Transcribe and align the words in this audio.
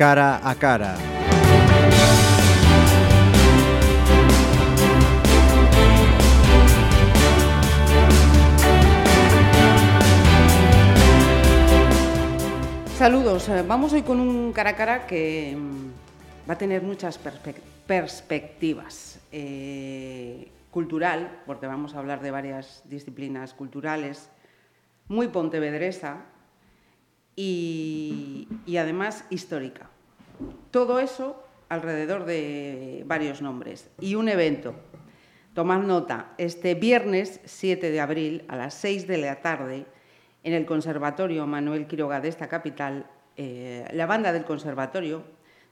Cara 0.00 0.40
a 0.42 0.54
Cara. 0.54 0.96
Saludos, 12.96 13.46
eh, 13.50 13.62
vamos 13.68 13.92
hoy 13.92 14.00
con 14.00 14.20
un 14.20 14.54
cara 14.54 14.70
a 14.70 14.74
cara 14.74 15.06
que 15.06 15.54
mm, 15.54 16.48
va 16.48 16.54
a 16.54 16.56
tener 16.56 16.80
muchas 16.80 17.18
perspectivas. 17.86 19.20
Eh, 19.30 20.48
cultural, 20.70 21.42
porque 21.44 21.66
vamos 21.66 21.94
a 21.94 21.98
hablar 21.98 22.22
de 22.22 22.30
varias 22.30 22.80
disciplinas 22.88 23.52
culturales, 23.52 24.30
muy 25.08 25.28
pontevedresa 25.28 26.24
y, 27.36 28.48
además 28.78 29.24
histórica. 29.30 29.88
Todo 30.70 31.00
eso 31.00 31.42
alrededor 31.68 32.24
de 32.24 33.04
varios 33.06 33.42
nombres 33.42 33.90
y 34.00 34.14
un 34.14 34.28
evento. 34.28 34.74
Tomad 35.54 35.80
nota, 35.80 36.32
este 36.38 36.74
viernes 36.74 37.40
7 37.44 37.90
de 37.90 38.00
abril 38.00 38.44
a 38.48 38.56
las 38.56 38.74
6 38.74 39.06
de 39.06 39.18
la 39.18 39.40
tarde 39.40 39.86
en 40.42 40.52
el 40.52 40.64
Conservatorio 40.64 41.46
Manuel 41.46 41.86
Quiroga 41.86 42.20
de 42.20 42.28
esta 42.28 42.48
capital, 42.48 43.06
eh, 43.36 43.86
la 43.92 44.06
banda 44.06 44.32
del 44.32 44.44
conservatorio, 44.44 45.24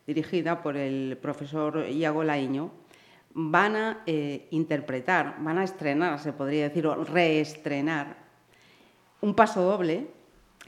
dirigida 0.07 0.63
por 0.63 0.77
el 0.77 1.19
profesor 1.21 1.87
Iago 1.89 2.25
Laiño, 2.25 2.73
van 3.35 3.77
a 3.77 4.03
eh, 4.07 4.49
interpretar, 4.51 5.37
van 5.41 5.59
a 5.59 5.65
estrenar, 5.65 6.19
se 6.19 6.33
podría 6.33 6.69
decir, 6.69 6.87
o 6.87 7.05
reestrenar 7.05 8.17
un 9.21 9.35
paso 9.35 9.63
doble, 9.63 10.09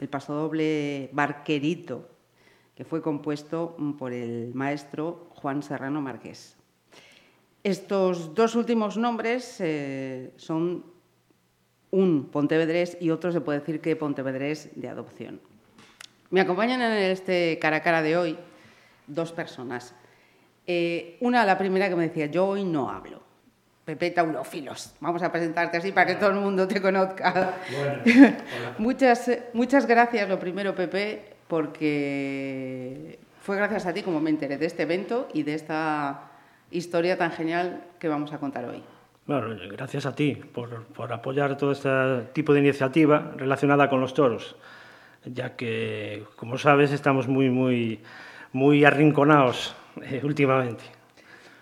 el 0.01 0.09
paso 0.09 0.33
doble 0.33 1.11
Barquerito, 1.13 2.09
que 2.75 2.85
fue 2.85 3.03
compuesto 3.03 3.77
por 3.99 4.15
el 4.15 4.55
maestro 4.55 5.29
Juan 5.37 5.63
Serrano 5.63 6.01
Marqués. 6.01 6.57
Estos 7.63 8.35
dos 8.35 8.57
últimos 8.57 8.97
nombres 8.97 9.61
eh, 9.61 10.33
son 10.37 10.87
un 11.91 12.31
pontevedrés 12.33 12.97
y 12.99 13.11
otro 13.11 13.31
se 13.31 13.43
puede 13.43 13.61
decir 13.61 13.83
que 13.83 13.95
pontevedrés 13.95 14.71
de 14.75 14.89
adopción. 14.89 15.39
Me 16.31 16.41
acompañan 16.41 16.81
en 16.81 17.11
este 17.11 17.59
cara 17.61 17.77
a 17.77 17.83
cara 17.83 18.01
de 18.01 18.17
hoy 18.17 18.39
dos 19.07 19.33
personas. 19.33 19.95
Eh, 20.67 21.19
una, 21.21 21.45
la 21.45 21.59
primera 21.59 21.91
que 21.91 21.97
me 21.97 22.09
decía, 22.09 22.27
yo 22.27 22.47
hoy 22.47 22.65
no 22.65 22.89
hablo. 22.89 23.21
Pepe 23.91 24.13
Taulófilos. 24.13 24.95
Vamos 25.01 25.21
a 25.25 25.33
presentarte 25.33 25.79
así 25.79 25.91
para 25.91 26.07
que 26.07 26.15
todo 26.15 26.31
el 26.31 26.37
mundo 26.37 26.69
te 26.69 26.81
conozca. 26.81 27.55
muchas, 28.79 29.29
muchas 29.53 29.85
gracias, 29.85 30.29
lo 30.29 30.39
primero, 30.39 30.77
Pepe, 30.77 31.25
porque 31.49 33.19
fue 33.43 33.57
gracias 33.57 33.87
a 33.87 33.93
ti 33.93 34.03
como 34.03 34.21
me 34.21 34.31
enteré 34.31 34.59
de 34.59 34.67
este 34.67 34.85
evento 34.85 35.27
y 35.35 35.43
de 35.43 35.55
esta 35.55 36.31
historia 36.71 37.19
tan 37.19 37.33
genial 37.33 37.83
que 37.99 38.07
vamos 38.07 38.33
a 38.33 38.39
contar 38.39 38.65
hoy. 38.67 38.81
Bueno, 39.27 39.57
gracias 39.73 40.07
a 40.07 40.15
ti 40.15 40.37
por, 40.37 40.85
por 40.85 41.13
apoyar 41.13 41.57
todo 41.57 41.73
este 41.73 41.91
tipo 42.33 42.55
de 42.55 42.61
iniciativa 42.61 43.33
relacionada 43.37 43.91
con 43.91 44.01
los 44.01 44.15
toros, 44.15 44.55
ya 45.25 45.57
que, 45.57 46.23
como 46.37 46.59
sabes, 46.59 46.93
estamos 46.93 47.27
muy, 47.27 47.51
muy, 47.51 47.99
muy 48.53 48.85
arrinconados 48.85 49.75
eh, 50.01 50.21
últimamente. 50.23 51.00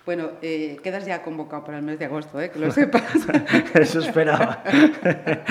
Bueno, 0.09 0.31
eh, 0.41 0.79
quedas 0.83 1.05
ya 1.05 1.23
convocado 1.23 1.65
para 1.65 1.77
el 1.77 1.85
mes 1.85 1.99
de 1.99 2.07
agosto, 2.07 2.41
¿eh? 2.41 2.51
que 2.51 2.59
lo 2.59 2.71
sepas. 2.71 3.05
Eso 3.75 4.01
esperaba. 4.01 4.65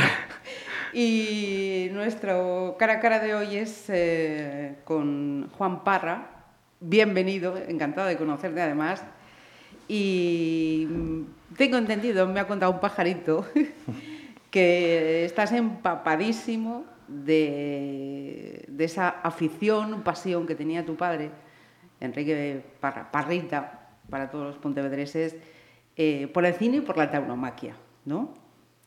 y 0.93 1.89
nuestro 1.91 2.75
cara 2.79 2.93
a 2.93 2.99
cara 2.99 3.19
de 3.19 3.35
hoy 3.35 3.55
es 3.55 3.85
eh, 3.89 4.77
con 4.83 5.47
Juan 5.55 5.83
Parra. 5.83 6.47
Bienvenido, 6.79 7.55
encantado 7.67 8.07
de 8.07 8.17
conocerte 8.17 8.59
además. 8.59 9.03
Y 9.87 10.87
tengo 11.55 11.77
entendido, 11.77 12.25
me 12.25 12.39
ha 12.39 12.47
contado 12.47 12.71
un 12.71 12.79
pajarito, 12.79 13.45
que 14.49 15.23
estás 15.23 15.51
empapadísimo 15.51 16.83
de, 17.07 18.65
de 18.67 18.85
esa 18.85 19.07
afición, 19.07 20.01
pasión 20.01 20.47
que 20.47 20.55
tenía 20.55 20.83
tu 20.83 20.95
padre 20.95 21.29
Enrique 21.99 22.63
Parrita, 23.11 23.86
para 24.09 24.29
todos 24.29 24.45
los 24.45 24.57
pontevedreses, 24.57 25.35
eh, 25.95 26.27
por 26.33 26.45
el 26.45 26.53
cine 26.53 26.77
y 26.77 26.81
por 26.81 26.97
la 26.97 27.09
tauromaquia, 27.09 27.75
¿no? 28.05 28.33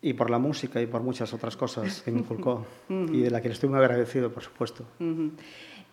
Y 0.03 0.14
por 0.14 0.31
la 0.31 0.38
música 0.38 0.81
y 0.81 0.86
por 0.86 1.03
muchas 1.03 1.34
otras 1.34 1.56
cosas 1.56 2.03
que 2.03 2.10
me 2.10 2.20
inculcó 2.20 2.64
y 2.88 3.20
de 3.20 3.31
la 3.31 3.42
que 3.42 3.48
le 3.48 3.54
estoy 3.54 3.69
muy 3.69 3.78
agradecido, 3.78 4.32
por 4.32 4.42
supuesto. 4.42 4.86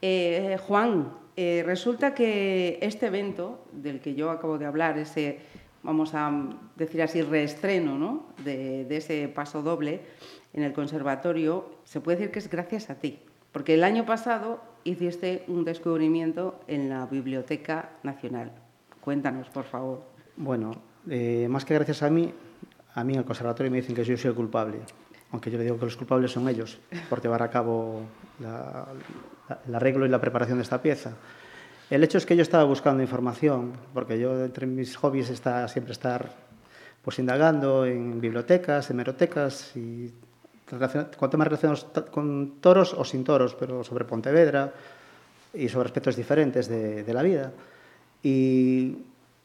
Eh, 0.02 0.58
Juan, 0.66 1.12
eh, 1.36 1.64
resulta 1.66 2.14
que 2.14 2.80
este 2.82 3.08
evento 3.08 3.66
del 3.72 4.00
que 4.00 4.16
yo 4.16 4.30
acabo 4.30 4.58
de 4.58 4.66
hablar, 4.66 4.98
ese, 4.98 5.40
vamos 5.84 6.14
a 6.14 6.32
decir 6.76 7.02
así, 7.02 7.22
reestreno 7.22 7.98
¿no? 7.98 8.28
de, 8.44 8.86
de 8.86 8.98
ese 8.98 9.28
paso 9.28 9.62
doble 9.62 10.02
en 10.54 10.64
el 10.64 10.72
conservatorio, 10.72 11.70
se 11.84 12.00
puede 12.00 12.18
decir 12.18 12.32
que 12.32 12.40
es 12.40 12.50
gracias 12.50 12.90
a 12.90 12.96
ti. 12.96 13.20
Porque 13.52 13.74
el 13.74 13.84
año 13.84 14.06
pasado 14.06 14.62
hiciste 14.84 15.44
un 15.48 15.66
descubrimiento 15.66 16.60
en 16.68 16.90
la 16.90 17.08
Biblioteca 17.08 17.90
Nacional. 18.04 18.67
Cuéntanos, 19.08 19.48
por 19.48 19.64
favor. 19.64 20.02
Bueno, 20.36 20.72
eh, 21.10 21.48
más 21.50 21.64
que 21.64 21.74
gracias 21.74 22.04
a 22.04 22.10
mí, 22.10 22.30
a 22.94 23.06
mí 23.06 23.14
en 23.14 23.20
el 23.20 23.24
conservatorio 23.26 23.72
me 23.72 23.78
dicen 23.78 23.96
que 23.96 24.04
yo 24.04 24.18
soy 24.18 24.32
el 24.32 24.36
culpable, 24.36 24.80
aunque 25.32 25.50
yo 25.50 25.58
le 25.58 25.64
digo 25.64 25.80
que 25.80 25.86
los 25.86 25.96
culpables 25.96 26.30
son 26.30 26.50
ellos, 26.50 26.78
por 27.10 27.22
llevar 27.22 27.42
a 27.42 27.50
cabo 27.50 28.02
la, 28.42 28.86
la, 29.48 29.60
el 29.66 29.76
arreglo 29.76 30.06
y 30.06 30.10
la 30.10 30.20
preparación 30.20 30.58
de 30.58 30.64
esta 30.64 30.82
pieza. 30.82 31.14
El 31.90 32.04
hecho 32.04 32.18
es 32.18 32.26
que 32.26 32.36
yo 32.36 32.42
estaba 32.42 32.66
buscando 32.66 33.02
información, 33.02 33.72
porque 33.94 34.20
yo 34.20 34.44
entre 34.44 34.68
mis 34.68 34.98
hobbies 34.98 35.30
está 35.30 35.70
siempre 35.70 35.94
estar 35.94 36.30
pues 37.02 37.18
indagando 37.18 37.86
en 37.86 38.20
bibliotecas, 38.20 38.90
hemerotecas 38.90 39.74
y 39.78 40.14
con 41.18 41.30
temas 41.30 41.48
relacionados 41.48 41.88
con 42.12 42.60
toros 42.60 42.94
o 42.94 43.06
sin 43.06 43.24
toros, 43.24 43.56
pero 43.56 43.86
sobre 43.86 44.04
Pontevedra 44.04 44.74
y 45.54 45.70
sobre 45.70 45.86
aspectos 45.88 46.18
diferentes 46.18 46.68
de, 46.68 47.06
de 47.06 47.14
la 47.14 47.24
vida. 47.24 47.54
Y 48.28 48.98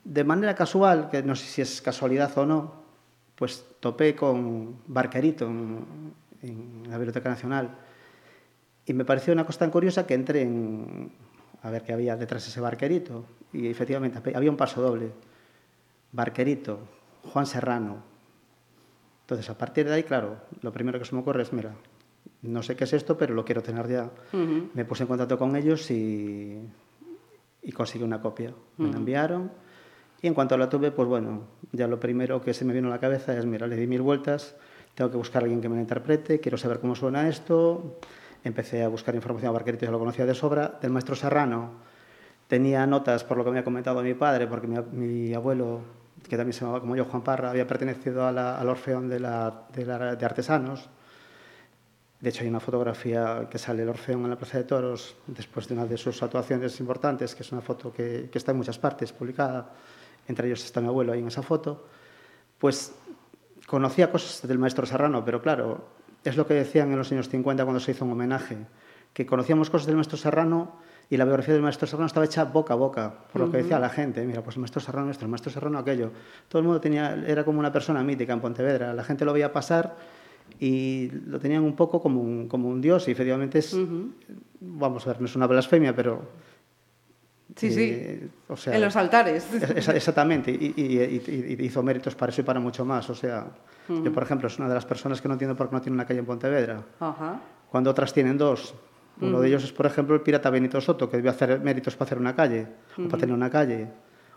de 0.04 0.24
manera 0.24 0.54
casual, 0.54 1.08
que 1.10 1.22
no 1.22 1.36
sé 1.36 1.46
si 1.46 1.62
es 1.62 1.80
casualidad 1.80 2.36
o 2.36 2.46
no, 2.46 2.72
pues 3.36 3.64
topé 3.80 4.14
con 4.16 4.76
Barquerito 4.86 5.46
en, 5.46 5.84
en 6.42 6.82
la 6.90 6.96
Biblioteca 6.98 7.28
Nacional 7.28 7.70
y 8.84 8.92
me 8.94 9.04
pareció 9.04 9.32
una 9.32 9.46
cosa 9.46 9.60
tan 9.60 9.70
curiosa 9.70 10.06
que 10.06 10.14
entré 10.14 10.42
en, 10.42 11.12
a 11.62 11.70
ver 11.70 11.82
qué 11.82 11.92
había 11.92 12.16
detrás 12.16 12.42
de 12.44 12.50
ese 12.50 12.60
barquerito 12.60 13.24
y 13.52 13.68
efectivamente 13.68 14.18
había 14.34 14.50
un 14.50 14.56
paso 14.56 14.82
doble. 14.82 15.12
Barquerito, 16.10 16.80
Juan 17.32 17.46
Serrano, 17.46 18.02
entonces, 19.22 19.48
a 19.48 19.56
partir 19.56 19.88
de 19.88 19.94
ahí, 19.94 20.02
claro, 20.02 20.36
lo 20.60 20.72
primero 20.72 20.98
que 20.98 21.04
se 21.06 21.14
me 21.14 21.20
ocurre 21.22 21.42
es, 21.42 21.52
mira, 21.52 21.72
no 22.42 22.62
sé 22.62 22.76
qué 22.76 22.84
es 22.84 22.92
esto, 22.92 23.16
pero 23.16 23.34
lo 23.34 23.44
quiero 23.44 23.62
tener 23.62 23.88
ya. 23.88 24.10
Uh 24.32 24.36
-huh. 24.36 24.68
Me 24.74 24.84
puse 24.84 25.04
en 25.04 25.08
contacto 25.08 25.38
con 25.38 25.56
ellos 25.56 25.90
y, 25.90 26.58
y 27.62 27.72
conseguí 27.72 28.04
una 28.04 28.20
copia. 28.20 28.52
Me 28.76 28.90
la 28.90 28.96
enviaron 28.96 29.50
y 30.20 30.28
en 30.28 30.34
cuanto 30.34 30.56
la 30.56 30.68
tuve, 30.68 30.92
pues 30.92 31.08
bueno, 31.08 31.42
ya 31.72 31.88
lo 31.88 31.98
primero 31.98 32.40
que 32.40 32.54
se 32.54 32.64
me 32.64 32.72
vino 32.72 32.88
a 32.88 32.90
la 32.90 33.00
cabeza 33.00 33.36
es, 33.36 33.44
mira, 33.44 33.66
le 33.66 33.76
di 33.76 33.88
mil 33.88 34.02
vueltas, 34.02 34.54
tengo 34.94 35.10
que 35.10 35.16
buscar 35.16 35.42
a 35.42 35.44
alguien 35.44 35.60
que 35.60 35.68
me 35.68 35.74
la 35.74 35.82
interprete, 35.82 36.38
quiero 36.38 36.56
saber 36.56 36.78
cómo 36.78 36.94
suena 36.94 37.28
esto. 37.28 37.98
Empecé 38.44 38.82
a 38.82 38.88
buscar 38.88 39.14
información 39.14 39.50
a 39.50 39.52
Barquerito, 39.52 39.84
ya 39.84 39.90
lo 39.90 39.98
conocía 39.98 40.26
de 40.26 40.34
sobra. 40.34 40.78
Del 40.80 40.92
maestro 40.92 41.16
Serrano 41.16 41.70
tenía 42.46 42.86
notas 42.86 43.24
por 43.24 43.36
lo 43.36 43.44
que 43.44 43.50
me 43.50 43.58
había 43.58 43.64
comentado 43.64 44.02
mi 44.02 44.14
padre, 44.14 44.46
porque 44.46 44.66
mi, 44.66 44.78
mi 44.92 45.34
abuelo 45.34 45.80
que 46.28 46.36
también 46.36 46.52
se 46.52 46.60
llamaba 46.60 46.80
como 46.80 46.94
yo, 46.96 47.04
Juan 47.04 47.22
Parra, 47.22 47.50
había 47.50 47.66
pertenecido 47.66 48.26
a 48.26 48.32
la, 48.32 48.58
al 48.58 48.68
Orfeón 48.68 49.08
de, 49.08 49.20
la, 49.20 49.64
de, 49.74 49.84
la, 49.84 50.16
de, 50.16 50.24
Artesanos. 50.24 50.88
De 52.22 52.30
hecho, 52.30 52.44
hay 52.44 52.48
una 52.48 52.60
fotografía 52.60 53.48
que 53.50 53.58
sale 53.58 53.82
el 53.82 53.88
Orfeón 53.88 54.22
en 54.22 54.30
la 54.30 54.36
Plaza 54.36 54.56
de 54.56 54.62
Toros 54.62 55.16
después 55.26 55.66
de 55.66 55.74
una 55.74 55.86
de 55.86 55.98
sus 55.98 56.22
actuaciones 56.22 56.78
importantes, 56.78 57.34
que 57.34 57.42
es 57.42 57.50
una 57.50 57.60
foto 57.60 57.92
que, 57.92 58.28
que 58.30 58.38
está 58.38 58.52
en 58.52 58.58
muchas 58.58 58.78
partes 58.78 59.12
publicada, 59.12 59.72
entre 60.28 60.46
ellos 60.46 60.64
está 60.64 60.80
mi 60.80 60.86
abuelo 60.86 61.12
ahí 61.12 61.18
en 61.18 61.26
esa 61.26 61.42
foto. 61.42 61.84
Pues 62.60 62.94
conocía 63.66 64.12
cosas 64.12 64.46
del 64.46 64.56
maestro 64.56 64.86
Serrano, 64.86 65.24
pero 65.24 65.42
claro, 65.42 65.88
es 66.22 66.36
lo 66.36 66.46
que 66.46 66.54
decían 66.54 66.92
en 66.92 66.98
los 66.98 67.10
años 67.10 67.28
50 67.28 67.64
cuando 67.64 67.80
se 67.80 67.90
hizo 67.90 68.04
un 68.04 68.12
homenaje, 68.12 68.56
que 69.12 69.26
conocíamos 69.26 69.68
cosas 69.68 69.88
del 69.88 69.96
maestro 69.96 70.16
Serrano 70.16 70.76
y 71.10 71.16
la 71.16 71.24
biografía 71.24 71.54
del 71.54 71.62
maestro 71.64 71.88
Serrano 71.88 72.06
estaba 72.06 72.24
hecha 72.24 72.44
boca 72.44 72.74
a 72.74 72.76
boca, 72.76 73.14
por 73.32 73.42
lo 73.42 73.50
que 73.50 73.56
decía 73.56 73.80
la 73.80 73.90
gente. 73.90 74.24
Mira, 74.24 74.42
pues 74.42 74.54
el 74.54 74.60
maestro 74.60 74.80
Serrano 74.80 75.10
esto, 75.10 75.24
el 75.24 75.30
maestro 75.32 75.50
Serrano 75.50 75.80
aquello. 75.80 76.12
Todo 76.48 76.60
el 76.60 76.66
mundo 76.66 76.80
tenía, 76.80 77.14
era 77.26 77.44
como 77.44 77.58
una 77.58 77.72
persona 77.72 78.04
mítica 78.04 78.32
en 78.32 78.40
Pontevedra. 78.40 78.94
La 78.94 79.02
gente 79.02 79.24
lo 79.24 79.32
veía 79.32 79.52
pasar 79.52 79.96
y 80.60 81.10
lo 81.26 81.38
tenían 81.38 81.62
un 81.64 81.74
poco 81.74 82.00
como 82.00 82.20
un, 82.20 82.48
como 82.48 82.68
un 82.68 82.80
dios. 82.80 83.08
Y 83.08 83.12
efectivamente 83.12 83.58
es, 83.58 83.74
uh 83.74 83.78
-huh. 83.86 84.12
vamos 84.60 85.06
a 85.06 85.10
ver, 85.10 85.20
no 85.20 85.26
es 85.26 85.36
una 85.36 85.46
blasfemia, 85.46 85.94
pero... 85.94 86.22
Sí, 87.56 87.70
sí, 87.70 87.90
eh, 87.92 88.28
o 88.48 88.56
sea, 88.56 88.74
en 88.74 88.80
los 88.80 88.96
altares. 88.96 89.46
Es, 89.52 89.86
exactamente, 89.88 90.50
y, 90.50 90.72
y, 90.74 90.98
y, 91.00 91.56
y, 91.60 91.64
hizo 91.66 91.82
méritos 91.82 92.14
para 92.14 92.30
eso 92.32 92.40
y 92.40 92.44
para 92.44 92.60
mucho 92.60 92.84
más. 92.84 93.10
O 93.10 93.14
sea, 93.14 93.46
uh 93.88 93.92
-huh. 93.92 94.04
yo, 94.04 94.12
por 94.12 94.22
ejemplo, 94.22 94.46
es 94.48 94.58
una 94.58 94.68
de 94.68 94.74
las 94.74 94.86
personas 94.86 95.20
que 95.20 95.28
no 95.28 95.34
entiendo 95.34 95.54
por 95.54 95.68
qué 95.68 95.74
no 95.74 95.82
tiene 95.82 95.94
una 95.94 96.06
calle 96.06 96.20
en 96.20 96.26
Pontevedra. 96.26 96.82
Uh 97.00 97.04
-huh. 97.04 97.38
Cuando 97.70 97.90
otras 97.90 98.12
tienen 98.12 98.38
dos, 98.38 98.74
Uno 99.20 99.40
de 99.40 99.48
ellos 99.48 99.62
es, 99.64 99.72
por 99.72 99.86
ejemplo, 99.86 100.14
el 100.14 100.22
pirata 100.22 100.50
Benito 100.50 100.80
Soto, 100.80 101.08
que 101.08 101.16
debió 101.18 101.30
hacer 101.30 101.60
méritos 101.60 101.94
para 101.94 102.06
hacer 102.08 102.18
una 102.18 102.34
calle, 102.34 102.66
o 102.98 103.08
para 103.08 103.18
tener 103.20 103.34
una 103.34 103.50
calle. 103.50 103.88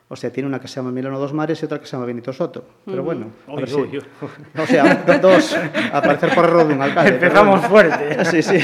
O 0.08 0.16
sea, 0.16 0.32
tiene 0.32 0.48
una 0.48 0.60
que 0.60 0.68
se 0.68 0.76
llama 0.76 0.92
Milano 0.92 1.18
Dos 1.18 1.34
Mares 1.34 1.60
y 1.62 1.66
otra 1.66 1.80
que 1.80 1.88
se 1.88 1.94
llama 1.94 2.06
Benito 2.06 2.32
Soto. 2.32 2.64
Pero 2.86 3.04
bueno, 3.04 3.26
a 3.48 3.56
ver 3.56 3.66
uy, 3.74 3.90
si-. 3.92 4.60
O 4.62 4.66
sea, 4.68 5.04
do- 5.04 5.18
dos 5.18 5.58
a 5.92 5.98
aparecer 5.98 6.30
por 6.36 6.46
error 6.46 6.68
de 6.68 6.74
un 6.76 6.82
alcalde. 6.82 7.16
Empezamos 7.16 7.68
bueno. 7.70 7.90
fuerte. 7.90 8.24
Sí, 8.26 8.44
sí. 8.44 8.60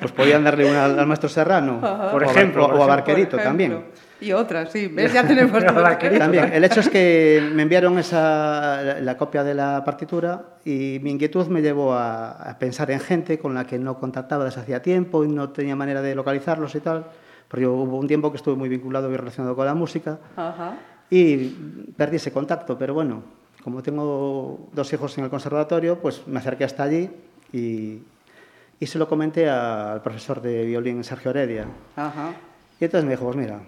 Pues 0.00 0.12
podían 0.12 0.44
darle 0.44 0.70
una 0.70 0.84
al, 0.84 1.06
maestro 1.06 1.28
Serrano. 1.30 1.80
Por 2.12 2.22
o 2.24 2.28
a- 2.28 2.30
ejemplo, 2.30 2.64
O, 2.66 2.70
por 2.70 2.80
o 2.80 2.82
a. 2.82 2.86
Barquerito 2.86 3.38
también. 3.38 3.84
Y 4.20 4.32
otras, 4.32 4.70
sí. 4.70 4.86
¿Ves? 4.92 5.14
Ya 5.14 5.26
tenemos. 5.26 5.64
También. 5.64 6.52
El 6.52 6.62
hecho 6.62 6.80
es 6.80 6.90
que 6.90 7.42
me 7.54 7.62
enviaron 7.62 7.98
esa, 7.98 8.82
la, 8.82 9.00
la 9.00 9.16
copia 9.16 9.42
de 9.42 9.54
la 9.54 9.82
partitura 9.82 10.42
y 10.62 10.98
mi 11.02 11.12
inquietud 11.12 11.46
me 11.46 11.62
llevó 11.62 11.94
a, 11.94 12.32
a 12.32 12.58
pensar 12.58 12.90
en 12.90 13.00
gente 13.00 13.38
con 13.38 13.54
la 13.54 13.64
que 13.64 13.78
no 13.78 13.98
contactaba 13.98 14.44
desde 14.44 14.60
hacía 14.60 14.82
tiempo 14.82 15.24
y 15.24 15.28
no 15.28 15.48
tenía 15.48 15.74
manera 15.74 16.02
de 16.02 16.14
localizarlos 16.14 16.74
y 16.74 16.80
tal. 16.80 17.06
Porque 17.50 17.64
yo 17.64 17.72
hubo 17.74 17.98
un 17.98 18.06
tiempo 18.06 18.30
que 18.30 18.36
estuve 18.36 18.54
muy 18.54 18.68
vinculado 18.68 19.10
y 19.10 19.16
relacionado 19.16 19.56
con 19.56 19.66
la 19.66 19.74
música 19.74 20.20
Ajá. 20.36 20.78
y 21.10 21.48
perdí 21.96 22.16
ese 22.16 22.32
contacto, 22.32 22.78
pero 22.78 22.94
bueno, 22.94 23.24
como 23.64 23.82
tengo 23.82 24.68
dos 24.72 24.92
hijos 24.92 25.18
en 25.18 25.24
el 25.24 25.30
conservatorio, 25.30 25.98
pues 25.98 26.22
me 26.28 26.38
acerqué 26.38 26.62
hasta 26.64 26.84
allí 26.84 27.10
y, 27.52 27.98
y 28.78 28.86
se 28.86 28.98
lo 29.00 29.08
comenté 29.08 29.50
al 29.50 30.00
profesor 30.00 30.40
de 30.40 30.64
violín 30.64 31.02
Sergio 31.02 31.32
Heredia. 31.32 31.66
Ajá. 31.96 32.34
Y 32.80 32.84
entonces 32.84 33.04
me 33.04 33.10
dijo, 33.14 33.24
pues 33.24 33.36
mira, 33.36 33.60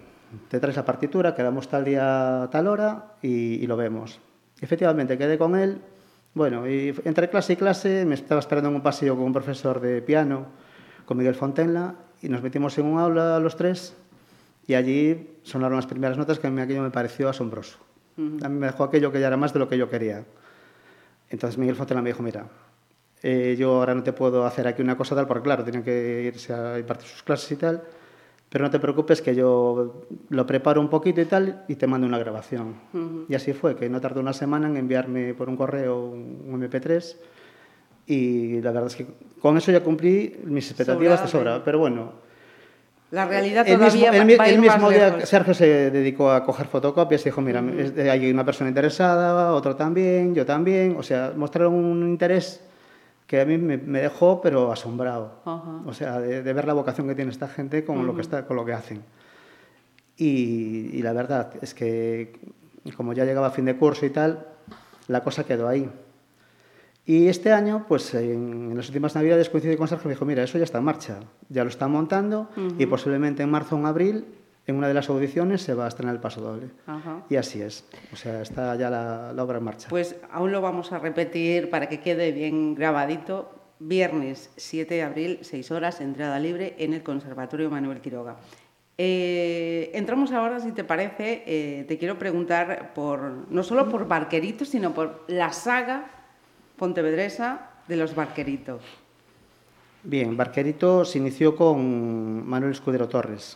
te 0.47 0.59
traes 0.61 0.77
la 0.77 0.85
partitura, 0.85 1.35
quedamos 1.35 1.67
tal 1.67 1.83
día, 1.83 2.47
tal 2.51 2.67
hora 2.67 3.15
y, 3.21 3.55
y 3.61 3.67
lo 3.67 3.75
vemos. 3.75 4.19
Efectivamente, 4.61 5.17
quedé 5.17 5.37
con 5.37 5.55
él. 5.57 5.81
Bueno, 6.33 6.67
y 6.69 6.95
entre 7.03 7.29
clase 7.29 7.53
y 7.53 7.55
clase 7.57 8.05
me 8.05 8.15
estaba 8.15 8.39
esperando 8.39 8.69
en 8.69 8.75
un 8.77 8.81
pasillo 8.81 9.15
con 9.15 9.25
un 9.25 9.33
profesor 9.33 9.81
de 9.81 10.01
piano, 10.01 10.45
con 11.05 11.17
Miguel 11.17 11.35
Fontenla, 11.35 11.95
y 12.23 12.29
nos 12.29 12.41
metimos 12.41 12.77
en 12.77 12.85
un 12.85 12.99
aula 12.99 13.37
los 13.39 13.57
tres 13.57 13.93
y 14.65 14.75
allí 14.75 15.27
sonaron 15.43 15.75
las 15.75 15.85
primeras 15.85 16.17
notas 16.17 16.39
que 16.39 16.47
a 16.47 16.49
mí 16.49 16.61
aquello 16.61 16.81
me 16.81 16.89
pareció 16.89 17.27
asombroso. 17.27 17.77
A 18.17 18.47
mí 18.47 18.59
me 18.59 18.67
dejó 18.67 18.85
aquello 18.85 19.11
que 19.11 19.19
ya 19.19 19.27
era 19.27 19.35
más 19.35 19.51
de 19.51 19.59
lo 19.59 19.67
que 19.67 19.77
yo 19.77 19.89
quería. 19.89 20.23
Entonces 21.29 21.57
Miguel 21.57 21.75
Fontenla 21.75 22.01
me 22.01 22.11
dijo, 22.11 22.23
mira, 22.23 22.45
eh, 23.21 23.55
yo 23.59 23.75
ahora 23.75 23.93
no 23.93 24.03
te 24.03 24.13
puedo 24.13 24.45
hacer 24.45 24.67
aquí 24.67 24.81
una 24.81 24.95
cosa 24.95 25.15
tal, 25.15 25.27
porque 25.27 25.43
claro, 25.43 25.63
tienen 25.63 25.83
que 25.83 26.23
irse 26.23 26.53
a 26.53 26.79
impartir 26.79 27.07
sus 27.07 27.23
clases 27.23 27.51
y 27.51 27.55
tal, 27.57 27.83
pero 28.49 28.63
no 28.63 28.71
te 28.71 28.79
preocupes 28.79 29.21
que 29.21 29.35
yo 29.35 30.05
lo 30.29 30.45
preparo 30.45 30.79
un 30.79 30.89
poquito 30.89 31.19
y 31.19 31.25
tal 31.25 31.65
y 31.67 31.75
te 31.75 31.87
mando 31.87 32.07
una 32.07 32.19
grabación. 32.19 32.75
Y 33.27 33.35
así 33.35 33.51
fue, 33.51 33.75
que 33.75 33.89
no 33.89 33.99
tardó 33.99 34.21
una 34.21 34.33
semana 34.33 34.69
en 34.69 34.77
enviarme 34.77 35.33
por 35.33 35.49
un 35.49 35.57
correo 35.57 36.05
un 36.05 36.61
MP3 36.61 37.17
y 38.07 38.61
la 38.61 38.71
verdad 38.71 38.87
es 38.87 38.95
que 38.95 39.07
con 39.41 39.57
eso 39.57 39.71
ya 39.71 39.81
cumplí 39.81 40.39
mis 40.45 40.69
expectativas 40.69 41.21
de 41.21 41.27
sobra, 41.27 41.63
pero 41.63 41.79
bueno. 41.79 42.23
La 43.11 43.25
realidad 43.25 43.67
El 43.67 43.77
todavía 43.77 44.11
mismo, 44.11 44.23
el 44.23 44.39
va 44.39 44.47
ir 44.47 44.53
el 44.55 44.59
mismo 44.61 44.77
más 44.77 44.89
día 44.89 45.09
lejos. 45.09 45.29
Sergio 45.29 45.53
se 45.53 45.91
dedicó 45.91 46.31
a 46.31 46.43
coger 46.43 46.65
fotocopias 46.65 47.21
y 47.21 47.25
dijo, 47.25 47.41
mira, 47.41 47.63
hay 48.11 48.31
una 48.31 48.43
persona 48.43 48.69
interesada, 48.69 49.53
otro 49.53 49.75
también, 49.75 50.33
yo 50.33 50.45
también. 50.45 50.95
O 50.97 51.03
sea, 51.03 51.31
mostraron 51.35 51.75
un 51.75 52.07
interés 52.07 52.61
que 53.27 53.39
a 53.39 53.45
mí 53.45 53.57
me, 53.57 53.77
me 53.77 54.01
dejó, 54.01 54.41
pero 54.41 54.71
asombrado. 54.71 55.41
Ajá. 55.45 55.81
O 55.85 55.93
sea, 55.93 56.19
de, 56.19 56.41
de 56.41 56.53
ver 56.53 56.65
la 56.65 56.73
vocación 56.73 57.07
que 57.07 57.13
tiene 57.13 57.29
esta 57.29 57.47
gente 57.47 57.85
con, 57.85 58.07
lo, 58.07 58.15
que 58.15 58.21
está, 58.21 58.45
con 58.45 58.55
lo 58.55 58.65
que 58.65 58.73
hacen. 58.73 59.03
Y, 60.17 60.89
y 60.93 61.01
la 61.03 61.13
verdad 61.13 61.51
es 61.61 61.73
que, 61.73 62.39
como 62.97 63.13
ya 63.13 63.25
llegaba 63.25 63.47
a 63.47 63.51
fin 63.51 63.65
de 63.65 63.75
curso 63.77 64.05
y 64.05 64.09
tal, 64.09 64.47
la 65.07 65.21
cosa 65.21 65.43
quedó 65.43 65.67
ahí. 65.67 65.87
Y 67.05 67.27
este 67.27 67.51
año, 67.51 67.85
pues 67.87 68.13
en, 68.13 68.71
en 68.71 68.77
las 68.77 68.87
últimas 68.87 69.13
navidades 69.15 69.49
coincidí 69.49 69.75
con 69.75 69.87
Sergio 69.87 70.07
me 70.07 70.13
dijo, 70.13 70.25
mira, 70.25 70.43
eso 70.43 70.57
ya 70.57 70.63
está 70.63 70.77
en 70.77 70.85
marcha, 70.85 71.19
ya 71.49 71.63
lo 71.63 71.69
están 71.69 71.91
montando 71.91 72.49
y 72.77 72.85
posiblemente 72.85 73.43
en 73.43 73.49
marzo 73.49 73.75
o 73.75 73.79
en 73.79 73.85
abril, 73.85 74.25
en 74.65 74.77
una 74.77 74.87
de 74.87 74.93
las 74.93 75.09
audiciones, 75.09 75.61
se 75.61 75.73
va 75.73 75.85
a 75.85 75.87
estrenar 75.89 76.15
el 76.15 76.21
paso 76.21 76.39
doble. 76.39 76.69
Y 77.29 77.35
así 77.35 77.61
es, 77.61 77.85
o 78.13 78.15
sea, 78.15 78.41
está 78.41 78.75
ya 78.77 78.89
la, 78.89 79.33
la 79.33 79.43
obra 79.43 79.57
en 79.57 79.65
marcha. 79.65 79.89
Pues 79.89 80.15
aún 80.31 80.53
lo 80.53 80.61
vamos 80.61 80.93
a 80.93 80.99
repetir 80.99 81.69
para 81.69 81.89
que 81.89 81.99
quede 81.99 82.31
bien 82.31 82.75
grabadito. 82.75 83.59
Viernes 83.79 84.49
7 84.55 84.93
de 84.93 85.01
abril, 85.01 85.39
6 85.41 85.71
horas, 85.71 85.99
entrada 85.99 86.39
libre 86.39 86.75
en 86.77 86.93
el 86.93 87.03
Conservatorio 87.03 87.69
Manuel 87.69 87.99
Quiroga. 87.99 88.37
Eh, 88.97 89.91
entramos 89.93 90.31
ahora, 90.31 90.61
si 90.61 90.71
te 90.71 90.85
parece, 90.85 91.43
eh, 91.45 91.83
te 91.85 91.97
quiero 91.97 92.17
preguntar 92.17 92.93
por 92.93 93.19
no 93.49 93.63
solo 93.63 93.89
por 93.89 94.07
Barqueritos, 94.07 94.69
sino 94.69 94.93
por 94.93 95.25
la 95.27 95.51
saga 95.51 96.12
pontevedresa 96.87 97.69
de 97.87 97.95
los 97.95 98.13
Barqueritos. 98.13 98.81
Bien, 100.03 100.35
Barquerito 100.35 101.05
se 101.05 101.17
inició 101.17 101.55
con 101.55 102.45
Manuel 102.45 102.73
Escudero 102.73 103.07
Torres. 103.07 103.55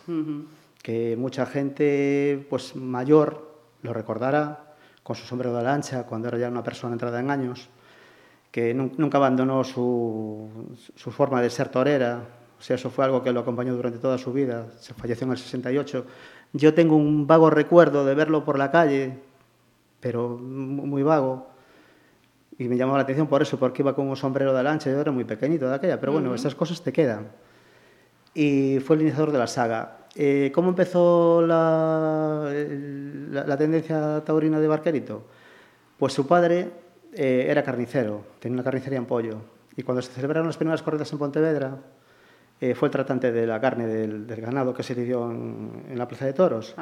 Que 0.82 1.14
mucha 1.14 1.44
gente 1.44 2.46
pues 2.48 2.74
mayor 2.74 3.52
lo 3.82 3.92
recordará 3.92 4.72
con 5.02 5.14
su 5.14 5.26
sombrero 5.26 5.54
de 5.54 5.62
lancha 5.62 6.04
cuando 6.04 6.28
era 6.28 6.38
ya 6.38 6.48
una 6.48 6.62
persona 6.64 6.94
entrada 6.94 7.20
en 7.20 7.30
años 7.30 7.68
que 8.50 8.74
nun- 8.74 8.92
nunca 8.96 9.18
abandonó 9.18 9.62
su, 9.62 10.48
su 10.96 11.10
forma 11.10 11.42
de 11.42 11.50
ser 11.50 11.68
torera 11.68 12.22
o 12.58 12.62
sea 12.62 12.76
eso 12.76 12.88
fue 12.88 13.04
algo 13.04 13.22
que 13.22 13.30
lo 13.32 13.40
acompañó 13.40 13.74
durante 13.74 13.98
toda 13.98 14.16
su 14.16 14.32
vida 14.32 14.66
se 14.80 14.94
falleció 14.94 15.26
en 15.26 15.32
el 15.32 15.38
68 15.38 16.06
yo 16.54 16.72
tengo 16.72 16.96
un 16.96 17.26
vago 17.26 17.50
recuerdo 17.50 18.04
de 18.06 18.14
verlo 18.14 18.44
por 18.44 18.58
la 18.58 18.70
calle 18.70 19.18
pero 20.00 20.28
mu- 20.40 20.86
muy 20.86 21.02
vago 21.02 21.47
y 22.58 22.68
me 22.68 22.76
llamaba 22.76 22.98
la 22.98 23.02
atención 23.04 23.26
por 23.28 23.40
eso 23.42 23.58
porque 23.58 23.82
iba 23.82 23.94
con 23.94 24.08
un 24.08 24.16
sombrero 24.16 24.52
de 24.52 24.62
lancha 24.62 24.90
yo 24.90 25.00
era 25.00 25.12
muy 25.12 25.24
pequeñito 25.24 25.68
de 25.68 25.74
aquella 25.76 26.00
pero 26.00 26.12
bueno 26.12 26.34
esas 26.34 26.54
cosas 26.54 26.82
te 26.82 26.92
quedan 26.92 27.28
y 28.34 28.78
fue 28.80 28.96
el 28.96 29.02
iniciador 29.02 29.32
de 29.32 29.38
la 29.38 29.46
saga. 29.46 30.06
Eh, 30.14 30.52
¿Cómo 30.54 30.68
empezó 30.70 31.42
la, 31.46 32.50
la- 33.30 33.46
la 33.46 33.56
tendencia 33.56 34.22
taurina 34.24 34.60
de 34.60 34.68
Barquerito? 34.68 35.22
Pues 35.98 36.12
su 36.12 36.26
padre 36.26 36.70
eh, 37.12 37.46
era 37.48 37.62
carnicero, 37.64 38.22
tenía 38.38 38.54
una 38.56 38.62
carnicería 38.64 38.98
en 38.98 39.06
pollo. 39.06 39.38
Y 39.76 39.82
cuando 39.82 40.02
se 40.02 40.12
celebraron 40.12 40.46
las 40.46 40.56
primeras 40.56 40.82
corridas 40.82 41.10
en 41.12 41.18
Pontevedra, 41.18 41.78
eh, 42.60 42.74
fue 42.74 42.88
el 42.88 42.92
tratante 42.92 43.32
de 43.32 43.46
la 43.46 43.60
carne 43.60 43.86
del, 43.86 44.26
del 44.26 44.40
ganado 44.40 44.72
que 44.74 44.82
se 44.82 44.94
lidió 44.94 45.30
en, 45.30 45.84
en 45.90 45.98
la 45.98 46.06
Plaza 46.06 46.26
de 46.26 46.32
Toros. 46.32 46.74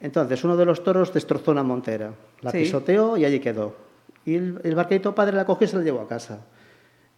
Entonces, 0.00 0.44
uno 0.44 0.56
de 0.56 0.64
los 0.64 0.84
toros 0.84 1.12
destrozó 1.12 1.50
una 1.50 1.62
montera, 1.64 2.12
la 2.40 2.50
Sí. 2.52 2.58
pisoteó 2.58 3.16
y 3.16 3.24
allí 3.24 3.40
quedó. 3.40 3.74
Y 4.24 4.34
el, 4.34 4.60
el 4.64 4.74
barquerito 4.74 5.14
padre 5.14 5.36
la 5.36 5.44
cogió 5.44 5.66
y 5.66 5.68
se 5.68 5.76
la 5.76 5.82
llevó 5.82 6.00
a 6.00 6.08
casa. 6.08 6.40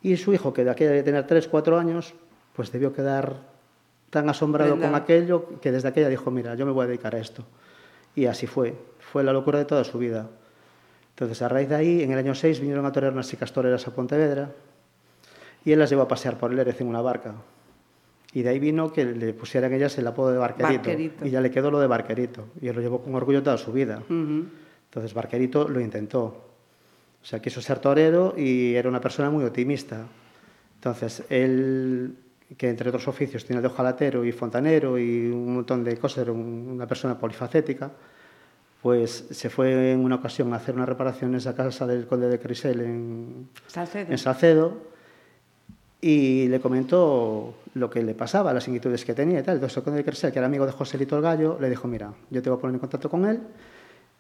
Y 0.03 0.17
su 0.17 0.33
hijo, 0.33 0.53
que 0.53 0.65
de 0.65 0.71
aquella 0.71 0.93
de 0.93 1.03
tener 1.03 1.27
3, 1.27 1.49
4 1.49 1.79
años, 1.79 2.15
pues 2.55 2.73
debió 2.73 2.93
quedar 2.93 3.37
tan 4.11 4.29
asombrado 4.29 4.79
con 4.79 4.95
aquello 4.95 5.61
que 5.61 5.71
desde 5.71 5.89
aquella 5.89 6.09
dijo, 6.09 6.31
mira, 6.31 6.55
yo 6.55 6.67
me 6.67 6.73
voy 6.73 6.85
a 6.85 6.89
dedicar 6.89 7.15
a 7.15 7.19
esto. 7.19 7.45
Y 8.15 8.27
así 8.27 8.47
fue. 8.47 8.75
Fue 8.99 9.23
la 9.23 9.33
locura 9.33 9.59
de 9.59 9.65
toda 9.65 9.85
su 9.85 9.99
vida. 9.99 10.29
Entonces, 11.11 11.43
a 11.43 11.49
raíz 11.49 11.69
de 11.69 11.75
ahí, 11.77 12.03
en 12.03 12.13
el 12.13 12.19
año 12.19 12.35
6 12.35 12.61
vinieron 12.61 12.87
a 12.87 12.93
torear 12.93 13.13
unas 13.13 13.29
chicas 13.29 13.53
toreras 13.53 13.87
a 13.87 13.95
Pontevedra 13.95 14.51
y 15.65 15.73
él 15.73 15.79
las 15.79 15.91
llevó 15.91 16.03
a 16.03 16.09
pasear 16.09 16.39
por 16.39 16.53
el 16.53 16.59
Erez 16.59 16.81
en 16.81 16.89
una 16.89 17.03
barca. 17.03 17.35
Y 18.33 18.43
de 18.43 18.51
ahí 18.51 18.59
vino 18.59 18.93
que 18.93 19.05
le 19.05 19.35
pusieran 19.35 19.73
ellas 19.73 19.99
el 19.99 20.07
apodo 20.07 20.31
de 20.31 20.39
Barquerito. 20.39 20.89
Barquerito. 20.89 21.27
Y 21.27 21.31
ya 21.31 21.41
le 21.41 21.51
quedó 21.51 21.71
lo 21.71 21.81
de 21.81 21.87
Barquerito. 21.87 22.47
Y 22.61 22.69
él 22.69 22.77
lo 22.77 22.81
llevó 22.81 23.03
con 23.03 23.15
orgullo 23.15 23.43
toda 23.43 23.59
su 23.59 23.73
vida. 23.73 24.03
Ujú. 24.09 24.47
Entonces 24.85 25.15
Barquerito 25.15 25.69
lo 25.69 25.81
intentó. 25.81 26.50
O 27.23 27.27
sea, 27.27 27.41
quiso 27.41 27.61
ser 27.61 27.79
torero 27.81 28.35
y 28.37 28.75
era 28.75 28.89
una 28.89 29.01
persona 29.01 29.31
muy 29.31 29.45
optimista. 29.45 30.07
Entonces, 30.77 31.23
él, 31.29 32.17
que 32.57 32.69
entre 32.71 32.89
otros 32.89 33.07
oficios 33.09 33.45
tiene 33.45 33.61
de 33.61 33.69
ojalatero 33.69 34.25
y 34.25 34.33
fontanero 34.33 34.99
y 34.99 35.27
un 35.31 35.55
montón 35.55 35.85
de 35.85 35.97
cosas, 35.99 36.19
era 36.23 36.33
un- 36.33 36.69
una 36.73 36.87
persona 36.87 37.19
polifacética, 37.19 37.91
pues 38.83 39.27
se 39.31 39.51
fue 39.51 39.93
en 39.93 40.01
una 40.01 40.15
ocasión 40.17 40.53
a 40.55 40.57
hacer 40.57 40.75
unas 40.75 40.89
reparaciones 40.89 41.47
a 41.47 41.55
casa 41.55 41.87
del 41.87 42.07
conde 42.07 42.29
de 42.29 42.39
Crisel 42.39 42.81
en, 42.81 43.49
Salcedo. 43.67 44.11
en 44.11 44.19
Salcedo 44.19 44.79
y 46.01 46.49
le 46.49 46.61
comentó 46.61 47.55
lo 47.75 47.91
que 47.91 48.03
le 48.03 48.15
pasaba, 48.15 48.55
las 48.55 48.67
inquietudes 48.69 49.05
que 49.05 49.13
tenía 49.13 49.41
y 49.41 49.43
tal. 49.43 49.57
Entonces 49.57 49.77
el 49.77 49.83
conde 49.85 49.99
de 49.99 50.05
Crisel, 50.05 50.33
que 50.33 50.39
era 50.39 50.47
amigo 50.47 50.65
de 50.65 50.73
Joselito 50.73 51.15
el 51.17 51.23
Gallo, 51.23 51.59
le 51.61 51.69
dijo, 51.69 51.87
mira, 51.89 52.15
yo 52.31 52.41
te 52.41 52.49
voy 52.49 52.57
a 52.57 52.61
poner 52.61 52.75
en 52.75 52.81
contacto 52.81 53.11
con 53.11 53.27
él 53.27 53.41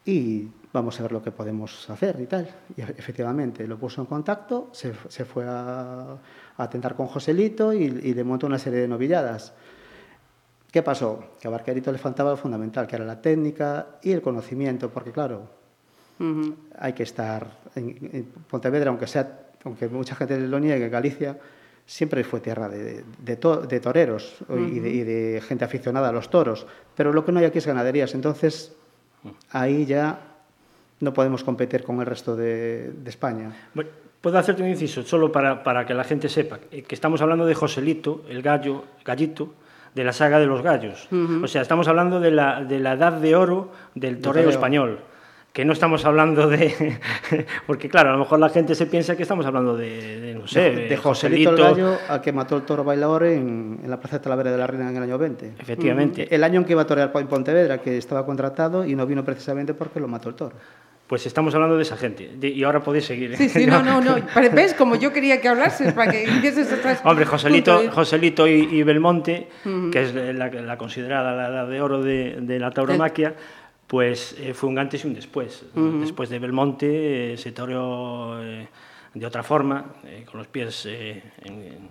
y 0.04 0.49
vamos 0.73 0.99
a 0.99 1.02
ver 1.02 1.12
lo 1.12 1.23
que 1.23 1.30
podemos 1.33 1.88
hacer 1.90 2.19
y 2.21 2.26
tal. 2.26 2.49
Y 2.76 2.80
e- 2.83 2.95
efectivamente 2.97 3.66
lo 3.66 3.76
puso 3.78 4.00
en 4.00 4.07
contacto, 4.07 4.69
se, 4.73 4.92
se 5.09 5.25
fue 5.25 5.45
a, 5.47 6.12
a 6.57 6.62
atentar 6.62 6.95
con 6.97 7.07
Joselito 7.07 7.73
y, 7.73 7.85
y 7.85 8.14
le 8.14 8.25
montó 8.25 8.47
una 8.47 8.59
serie 8.59 8.80
de 8.80 8.88
novilladas. 8.88 9.52
¿Qué 10.71 10.83
pasó? 10.83 11.25
Que 11.40 11.49
a 11.49 11.50
Barquerito 11.50 11.90
le 11.90 11.99
faltaba 11.99 12.30
lo 12.30 12.37
fundamental, 12.37 12.87
que 12.87 12.97
era 12.97 13.04
la 13.04 13.21
técnica 13.21 13.87
y 14.02 14.12
el 14.12 14.23
conocimiento, 14.23 14.88
porque 14.90 15.11
claro, 15.11 15.49
hay 16.78 16.92
que 16.92 17.02
estar 17.02 17.59
en, 17.75 17.88
en 18.12 18.25
Pontevedra, 18.49 18.90
aunque 18.90 19.07
sea, 19.07 19.49
aunque 19.64 19.88
mucha 19.88 20.14
gente 20.14 20.38
lo 20.38 20.61
niegue, 20.61 20.88
Galicia 20.88 21.38
siempre 21.87 22.23
fue 22.25 22.40
tierra 22.40 22.69
de, 22.69 23.04
de 23.19 23.37
to- 23.37 23.62
de 23.62 23.80
toreros 23.80 24.37
y, 24.50 24.78
de, 24.80 24.90
y 24.90 25.02
de 25.02 25.40
gente 25.40 25.64
aficionada 25.64 26.11
a 26.11 26.12
los 26.12 26.30
toros, 26.30 26.66
pero 26.95 27.12
lo 27.12 27.25
que 27.25 27.33
no 27.33 27.40
hay 27.40 27.47
aquí 27.47 27.59
es 27.59 27.66
ganaderías, 27.66 28.14
entonces 28.14 28.76
ahí 29.50 29.86
ya 29.86 30.18
no 31.00 31.12
podemos 31.12 31.42
competir 31.44 31.82
con 31.82 32.00
el 32.00 32.06
resto 32.06 32.36
de, 32.36 32.92
de 32.92 33.10
España. 33.10 33.50
Bueno, 33.74 33.90
Puedo 34.20 34.36
hacerte 34.38 34.62
un 34.62 34.68
inciso, 34.68 35.02
solo 35.02 35.32
para, 35.32 35.62
para 35.62 35.86
que 35.86 35.94
la 35.94 36.04
gente 36.04 36.28
sepa, 36.28 36.58
eh, 36.70 36.82
que 36.82 36.94
estamos 36.94 37.22
hablando 37.22 37.46
de 37.46 37.54
Joselito, 37.54 38.22
el 38.28 38.42
gallo, 38.42 38.84
gallito, 39.02 39.54
de 39.94 40.04
la 40.04 40.12
saga 40.12 40.38
de 40.38 40.44
los 40.44 40.60
gallos. 40.60 41.08
Uh 41.10 41.16
-huh. 41.16 41.44
O 41.44 41.48
sea, 41.48 41.62
estamos 41.62 41.88
hablando 41.88 42.20
de 42.20 42.30
la, 42.30 42.62
de 42.62 42.78
la 42.80 42.92
edad 42.92 43.14
de 43.14 43.34
oro 43.34 43.70
del 43.94 44.20
toreo, 44.20 44.42
toreo. 44.44 44.50
español 44.50 44.98
que 45.52 45.64
no 45.64 45.73
estamos 45.73 46.04
hablando 46.04 46.49
de... 46.49 46.99
porque 47.66 47.88
claro, 47.88 48.11
a 48.11 48.12
lo 48.12 48.19
mejor 48.19 48.38
la 48.38 48.49
gente 48.50 48.75
se 48.75 48.87
piensa 48.87 49.16
que 49.16 49.23
estamos 49.23 49.45
hablando 49.47 49.76
de, 49.76 50.21
de 50.21 50.35
no 50.35 50.47
sé, 50.47 50.71
de, 50.71 50.88
de 50.88 50.97
Joselito 50.97 51.50
el 51.50 51.57
Gallo 51.57 51.99
a 52.09 52.21
que 52.21 52.33
mató 52.33 52.57
el 52.57 52.62
toro 52.62 52.85
bailador 52.85 53.25
en, 53.25 53.80
en, 53.83 53.90
la 53.90 53.99
Plaza 53.99 54.19
de 54.19 54.25
Talavera 54.25 54.52
de 54.52 54.59
la 54.59 54.66
Reina 54.66 54.90
en 54.90 54.97
el 54.97 55.02
año 55.02 55.19
20. 55.19 55.54
Efectivamente. 55.59 56.33
El 56.35 56.45
año 56.45 56.61
en 56.61 56.64
que 56.66 56.73
iba 56.73 56.83
a 56.83 56.87
torear 56.87 57.11
en 57.14 57.26
Pontevedra, 57.26 57.78
que 57.78 57.99
estaba 57.99 58.25
contratado 58.25 58.85
y 58.85 58.95
no 58.95 59.07
vino 59.07 59.25
precisamente 59.25 59.75
porque 59.75 59.99
lo 59.99 60.07
mató 60.07 60.28
el 60.28 60.37
toro. 60.37 60.54
Pues 61.09 61.26
estamos 61.26 61.52
hablando 61.57 61.76
de 61.76 61.83
esa 61.83 61.97
gente. 61.97 62.30
Y 62.40 62.62
ahora 62.62 62.85
podéis 62.85 63.07
seguir. 63.07 63.33
¿eh? 63.33 63.37
Sí, 63.37 63.49
sí, 63.49 63.66
no, 63.66 63.83
no, 63.83 64.00
no. 64.00 64.14
¿Ves? 64.52 64.75
Como 64.75 64.95
yo 64.95 65.12
quería 65.12 65.40
que 65.40 65.49
hablases, 65.49 65.92
para 65.92 66.12
que 66.12 66.23
empieces 66.23 66.73
otras 66.73 67.00
Hombre, 67.04 67.25
Joselito, 67.25 67.90
Joselito 67.90 68.47
y, 68.47 68.69
y 68.71 68.85
Belmonte, 68.85 69.49
uh 69.64 69.69
-huh. 69.69 69.90
que 69.90 70.02
es 70.02 70.14
la, 70.14 70.49
la, 70.49 70.78
considerada 70.78 71.35
la 71.35 71.49
edad 71.49 71.66
de 71.66 71.80
oro 71.80 72.00
de, 72.00 72.37
de 72.40 72.61
la 72.61 72.71
tauromaquia, 72.71 73.35
pues 73.90 74.37
eh, 74.38 74.54
fue 74.54 74.68
un 74.70 74.78
antes 74.78 75.02
y 75.04 75.09
un 75.09 75.14
después. 75.14 75.64
Uh 75.75 75.80
-huh. 75.80 76.00
Después 76.02 76.30
de 76.30 76.38
Belmonte 76.38 77.32
eh, 77.32 77.37
se 77.37 77.50
toreó 77.50 78.40
eh, 78.40 78.68
de 79.14 79.26
otra 79.26 79.42
forma, 79.42 79.94
con 80.30 80.38
los 80.38 80.47
pies 80.47 80.87
en, 80.87 81.90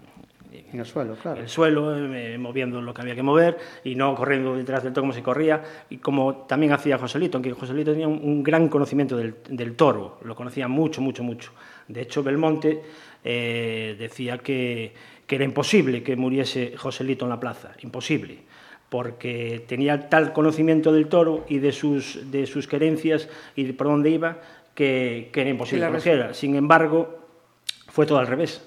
en 0.71 0.79
el 0.79 0.85
suelo, 0.85 1.15
claro. 1.15 1.35
En 1.35 1.43
el 1.43 1.49
suelo, 1.49 1.93
moviendo 2.39 2.81
lo 2.81 2.93
que 2.93 3.01
había 3.01 3.15
que 3.15 3.21
mover 3.21 3.57
y 3.83 3.95
no 3.95 4.15
corriendo 4.15 4.55
detrás 4.55 4.83
del 4.83 4.93
toro 4.93 5.03
como 5.03 5.13
se 5.13 5.21
corría, 5.21 5.61
y 5.89 5.97
como 5.97 6.45
también 6.47 6.71
hacía 6.71 6.97
Joselito, 6.97 7.37
aunque 7.37 7.51
Joselito 7.51 7.91
tenía 7.91 8.07
un, 8.07 8.21
un 8.23 8.41
gran 8.41 8.69
conocimiento 8.69 9.17
del, 9.17 9.35
del, 9.49 9.75
toro, 9.75 10.19
lo 10.23 10.33
conocía 10.33 10.69
mucho, 10.69 11.01
mucho, 11.01 11.23
mucho. 11.23 11.51
De 11.89 11.99
hecho, 12.03 12.23
Belmonte 12.23 12.81
decía 13.21 14.37
que, 14.37 14.93
que 15.27 15.35
era 15.35 15.43
imposible 15.43 16.01
que 16.01 16.15
muriese 16.15 16.77
Joselito 16.77 17.25
en 17.25 17.29
la 17.31 17.39
plaza, 17.41 17.73
imposible 17.83 18.47
porque 18.89 19.63
tenía 19.67 20.09
tal 20.09 20.33
conocimiento 20.33 20.91
del 20.91 21.07
toro 21.07 21.45
y 21.47 21.59
de 21.59 21.71
sus, 21.71 22.31
de 22.31 22.45
sus 22.47 22.67
querencias 22.67 23.29
y 23.55 23.63
de 23.63 23.73
por 23.73 23.87
dónde 23.87 24.09
iba 24.09 24.37
que, 24.73 25.29
que 25.31 25.41
era 25.41 25.49
imposible 25.49 25.85
que 25.85 25.93
cogiera. 25.93 26.33
Sin 26.33 26.55
embargo, 26.55 27.19
fue 27.87 28.05
todo 28.05 28.17
al 28.19 28.27
revés. 28.27 28.65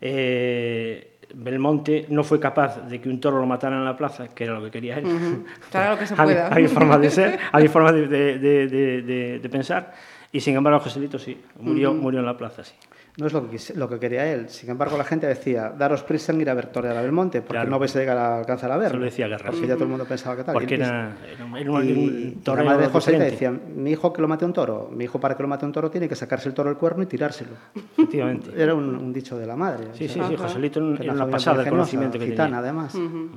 Eh, 0.00 1.14
Belmonte 1.34 2.06
no 2.08 2.22
fue 2.24 2.38
capaz 2.38 2.88
de 2.88 3.00
que 3.00 3.08
un 3.08 3.20
toro 3.20 3.38
lo 3.38 3.46
matara 3.46 3.76
en 3.76 3.84
la 3.84 3.96
plaza, 3.96 4.28
que 4.28 4.44
era 4.44 4.54
lo 4.54 4.64
que 4.64 4.70
quería 4.70 4.98
él. 4.98 5.06
Uh 5.06 5.08
-huh. 5.08 5.44
Claro 5.70 5.98
que 5.98 6.06
se 6.06 6.14
pueda. 6.16 6.48
hay, 6.54 6.62
hay 6.64 6.68
formas 6.68 7.00
de 7.00 7.10
ser, 7.10 7.38
hay 7.52 7.68
formas 7.74 7.94
de, 7.94 8.06
de, 8.38 9.38
de, 9.40 9.48
pensar, 9.48 9.94
y 10.34 10.40
sin 10.40 10.56
embargo 10.56 10.80
Joselito 10.80 11.16
sí, 11.16 11.40
murió, 11.60 11.92
uh 11.92 11.94
-huh. 11.94 12.00
murió 12.00 12.18
en 12.20 12.26
la 12.26 12.36
plaza, 12.36 12.64
sí. 12.64 12.74
No 13.16 13.28
es 13.28 13.32
lo 13.32 13.48
que, 13.48 13.58
lo 13.76 13.88
que 13.88 14.00
quería 14.00 14.26
él. 14.32 14.48
Sin 14.48 14.68
embargo, 14.70 14.98
la 14.98 15.04
gente 15.04 15.28
decía, 15.28 15.72
daros 15.78 16.02
prisa 16.02 16.32
en 16.32 16.40
ir 16.40 16.50
a 16.50 16.54
ver 16.54 16.66
torear 16.66 16.96
a 16.96 17.00
Belmonte, 17.00 17.42
porque 17.42 17.52
claro. 17.58 17.70
no 17.70 17.78
vais 17.78 17.94
a 17.94 18.00
llegar 18.00 18.16
a 18.18 18.38
alcanzar 18.40 18.72
a 18.72 18.76
ver. 18.76 18.88
Eso 18.88 18.96
lo 18.96 19.04
decía 19.04 19.28
Guerra. 19.28 19.52
Porque 19.52 19.68
ya 19.68 19.74
todo 19.74 19.84
el 19.84 19.90
mundo 19.90 20.04
pensaba 20.04 20.34
que 20.34 20.42
tal. 20.42 20.52
Porque 20.52 20.74
era, 20.74 21.16
era, 21.30 21.44
un, 21.44 21.88
y, 21.88 21.92
un 21.92 22.40
toro 22.42 22.62
y 22.62 22.64
la 22.64 22.70
madre 22.72 22.86
de 22.86 22.92
José 22.92 23.12
le 23.12 23.30
decía, 23.30 23.52
mi 23.52 23.92
hijo 23.92 24.12
que 24.12 24.20
lo 24.20 24.26
mate 24.26 24.44
un 24.44 24.52
toro, 24.52 24.90
mi 24.92 25.04
hijo 25.04 25.20
para 25.20 25.36
que 25.36 25.44
lo 25.44 25.48
mate 25.48 25.64
un 25.64 25.70
toro 25.70 25.92
tiene 25.92 26.08
que 26.08 26.16
sacarse 26.16 26.48
el 26.48 26.54
toro 26.56 26.70
del 26.70 26.76
cuerno 26.76 27.04
y 27.04 27.06
tirárselo. 27.06 27.52
Efectivamente. 27.92 28.50
Era 28.60 28.74
un, 28.74 28.96
un 28.96 29.12
dicho 29.12 29.38
de 29.38 29.46
la 29.46 29.54
madre. 29.54 29.90
Sí, 29.92 30.08
sí, 30.08 30.20
sí, 30.28 30.34
Joselito 30.36 30.80
era 30.96 31.12
una 31.12 31.30
pasada 31.30 31.62
el 31.62 31.68
conocimiento 31.68 32.18
que 32.18 32.26
gitana, 32.26 32.56
tenía. 32.56 32.58
además. 32.58 32.96
Uh 32.96 32.98
-huh. 32.98 33.28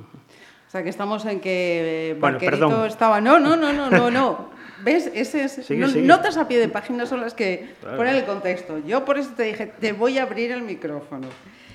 O 0.66 0.70
sea, 0.70 0.82
que 0.82 0.88
estamos 0.90 1.24
en 1.24 1.38
que 1.40 2.16
bueno, 2.18 2.34
Barquerito 2.34 2.68
perdón. 2.68 2.86
estaba... 2.88 3.20
No, 3.20 3.38
no, 3.38 3.56
no, 3.56 3.72
no, 3.72 3.88
no, 3.88 4.10
no. 4.10 4.57
¿Ves? 4.84 5.10
Ese 5.14 5.44
es... 5.44 5.52
Sigue, 5.52 5.80
no, 5.80 5.88
sigue. 5.88 6.06
Notas 6.06 6.36
a 6.36 6.46
pie 6.48 6.58
de 6.58 6.68
página 6.68 7.06
son 7.06 7.20
las 7.20 7.34
que 7.34 7.74
Claro. 7.80 7.96
ponen 7.96 8.14
el 8.16 8.24
contexto. 8.24 8.78
Yo 8.86 9.04
por 9.04 9.18
eso 9.18 9.30
te 9.36 9.44
dije, 9.44 9.66
te 9.80 9.92
voy 9.92 10.18
a 10.18 10.22
abrir 10.22 10.52
el 10.52 10.62
micrófono. 10.62 11.26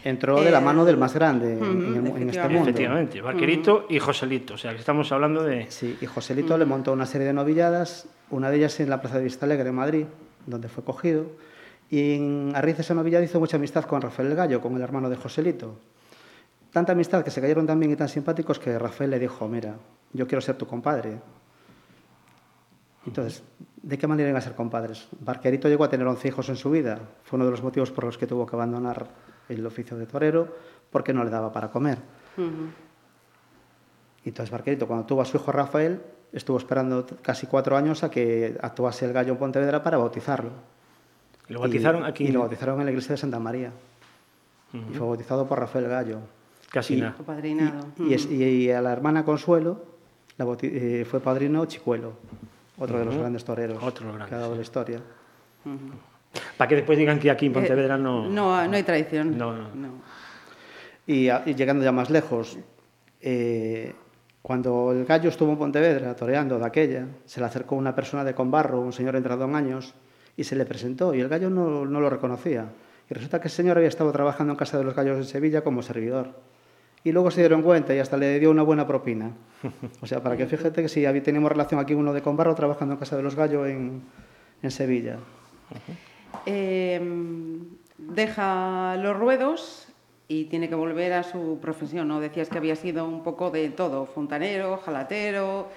Entró 0.06 0.42
de 0.42 0.52
la 0.52 0.60
Eh, 0.60 0.62
mano 0.62 0.84
del 0.86 0.98
más 0.98 1.14
grande 1.14 1.56
ujú, 1.56 1.66
en, 1.66 1.72
el- 1.72 1.78
en 1.78 1.96
este 1.96 2.10
efectivamente. 2.10 2.54
mundo. 2.54 2.70
Efectivamente, 2.70 3.22
Vaquerito 3.22 3.86
y 3.90 4.00
Joselito. 4.00 4.54
O 4.56 4.58
sea, 4.58 4.72
que 4.74 4.80
estamos 4.80 5.12
hablando 5.12 5.44
de... 5.44 5.70
Sí, 5.72 5.98
y 6.02 6.06
Joselito 6.06 6.58
le 6.58 6.66
montó 6.66 6.92
una 6.92 7.06
serie 7.06 7.28
de 7.28 7.34
novilladas, 7.34 8.08
una 8.30 8.50
de 8.50 8.58
ellas 8.58 8.80
en 8.80 8.90
la 8.90 9.02
Plaza 9.02 9.18
de 9.18 9.24
Vista 9.24 9.46
Alegre, 9.46 9.70
en 9.70 9.76
Madrid, 9.76 10.06
donde 10.46 10.68
fue 10.68 10.84
cogido. 10.84 11.26
Y 11.90 12.16
en, 12.16 12.52
a 12.56 12.62
raíz 12.62 12.76
de 12.78 12.82
esa 12.84 12.94
novillada 12.96 13.24
hizo 13.24 13.40
mucha 13.40 13.58
amistad 13.58 13.84
con 13.86 14.02
Rafael 14.02 14.30
el 14.30 14.36
Gallo, 14.36 14.60
con 14.62 14.76
el 14.76 14.82
hermano 14.82 15.10
de 15.10 15.16
Joselito. 15.16 15.80
Tanta 16.72 16.94
amistad 16.94 17.24
que 17.24 17.30
se 17.32 17.40
cayeron 17.40 17.68
tan 17.68 17.80
bien 17.80 17.92
y 17.92 17.96
tan 17.96 18.10
simpáticos 18.10 18.60
que 18.60 18.78
Rafael 18.80 19.12
le 19.12 19.20
dijo, 19.20 19.48
mira, 19.48 19.76
yo 20.12 20.26
quiero 20.28 20.42
ser 20.42 20.56
tu 20.58 20.66
compadre. 20.66 21.12
Entonces, 23.06 23.44
¿de 23.82 23.98
qué 23.98 24.08
manera 24.08 24.30
iban 24.30 24.42
a 24.42 24.46
ser 24.46 24.56
compadres? 24.56 25.08
Barquerito 25.20 25.68
llegó 25.68 25.84
a 25.84 25.90
tener 25.90 26.08
11 26.08 26.28
hijos 26.28 26.48
en 26.50 26.56
su 26.56 26.72
vida. 26.72 27.00
Fue 27.24 27.38
uno 27.38 27.46
de 27.46 27.52
los 27.52 27.62
motivos 27.64 27.92
por 27.92 28.06
los 28.06 28.18
que 28.18 28.28
tuvo 28.28 28.46
que 28.46 28.56
abandonar 28.56 29.08
el 29.50 29.66
oficio 29.66 29.98
de 29.98 30.06
torero, 30.06 30.48
porque 30.90 31.14
no 31.14 31.24
le 31.24 31.30
daba 31.30 31.52
para 31.52 31.70
comer. 31.70 31.98
Ujú. 32.38 32.70
Y 34.26 34.30
entonces 34.30 34.52
Barquerito, 34.52 34.88
cuando 34.88 35.06
tuvo 35.06 35.22
a 35.22 35.26
su 35.26 35.36
hijo 35.38 35.52
Rafael, 35.52 36.02
estuvo 36.32 36.58
esperando 36.58 37.06
casi 37.22 37.46
cuatro 37.48 37.76
años 37.76 38.04
a 38.04 38.10
que 38.10 38.58
actuase 38.62 39.06
el 39.06 39.12
gallo 39.14 39.34
en 39.34 39.38
Pontevedra 39.40 39.84
para 39.84 39.98
bautizarlo. 39.98 40.52
Lo 41.50 41.60
bautizaron 41.60 42.04
Y- 42.04 42.06
aquí. 42.06 42.24
Y 42.26 42.32
lo 42.32 42.40
bautizaron 42.40 42.80
en 42.80 42.86
la 42.86 42.92
iglesia 42.92 43.12
de 43.14 43.18
Santa 43.18 43.40
María. 43.40 43.72
Y 44.72 44.94
fue 44.96 45.06
bautizado 45.06 45.46
por 45.46 45.60
Rafael 45.60 45.88
Gallo. 45.88 46.20
Casi 46.72 46.96
y- 46.96 47.02
nada. 47.02 47.16
Y, 48.00 48.14
es- 48.14 48.26
y 48.32 48.72
a 48.72 48.82
la 48.82 48.94
hermana 48.94 49.24
Consuelo 49.26 49.84
la 50.38 50.46
bauti- 50.46 50.72
eh, 50.72 51.06
fue 51.06 51.20
padrino 51.20 51.66
Chicuelo, 51.66 52.14
otro 52.84 53.00
de 53.00 53.06
los 53.06 53.16
grandes 53.18 53.44
toreros 53.44 53.82
Otro 53.82 54.12
de 54.12 54.18
los 54.20 54.28
que 54.28 54.36
ha 54.36 54.40
dado 54.40 54.56
la 54.56 54.62
historia. 54.62 55.00
Para 56.58 56.68
que 56.68 56.76
después 56.76 56.98
digan 56.98 57.20
que 57.20 57.30
aquí 57.32 57.46
en 57.48 57.54
Pontevedra 57.54 57.96
Eh, 57.96 58.00
no... 58.00 58.28
no, 58.30 58.68
no 58.68 58.76
hay 58.76 58.84
tradición. 58.84 59.38
No, 59.38 59.54
no. 59.54 59.90
Y, 61.08 61.30
a- 61.30 61.44
y 61.46 61.54
llegando 61.54 61.84
ya 61.84 61.92
más 61.92 62.10
lejos, 62.10 62.58
eh, 63.22 63.94
cuando 64.42 64.92
el 64.92 65.06
gallo 65.06 65.30
estuvo 65.30 65.52
en 65.52 65.58
Pontevedra 65.58 66.16
toreando 66.16 66.58
de 66.60 66.66
aquella, 66.66 67.08
se 67.26 67.40
le 67.40 67.46
acercó 67.46 67.76
una 67.76 67.94
persona 67.96 68.24
de 68.24 68.34
Conbarro, 68.34 68.80
un 68.82 68.94
señor 68.94 69.16
entrado 69.16 69.46
en 69.46 69.56
años, 69.56 69.94
y 70.36 70.44
se 70.44 70.56
le 70.56 70.66
presentó, 70.66 71.14
y 71.14 71.22
el 71.22 71.30
gallo 71.30 71.50
no, 71.50 71.86
no 71.86 72.02
lo 72.02 72.10
reconocía. 72.10 72.66
Y 73.10 73.14
resulta 73.14 73.40
que 73.40 73.48
el 73.48 73.54
señor 73.54 73.78
había 73.78 73.90
estado 73.90 74.12
trabajando 74.12 74.54
en 74.54 74.58
Casa 74.58 74.78
de 74.78 74.84
los 74.86 74.96
Gallos 74.96 75.18
en 75.18 75.26
Sevilla 75.26 75.62
como 75.64 75.82
servidor. 75.82 76.32
Y 77.04 77.12
luego 77.12 77.30
se 77.32 77.42
dieron 77.42 77.62
cuenta 77.64 77.94
y 77.94 78.00
hasta 78.00 78.16
le 78.18 78.40
dio 78.40 78.50
una 78.52 78.64
buena 78.64 78.88
propina. 78.88 79.32
O 80.02 80.08
sea, 80.08 80.22
para 80.24 80.38
que 80.38 80.46
fíjate 80.46 80.82
que 80.82 80.90
si 80.90 81.06
había- 81.06 81.22
teníamos 81.24 81.52
relación 81.52 81.80
aquí 81.80 81.94
uno 81.94 82.14
de 82.14 82.22
Conbarro 82.22 82.56
trabajando 82.56 82.94
en 82.94 83.00
Casa 83.00 83.18
de 83.18 83.24
los 83.24 83.36
Gallos 83.36 83.68
en, 83.68 84.02
Sevilla. 84.72 85.18
Eh, 86.46 87.02
deja 87.98 88.96
los 88.98 89.18
ruedos 89.18 89.88
y 90.28 90.46
tiene 90.46 90.70
que 90.70 90.76
volver 90.76 91.14
a 91.14 91.24
su 91.24 91.60
profesión, 91.62 92.08
¿no? 92.08 92.20
Decías 92.20 92.50
que 92.50 92.58
había 92.58 92.76
sido 92.76 93.06
un 93.06 93.24
poco 93.24 93.52
de 93.52 93.70
todo, 93.70 94.06
fontanero, 94.06 94.78
jalatero, 94.78 95.68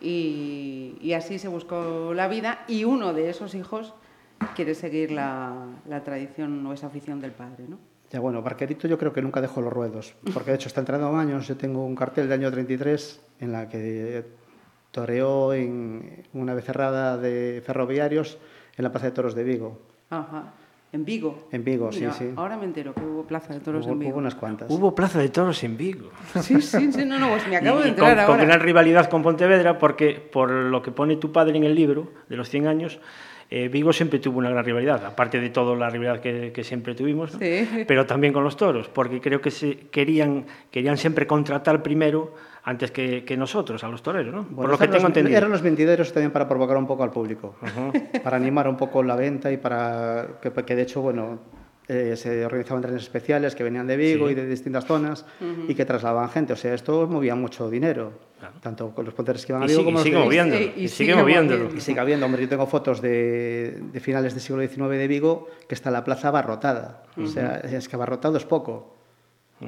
y, 0.00 0.96
y 1.00 1.12
así 1.14 1.38
se 1.38 1.48
buscó 1.48 2.12
la 2.14 2.28
vida, 2.28 2.64
y 2.68 2.84
uno 2.84 3.14
de 3.14 3.30
esos 3.30 3.54
hijos 3.54 3.94
quiere 4.54 4.74
seguir 4.74 5.10
la, 5.10 5.66
la 5.88 6.04
tradición 6.04 6.64
o 6.66 6.72
esa 6.74 6.88
afición 6.88 7.20
del 7.20 7.32
padre, 7.32 7.64
¿no? 7.68 7.78
Ya 8.12 8.20
bueno, 8.20 8.40
Barquerito 8.42 8.86
yo 8.86 8.98
creo 8.98 9.12
que 9.12 9.20
nunca 9.20 9.40
dejó 9.40 9.60
los 9.60 9.72
ruedos, 9.72 10.14
porque 10.32 10.50
de 10.50 10.56
hecho 10.56 10.68
está 10.68 10.80
entrando 10.80 11.10
en 11.10 11.16
años, 11.16 11.48
yo 11.48 11.56
tengo 11.56 11.84
un 11.84 11.96
cartel 11.96 12.28
del 12.28 12.40
año 12.40 12.50
33 12.52 13.20
en 13.40 13.52
la 13.52 13.68
que 13.68 14.24
toreó 14.92 15.52
en 15.52 16.24
una 16.32 16.54
becerrada 16.54 17.16
de 17.18 17.62
ferroviarios 17.66 18.38
en 18.76 18.84
la 18.84 18.90
Plaza 18.92 19.06
de 19.06 19.12
Toros 19.12 19.34
de 19.34 19.42
Vigo. 19.44 19.80
Ajá. 20.10 20.54
En 20.92 21.04
Vigo. 21.04 21.48
En 21.50 21.64
Vigo, 21.64 21.90
sí, 21.92 22.00
Mira, 22.00 22.12
sí. 22.12 22.30
Ahora 22.36 22.56
me 22.56 22.64
entero 22.64 22.94
que 22.94 23.02
hubo 23.02 23.24
plaza 23.24 23.52
de 23.52 23.60
toros 23.60 23.84
Hubo, 23.84 23.92
en 23.94 23.98
Vigo. 23.98 24.12
hubo 24.12 24.18
unas 24.20 24.34
cuantas. 24.36 24.70
Hubo 24.70 24.94
Plaza 24.94 25.18
de 25.18 25.28
Toros 25.28 25.62
en 25.64 25.76
Vigo. 25.76 26.10
Sí, 26.40 26.62
sí, 26.62 26.90
sí, 26.92 27.04
no, 27.04 27.18
no, 27.18 27.28
pues 27.30 27.46
me 27.48 27.56
acabo 27.56 27.80
Y- 27.80 27.82
de 27.82 27.88
enterar 27.90 28.16
con, 28.18 28.24
con 28.26 28.34
ahora. 28.36 28.44
gran 28.46 28.60
rivalidad 28.60 29.10
con 29.10 29.22
Pontevedra, 29.22 29.78
porque 29.78 30.12
por 30.32 30.50
lo 30.50 30.80
que 30.82 30.92
pone 30.92 31.16
tu 31.16 31.32
padre 31.32 31.56
en 31.58 31.64
el 31.64 31.74
libro 31.74 32.12
de 32.28 32.36
los 32.36 32.48
100 32.48 32.68
años, 32.68 33.00
eh, 33.50 33.68
Vigo 33.68 33.92
siempre 33.92 34.18
tuvo 34.18 34.38
una 34.38 34.50
gran 34.50 34.64
rivalidad, 34.64 35.04
aparte 35.04 35.40
de 35.40 35.50
toda 35.50 35.76
la 35.76 35.88
rivalidad 35.88 36.20
que, 36.20 36.52
que 36.52 36.64
siempre 36.64 36.94
tuvimos, 36.94 37.34
¿no? 37.34 37.38
Sí. 37.38 37.84
pero 37.88 38.06
también 38.06 38.32
con 38.32 38.42
los 38.42 38.56
toros, 38.56 38.88
porque 38.88 39.20
creo 39.20 39.40
que 39.40 39.50
se 39.50 39.76
querían, 39.90 40.46
querían 40.70 40.96
siempre 40.96 41.26
contratar 41.26 41.82
primero 41.82 42.34
antes 42.64 42.90
que, 42.90 43.24
que 43.24 43.36
nosotros, 43.36 43.84
a 43.84 43.88
los 43.88 44.02
toreros, 44.02 44.34
¿no? 44.34 44.42
por 44.42 44.54
Bueno, 44.54 44.72
lo 44.72 44.78
que 44.78 44.86
tengo 44.86 44.96
los, 44.98 45.04
entendido. 45.04 45.38
Eran 45.38 45.50
los 45.50 45.62
vendideros 45.62 46.12
también 46.12 46.32
para 46.32 46.48
provocar 46.48 46.76
un 46.76 46.86
poco 46.86 47.04
al 47.04 47.10
público, 47.10 47.54
para 48.24 48.36
animar 48.36 48.66
un 48.66 48.76
poco 48.76 49.04
la 49.04 49.14
venta 49.14 49.52
y 49.52 49.56
para 49.56 50.38
que, 50.42 50.50
que 50.50 50.74
de 50.74 50.82
hecho, 50.82 51.00
bueno, 51.00 51.38
eh, 51.88 52.16
se 52.16 52.44
organizaban 52.44 52.82
trenes 52.82 53.02
especiales 53.02 53.54
que 53.54 53.62
venían 53.62 53.86
de 53.86 53.96
Vigo 53.96 54.26
Sí. 54.26 54.32
y 54.32 54.34
de 54.34 54.46
distintas 54.46 54.84
zonas 54.86 55.24
y 55.68 55.74
que 55.74 55.84
trasladaban 55.84 56.28
gente. 56.30 56.52
O 56.52 56.56
sea, 56.56 56.74
esto 56.74 57.06
movía 57.06 57.34
mucho 57.36 57.70
dinero, 57.70 58.12
tanto 58.60 58.90
con 58.94 59.04
los 59.04 59.14
ponteros 59.14 59.46
que 59.46 59.52
iban 59.52 59.62
a 59.62 59.66
Y 59.66 59.68
Vigo 59.68 59.80
sigue, 59.80 59.84
como 59.86 59.98
y 59.98 59.98
los 59.98 60.02
sigue 60.04 60.16
que- 60.16 60.24
moviéndolo, 60.24 60.60
y- 60.62 60.72
y, 60.76 60.84
y 60.84 60.88
sigue 60.88 61.14
moviéndolo. 61.14 61.74
Y 61.76 61.80
sigue 61.80 62.00
habiendo, 62.00 62.26
hombre, 62.26 62.42
yo 62.42 62.48
tengo 62.48 62.66
fotos 62.66 63.00
de, 63.00 63.80
de 63.92 64.00
finales 64.00 64.34
del 64.34 64.42
siglo 64.42 64.62
XIX 64.66 64.98
de 64.98 65.06
Vigo 65.08 65.48
que 65.68 65.74
está 65.74 65.90
la 65.90 66.02
plaza 66.04 66.28
abarrotada. 66.28 67.04
O 67.16 67.26
sea, 67.26 67.56
es 67.58 67.88
que 67.88 67.96
abarrotado 67.96 68.36
es 68.36 68.44
poco. 68.44 68.96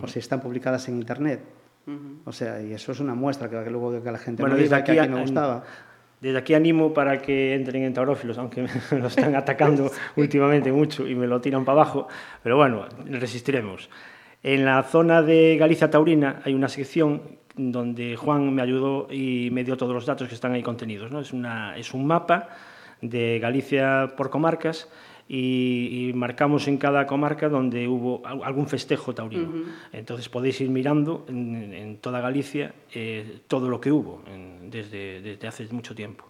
O 0.03 0.07
si 0.09 0.19
están 0.19 0.41
publicadas 0.41 0.89
en 0.89 0.97
internet. 0.97 1.41
O 2.27 2.33
sea, 2.33 2.61
y 2.61 2.75
eso 2.75 2.93
es 2.93 3.01
una 3.01 3.15
muestra 3.15 3.49
que, 3.49 3.65
que 3.65 3.71
luego 3.71 4.03
que 4.03 4.13
la 4.13 4.19
gente 4.19 4.43
Bueno, 4.43 4.57
no 4.57 4.61
desde 4.61 4.75
iba, 4.77 4.85
que 4.85 4.93
aquí 4.93 4.99
aquí 5.01 5.09
no 5.11 5.17
a- 5.17 5.21
gustaba. 5.23 5.65
Desde 6.21 6.39
aquí 6.39 6.55
animo 6.55 6.93
para 6.93 7.19
que 7.19 7.55
entren 7.55 7.85
en 7.85 7.95
taurófilos, 7.95 8.39
aunque 8.39 8.63
me 8.91 8.99
lo 8.99 9.07
están 9.07 9.35
atacando 9.37 9.91
últimamente 10.17 10.73
mucho 10.73 11.07
y 11.07 11.15
me 11.15 11.27
lo 11.27 11.41
tiran 11.41 11.65
para 11.65 11.83
abajo, 11.83 12.09
pero 12.43 12.57
bueno, 12.57 12.87
resistiremos. 13.07 13.89
En 14.43 14.65
la 14.65 14.83
zona 14.83 15.23
de 15.23 15.57
Galicia 15.57 15.91
Taurina 15.91 16.41
hay 16.45 16.55
una 16.55 16.69
sección 16.69 17.23
donde 17.57 18.17
Juan 18.17 18.55
me 18.55 18.63
ayudó 18.63 19.09
y 19.11 19.51
me 19.51 19.65
dio 19.65 19.77
todos 19.77 19.93
los 19.93 20.07
datos 20.07 20.29
que 20.29 20.35
están 20.35 20.53
ahí 20.53 20.63
contenidos. 20.63 21.11
¿no? 21.11 21.21
Es, 21.21 21.33
una, 21.33 21.77
es 21.77 21.93
un 21.93 22.07
mapa 22.07 22.49
de 23.01 23.39
Galicia 23.41 24.15
por 24.17 24.31
comarcas 24.31 24.89
y, 25.29 26.09
y, 26.09 26.13
marcamos 26.15 26.69
en 26.69 26.79
cada 26.79 27.07
comarca 27.07 27.49
donde 27.51 27.87
hubo 27.87 28.23
algún 28.27 28.67
festejo 28.67 29.15
taurino. 29.15 29.49
Uh 29.49 29.53
-huh. 29.53 29.65
Entonces 29.93 30.29
podéis 30.29 30.61
ir 30.61 30.71
mirando 30.71 31.27
en, 31.29 31.75
en 31.75 31.97
toda 31.99 32.21
Galicia 32.21 32.75
eh, 32.95 33.41
todo 33.47 33.69
lo 33.69 33.79
que 33.79 33.93
hubo 33.93 34.23
en, 34.27 34.71
desde, 34.71 35.21
desde 35.21 35.47
hace 35.47 35.69
mucho 35.71 35.95
tiempo. 35.95 36.25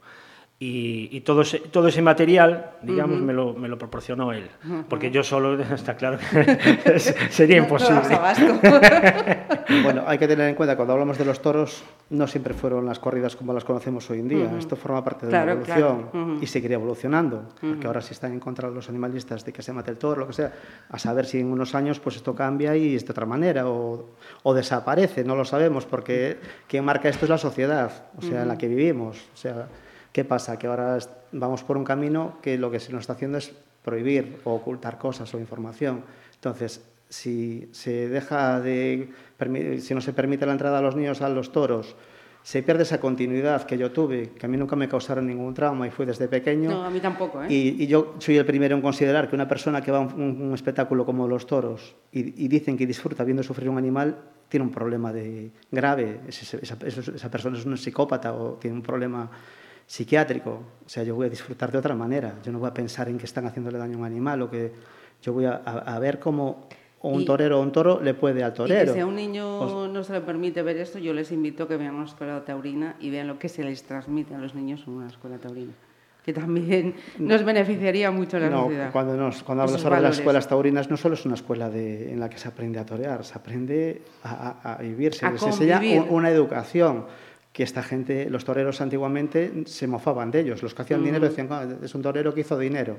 Y, 0.60 1.08
y 1.16 1.20
todo, 1.20 1.42
ese, 1.42 1.60
todo 1.60 1.86
ese 1.86 2.02
material, 2.02 2.72
digamos, 2.82 3.18
uh 3.18 3.20
-huh. 3.20 3.24
me, 3.26 3.32
lo, 3.32 3.54
me 3.54 3.68
lo 3.68 3.78
proporcionó 3.78 4.32
él. 4.32 4.50
Uh 4.64 4.68
-huh. 4.68 4.84
Porque 4.88 5.12
yo 5.12 5.22
solo, 5.22 5.54
está 5.74 5.94
claro 5.94 6.18
que 6.18 6.98
sería 7.30 7.58
imposible. 7.58 8.00
bueno, 9.84 10.02
hay 10.06 10.18
que 10.18 10.26
tener 10.26 10.48
en 10.48 10.56
cuenta, 10.56 10.74
cuando 10.74 10.94
hablamos 10.94 11.16
de 11.16 11.24
los 11.24 11.40
toros, 11.40 11.84
no 12.10 12.26
siempre 12.26 12.54
fueron 12.54 12.86
las 12.86 12.98
corridas 12.98 13.36
como 13.36 13.52
las 13.52 13.64
conocemos 13.64 14.10
hoy 14.10 14.18
en 14.18 14.28
día. 14.28 14.46
Uh 14.46 14.54
-huh. 14.54 14.58
Esto 14.58 14.74
forma 14.74 15.04
parte 15.04 15.26
de 15.26 15.30
claro, 15.30 15.46
la 15.46 15.52
evolución 15.52 16.02
claro. 16.10 16.26
uh 16.26 16.30
-huh. 16.38 16.42
y 16.42 16.46
seguiría 16.48 16.76
evolucionando. 16.76 17.50
Porque 17.60 17.86
ahora 17.86 18.00
si 18.00 18.12
están 18.14 18.32
en 18.32 18.40
contra 18.40 18.68
los 18.68 18.88
animalistas 18.88 19.44
de 19.44 19.52
que 19.52 19.62
se 19.62 19.72
mate 19.72 19.92
el 19.92 19.96
toro, 19.96 20.20
lo 20.22 20.26
que 20.26 20.32
sea, 20.32 20.52
a 20.90 20.98
saber 20.98 21.26
si 21.26 21.38
en 21.38 21.52
unos 21.52 21.76
años 21.76 22.00
pues 22.00 22.16
esto 22.16 22.34
cambia 22.34 22.76
y 22.76 22.96
es 22.96 23.06
de 23.06 23.12
otra 23.12 23.26
manera 23.26 23.68
o, 23.68 24.10
o 24.42 24.54
desaparece, 24.54 25.22
no 25.22 25.36
lo 25.36 25.44
sabemos, 25.44 25.86
porque 25.86 26.38
quien 26.66 26.84
marca 26.84 27.08
esto 27.08 27.26
es 27.26 27.30
la 27.30 27.38
sociedad, 27.38 27.92
o 28.16 28.22
sea, 28.22 28.42
en 28.42 28.48
la 28.48 28.58
que 28.58 28.66
vivimos. 28.66 29.18
O 29.34 29.36
sea, 29.36 29.68
¿Qué 30.18 30.24
pasa? 30.24 30.58
Que 30.58 30.66
ahora 30.66 30.98
vamos 31.30 31.62
por 31.62 31.76
un 31.76 31.84
camino 31.84 32.38
que 32.42 32.58
lo 32.58 32.72
que 32.72 32.80
se 32.80 32.90
nos 32.90 33.02
está 33.02 33.12
haciendo 33.12 33.38
es 33.38 33.54
prohibir 33.84 34.40
o 34.42 34.52
ocultar 34.52 34.98
cosas 34.98 35.32
o 35.32 35.38
información. 35.38 36.02
Entonces, 36.34 36.84
si 37.08 37.68
se 37.70 38.08
deja 38.08 38.58
de, 38.58 39.10
si 39.78 39.94
no 39.94 40.00
se 40.00 40.12
permite 40.12 40.44
la 40.44 40.50
entrada 40.50 40.80
a 40.80 40.82
los 40.82 40.96
niños 40.96 41.22
a 41.22 41.28
los 41.28 41.52
toros, 41.52 41.94
se 42.42 42.64
pierde 42.64 42.82
esa 42.82 42.98
continuidad 42.98 43.62
que 43.62 43.78
yo 43.78 43.92
tuve, 43.92 44.30
que 44.30 44.46
a 44.46 44.48
mí 44.48 44.56
nunca 44.56 44.74
me 44.74 44.88
causaron 44.88 45.24
ningún 45.24 45.54
trauma 45.54 45.86
y 45.86 45.92
fui 45.92 46.04
desde 46.04 46.26
pequeño. 46.26 46.68
No, 46.68 46.84
a 46.84 46.90
mí 46.90 46.98
tampoco. 46.98 47.44
¿eh? 47.44 47.46
Y, 47.48 47.84
y 47.84 47.86
yo 47.86 48.16
soy 48.18 48.38
el 48.38 48.44
primero 48.44 48.74
en 48.74 48.82
considerar 48.82 49.28
que 49.28 49.36
una 49.36 49.46
persona 49.46 49.80
que 49.82 49.92
va 49.92 49.98
a 49.98 50.00
un, 50.00 50.42
un 50.42 50.52
espectáculo 50.52 51.06
como 51.06 51.28
los 51.28 51.46
toros 51.46 51.94
y, 52.10 52.44
y, 52.44 52.48
dicen 52.48 52.76
que 52.76 52.88
disfruta 52.88 53.22
viendo 53.22 53.44
sufrir 53.44 53.68
un 53.70 53.78
animal, 53.78 54.18
tiene 54.48 54.66
un 54.66 54.72
problema 54.72 55.12
de, 55.12 55.52
grave. 55.70 56.22
Esa, 56.26 56.56
esa, 56.56 56.76
esa 56.84 57.30
persona 57.30 57.56
es 57.56 57.64
una 57.64 57.76
psicópata 57.76 58.32
o 58.32 58.54
tiene 58.54 58.76
un 58.76 58.82
problema 58.82 59.30
psiquiátrico. 59.88 60.60
O 60.86 60.88
sea, 60.88 61.02
yo 61.02 61.16
voy 61.16 61.26
a 61.26 61.30
disfrutar 61.30 61.72
de 61.72 61.78
otra 61.78 61.96
manera. 61.96 62.34
Yo 62.44 62.52
no 62.52 62.60
voy 62.60 62.68
a 62.68 62.74
pensar 62.74 63.08
en 63.08 63.18
que 63.18 63.24
están 63.24 63.46
haciéndole 63.46 63.78
daño 63.78 63.96
a 63.96 64.00
un 64.00 64.04
animal 64.04 64.42
o 64.42 64.50
que 64.50 64.70
yo 65.22 65.32
voy 65.32 65.46
a, 65.46 65.60
a, 65.64 65.96
a 65.96 65.98
ver 65.98 66.20
cómo 66.20 66.68
un 67.00 67.22
y, 67.22 67.24
torero 67.24 67.58
o 67.58 67.62
un 67.62 67.72
toro 67.72 68.00
le 68.00 68.14
puede 68.14 68.44
al 68.44 68.52
torero. 68.52 68.82
Y 68.82 68.86
que 68.86 68.92
si 68.92 69.00
a 69.00 69.06
un 69.06 69.16
niño 69.16 69.88
no 69.88 70.04
se 70.04 70.12
le 70.12 70.20
permite 70.20 70.62
ver 70.62 70.76
esto, 70.76 70.98
yo 70.98 71.12
les 71.14 71.32
invito 71.32 71.64
a 71.64 71.68
que 71.68 71.76
vean 71.76 71.94
una 71.94 72.04
escuela 72.04 72.44
taurina 72.44 72.96
y 73.00 73.10
vean 73.10 73.26
lo 73.26 73.38
que 73.38 73.48
se 73.48 73.64
les 73.64 73.82
transmite 73.82 74.34
a 74.34 74.38
los 74.38 74.54
niños 74.54 74.84
en 74.86 74.92
una 74.92 75.08
escuela 75.08 75.38
taurina 75.38 75.72
que 76.24 76.34
también 76.34 76.94
nos 77.18 77.42
beneficiaría 77.42 78.10
mucho 78.10 78.38
la 78.38 78.50
no, 78.50 78.64
sociedad. 78.64 78.92
Cuando, 78.92 79.16
nos, 79.16 79.42
cuando 79.42 79.64
hablas 79.64 79.80
sobre 79.80 80.02
las 80.02 80.18
escuelas 80.18 80.46
taurinas, 80.46 80.90
no 80.90 80.98
solo 80.98 81.14
es 81.14 81.24
una 81.24 81.36
escuela 81.36 81.70
de, 81.70 82.12
en 82.12 82.20
la 82.20 82.28
que 82.28 82.36
se 82.36 82.48
aprende 82.48 82.78
a 82.78 82.84
torear, 82.84 83.24
se 83.24 83.34
aprende 83.34 84.02
a, 84.22 84.58
a, 84.62 84.74
a 84.74 84.82
vivir, 84.82 85.14
se 85.14 85.24
a 85.24 85.30
les 85.30 85.42
enseña 85.42 85.80
una 86.10 86.28
educación 86.28 87.06
que 87.52 87.62
esta 87.62 87.82
gente, 87.82 88.30
los 88.30 88.44
toreros 88.44 88.80
antiguamente 88.80 89.64
se 89.66 89.86
mofaban 89.86 90.30
de 90.30 90.40
ellos. 90.40 90.62
Los 90.62 90.74
que 90.74 90.82
hacían 90.82 91.02
dinero 91.02 91.28
decían, 91.28 91.48
ah, 91.50 91.66
es 91.82 91.94
un 91.94 92.02
torero 92.02 92.32
que 92.34 92.42
hizo 92.42 92.58
dinero, 92.58 92.98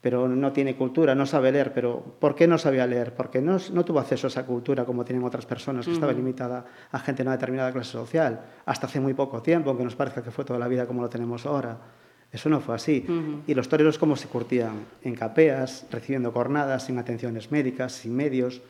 pero 0.00 0.28
no 0.28 0.52
tiene 0.52 0.76
cultura, 0.76 1.14
no 1.14 1.26
sabe 1.26 1.52
leer. 1.52 1.72
Pero 1.72 2.00
¿por 2.20 2.34
qué 2.34 2.46
no 2.46 2.58
sabía 2.58 2.86
leer? 2.86 3.14
Porque 3.14 3.40
no, 3.40 3.58
no 3.72 3.84
tuvo 3.84 3.98
acceso 4.00 4.26
a 4.26 4.28
esa 4.28 4.46
cultura 4.46 4.84
como 4.84 5.04
tienen 5.04 5.24
otras 5.24 5.46
personas, 5.46 5.86
que 5.86 5.92
estaba 5.92 6.12
limitada 6.12 6.64
a 6.92 6.98
gente 7.00 7.22
de 7.22 7.28
una 7.28 7.36
determinada 7.36 7.72
clase 7.72 7.92
social, 7.92 8.40
hasta 8.64 8.86
hace 8.86 9.00
muy 9.00 9.14
poco 9.14 9.42
tiempo, 9.42 9.70
aunque 9.70 9.84
nos 9.84 9.96
parezca 9.96 10.22
que 10.22 10.30
fue 10.30 10.44
toda 10.44 10.58
la 10.58 10.68
vida 10.68 10.86
como 10.86 11.02
lo 11.02 11.08
tenemos 11.08 11.44
ahora. 11.44 11.78
Eso 12.32 12.48
no 12.48 12.60
fue 12.60 12.76
así. 12.76 13.04
Uh 13.08 13.12
-huh. 13.12 13.40
Y 13.48 13.54
los 13.54 13.68
toreros, 13.68 13.98
¿cómo 13.98 14.14
se 14.14 14.28
curtían? 14.28 14.86
En 15.02 15.16
capeas, 15.16 15.86
recibiendo 15.90 16.32
cornadas, 16.32 16.84
sin 16.84 16.96
atenciones 16.96 17.50
médicas, 17.50 17.92
sin 17.92 18.14
medios, 18.14 18.62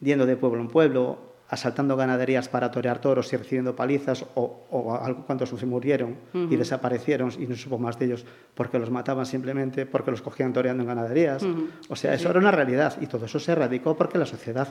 yendo 0.00 0.26
de 0.26 0.36
pueblo 0.36 0.60
en 0.60 0.68
pueblo, 0.68 1.31
asaltando 1.52 1.96
ganaderías 1.96 2.48
para 2.48 2.70
torear 2.70 2.98
toros 2.98 3.30
y 3.32 3.36
recibiendo 3.36 3.76
palizas, 3.76 4.24
o, 4.34 4.64
o 4.70 4.94
algo 4.94 5.26
cuantos 5.26 5.50
se 5.50 5.66
murieron 5.66 6.16
uh 6.32 6.38
-huh. 6.38 6.52
y 6.52 6.56
desaparecieron 6.56 7.30
y 7.38 7.46
no 7.46 7.54
supo 7.56 7.78
más 7.78 7.98
de 7.98 8.06
ellos 8.06 8.24
porque 8.54 8.78
los 8.78 8.90
mataban 8.90 9.26
simplemente 9.26 9.84
porque 9.84 10.10
los 10.10 10.22
cogían 10.22 10.54
toreando 10.54 10.82
en 10.82 10.88
ganaderías. 10.88 11.42
Uh 11.42 11.48
-huh. 11.48 11.68
O 11.90 11.96
sea, 11.96 12.14
eso 12.14 12.24
sí. 12.24 12.28
era 12.30 12.38
una 12.40 12.52
realidad 12.52 12.96
y 13.02 13.06
todo 13.06 13.26
eso 13.26 13.38
se 13.38 13.52
erradicó 13.52 13.94
porque 13.94 14.16
la 14.16 14.24
sociedad, 14.24 14.68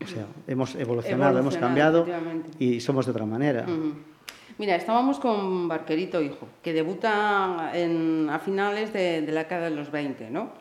o 0.00 0.06
sea, 0.06 0.24
hemos 0.46 0.76
evolucionado, 0.76 1.40
hemos 1.40 1.56
cambiado 1.56 2.06
y 2.60 2.78
somos 2.78 3.06
de 3.06 3.10
otra 3.10 3.26
manera. 3.26 3.64
Uh 3.66 3.70
-huh. 3.70 3.94
Mira, 4.58 4.76
estábamos 4.76 5.18
con 5.18 5.66
Barquerito 5.66 6.22
Hijo, 6.22 6.46
que 6.62 6.72
debuta 6.72 7.72
en, 7.74 8.28
a 8.30 8.38
finales 8.38 8.92
de, 8.92 9.22
de 9.22 9.32
la 9.32 9.40
década 9.40 9.64
de 9.68 9.74
los 9.74 9.90
20, 9.90 10.30
¿no? 10.30 10.52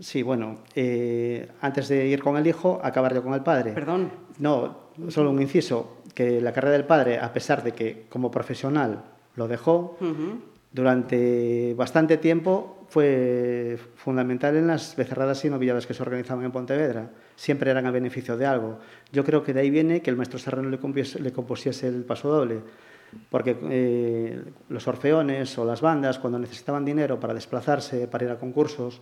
Sí, 0.00 0.22
bueno, 0.22 0.58
eh, 0.74 1.48
antes 1.60 1.88
de 1.88 2.06
ir 2.06 2.22
con 2.22 2.36
el 2.36 2.46
hijo, 2.46 2.78
acabar 2.82 3.14
yo 3.14 3.22
con 3.22 3.34
el 3.34 3.42
padre. 3.42 3.72
Perdón. 3.72 4.10
No, 4.38 4.88
solo 5.08 5.30
un 5.30 5.40
inciso, 5.40 5.98
que 6.14 6.40
la 6.40 6.52
carrera 6.52 6.72
del 6.72 6.84
padre, 6.84 7.18
a 7.18 7.32
pesar 7.32 7.62
de 7.62 7.72
que 7.72 8.06
como 8.08 8.30
profesional 8.30 9.02
lo 9.36 9.48
dejó, 9.48 9.96
uh 10.00 10.04
-huh. 10.04 10.40
durante 10.72 11.74
bastante 11.74 12.16
tiempo 12.16 12.86
fue 12.88 13.78
fundamental 13.96 14.56
en 14.56 14.66
las 14.66 14.96
becerradas 14.96 15.44
y 15.44 15.50
novilladas 15.50 15.86
que 15.86 15.94
se 15.94 16.02
organizaban 16.02 16.44
en 16.44 16.52
Pontevedra. 16.52 17.10
Siempre 17.36 17.70
eran 17.70 17.86
a 17.86 17.90
beneficio 17.90 18.36
de 18.36 18.46
algo. 18.46 18.78
Yo 19.12 19.24
creo 19.24 19.44
que 19.44 19.52
de 19.52 19.60
ahí 19.60 19.70
viene 19.70 20.00
que 20.00 20.10
el 20.10 20.16
maestro 20.16 20.38
Serrano 20.38 20.70
le, 20.70 20.78
compusiese, 20.78 21.20
le 21.20 21.32
compusiese 21.32 21.88
el 21.88 22.04
paso 22.04 22.28
doble 22.28 22.60
porque 23.30 23.56
eh, 23.70 24.42
los 24.68 24.86
orfeones 24.88 25.56
o 25.58 25.64
las 25.64 25.80
bandas, 25.80 26.18
cuando 26.18 26.38
necesitaban 26.38 26.84
dinero 26.84 27.18
para 27.18 27.34
desplazarse, 27.34 28.06
para 28.06 28.24
ir 28.24 28.30
a 28.30 28.38
concursos, 28.38 29.00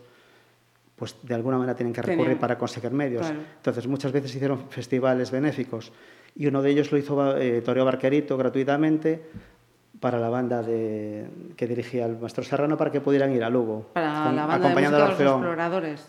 pues 0.97 1.17
de 1.23 1.35
alguna 1.35 1.59
manera 1.59 1.77
tienen 1.77 1.93
que 1.93 2.03
recurrir 2.03 2.25
Tenía. 2.25 2.41
para 2.41 2.59
conseguir 2.59 2.91
medios. 2.91 3.27
Claro. 3.27 3.43
Entonces, 3.57 3.87
muchas 3.87 4.13
veces 4.13 4.35
hicieron 4.35 4.69
festivales 4.71 5.31
benéficos 5.31 5.93
y 6.35 6.47
uno 6.47 6.63
de 6.63 6.71
ellos 6.71 6.91
lo 6.91 6.99
hizo 6.99 7.37
eh, 7.37 7.61
Toreo 7.61 7.85
Barquerito 7.85 8.37
gratuitamente 8.37 9.23
para 10.01 10.19
la 10.19 10.29
banda 10.29 10.63
de, 10.63 11.27
que 11.57 11.67
dirigía 11.67 12.07
el 12.07 12.19
maestro 12.19 12.45
Serrano 12.45 12.77
para 12.77 12.91
que 12.91 13.01
pudieran 13.01 13.33
ir 13.35 13.45
a 13.45 13.51
Lugo. 13.51 13.91
Para 13.93 14.25
con, 14.25 14.37
la 14.37 14.47
banda 14.47 14.67
acompañando 14.67 14.97
de, 14.99 15.03
de 15.03 15.09
los 15.09 15.21
exploradores. 15.21 16.09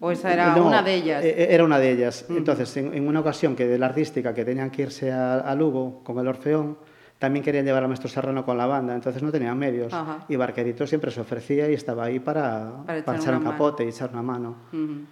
¿O 0.00 0.10
esa 0.10 0.32
era 0.32 0.56
no, 0.56 0.66
una 0.66 0.82
de 0.82 0.94
ellas? 0.94 1.24
Eh, 1.24 1.46
era 1.50 1.64
una 1.64 1.78
de 1.78 1.90
ellas. 1.90 2.24
Mm. 2.28 2.36
Entonces, 2.38 2.76
en, 2.78 2.94
en, 2.94 3.06
una 3.06 3.20
ocasión 3.20 3.54
que 3.54 3.66
de 3.66 3.78
la 3.78 3.86
artística 3.86 4.34
que 4.34 4.44
tenían 4.44 4.70
que 4.70 4.82
irse 4.82 5.12
a, 5.12 5.40
a 5.40 5.54
Lugo 5.54 6.02
con 6.02 6.18
el 6.18 6.26
Orfeón, 6.26 6.78
también 7.24 7.42
querían 7.42 7.64
llevar 7.64 7.82
a 7.82 7.88
Maestro 7.88 8.10
Serrano 8.10 8.44
con 8.44 8.58
la 8.58 8.66
banda, 8.66 8.94
entonces 8.94 9.22
no 9.22 9.32
tenían 9.32 9.58
medios. 9.58 9.90
Ajá. 9.94 10.26
Y 10.28 10.36
Barquerito 10.36 10.86
siempre 10.86 11.10
se 11.10 11.22
ofrecía 11.22 11.70
y 11.70 11.72
estaba 11.72 12.04
ahí 12.04 12.20
para, 12.20 12.82
para 12.84 12.98
echar, 12.98 13.04
para 13.06 13.18
echar 13.18 13.36
un 13.38 13.44
capote 13.44 13.82
mano. 13.82 13.90
y 13.90 13.94
echar 13.94 14.10
una 14.10 14.22
mano. 14.22 14.56
Uh 14.72 14.76
-huh. 14.76 15.04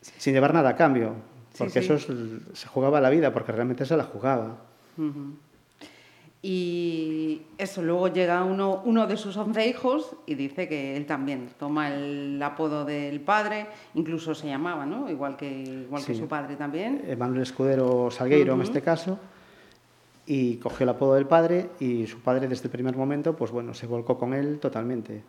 Sin 0.00 0.34
llevar 0.34 0.54
nada 0.54 0.68
a 0.70 0.76
cambio, 0.76 1.14
porque 1.58 1.82
sí, 1.82 1.88
sí. 1.88 1.94
eso 1.94 2.12
es, 2.12 2.58
se 2.60 2.68
jugaba 2.68 3.00
la 3.00 3.10
vida, 3.10 3.32
porque 3.32 3.50
realmente 3.50 3.84
se 3.84 3.96
la 3.96 4.04
jugaba. 4.04 4.58
Uh 4.96 5.02
-huh. 5.02 5.32
Y 6.42 7.42
eso, 7.58 7.82
luego 7.82 8.06
llega 8.06 8.44
uno, 8.44 8.80
uno 8.84 9.08
de 9.08 9.16
sus 9.16 9.36
once 9.36 9.66
hijos 9.66 10.14
y 10.26 10.36
dice 10.36 10.68
que 10.68 10.96
él 10.96 11.06
también 11.06 11.50
toma 11.58 11.92
el 11.92 12.40
apodo 12.40 12.84
del 12.84 13.20
padre, 13.20 13.66
incluso 13.94 14.32
se 14.32 14.46
llamaba, 14.46 14.86
¿no? 14.86 15.10
Igual 15.10 15.36
que, 15.36 15.50
igual 15.50 16.02
sí. 16.02 16.12
que 16.12 16.18
su 16.18 16.28
padre 16.28 16.54
también. 16.54 17.02
Manuel 17.18 17.42
Escudero 17.42 18.12
Salgueiro, 18.12 18.52
uh 18.52 18.56
-huh. 18.56 18.60
en 18.60 18.66
este 18.66 18.80
caso 18.80 19.18
y 20.30 20.58
cogió 20.58 20.84
el 20.84 20.90
apodo 20.90 21.14
del 21.14 21.26
padre 21.26 21.70
y 21.80 22.06
su 22.06 22.20
padre 22.20 22.48
desde 22.48 22.64
el 22.64 22.70
primer 22.70 22.94
momento 22.94 23.34
pues 23.34 23.50
bueno, 23.50 23.72
se 23.72 23.86
volcó 23.86 24.18
con 24.18 24.34
él 24.34 24.58
totalmente. 24.60 25.22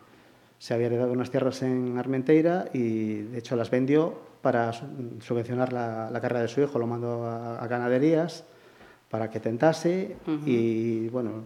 Se 0.58 0.74
había 0.74 0.88
heredado 0.88 1.14
unas 1.14 1.32
tierras 1.32 1.62
en 1.62 1.98
Armenteira 1.98 2.66
y 2.74 3.22
de 3.22 3.38
hecho 3.40 3.56
las 3.56 3.72
vendió 3.72 4.14
para 4.42 4.74
subvencionar 4.74 5.72
la, 5.72 6.10
la 6.12 6.20
carrera 6.20 6.42
de 6.42 6.50
su 6.50 6.60
hijo, 6.60 6.78
lo 6.78 6.86
mandó 6.86 7.24
a, 7.24 7.60
a 7.60 7.68
ganaderías 7.68 8.44
para 9.10 9.30
que 9.30 9.40
tentase 9.40 10.18
uh 10.28 10.32
-huh. 10.32 10.42
y 10.46 11.08
bueno, 11.08 11.46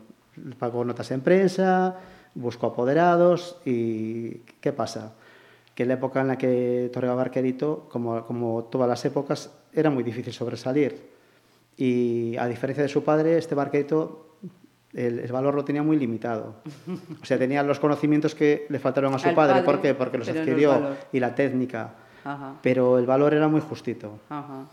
pagó 0.58 0.84
notas 0.84 1.12
en 1.12 1.22
prensa, 1.22 1.96
buscó 2.34 2.68
apoderados 2.68 3.58
y 3.66 4.40
¿qué 4.62 4.74
pasa? 4.74 5.14
Que 5.76 5.84
en 5.84 5.90
la 5.90 5.96
época 5.96 6.22
en 6.22 6.28
la 6.28 6.40
que 6.40 6.90
toreaba 6.92 7.18
Barquerito, 7.18 7.88
como, 7.88 8.26
como 8.26 8.64
todas 8.64 8.90
las 8.90 9.06
épocas, 9.06 9.52
era 9.74 9.92
muy 9.92 10.04
difícil 10.04 10.34
sobresalir 10.34 11.13
y 11.78 12.36
a 12.38 12.48
diferencia 12.48 12.84
de 12.84 12.90
su 12.90 13.04
padre, 13.04 13.38
este 13.38 13.56
barqueto 13.56 14.38
el, 14.94 15.20
el, 15.20 15.32
valor 15.32 15.56
lo 15.56 15.66
tenía 15.66 15.82
muy 15.82 15.98
limitado. 15.98 16.56
O 17.22 17.26
sea, 17.26 17.38
tenía 17.40 17.64
los 17.64 17.80
conocimientos 17.80 18.36
que 18.36 18.68
le 18.70 18.80
faltaron 18.80 19.14
a 19.14 19.20
su 19.20 19.34
padre. 19.34 19.54
padre. 19.54 19.64
¿Por 19.64 19.82
qué? 19.82 19.94
Porque 19.96 20.18
los 20.20 20.30
adquirió 20.30 20.80
no 20.80 20.90
y 21.12 21.20
la 21.20 21.34
técnica. 21.34 21.96
Ajá. 22.24 22.56
Pero 22.62 23.00
el 23.00 23.06
valor 23.06 23.34
era 23.34 23.48
muy 23.48 23.62
justito. 23.62 24.20
Ajá. 24.30 24.66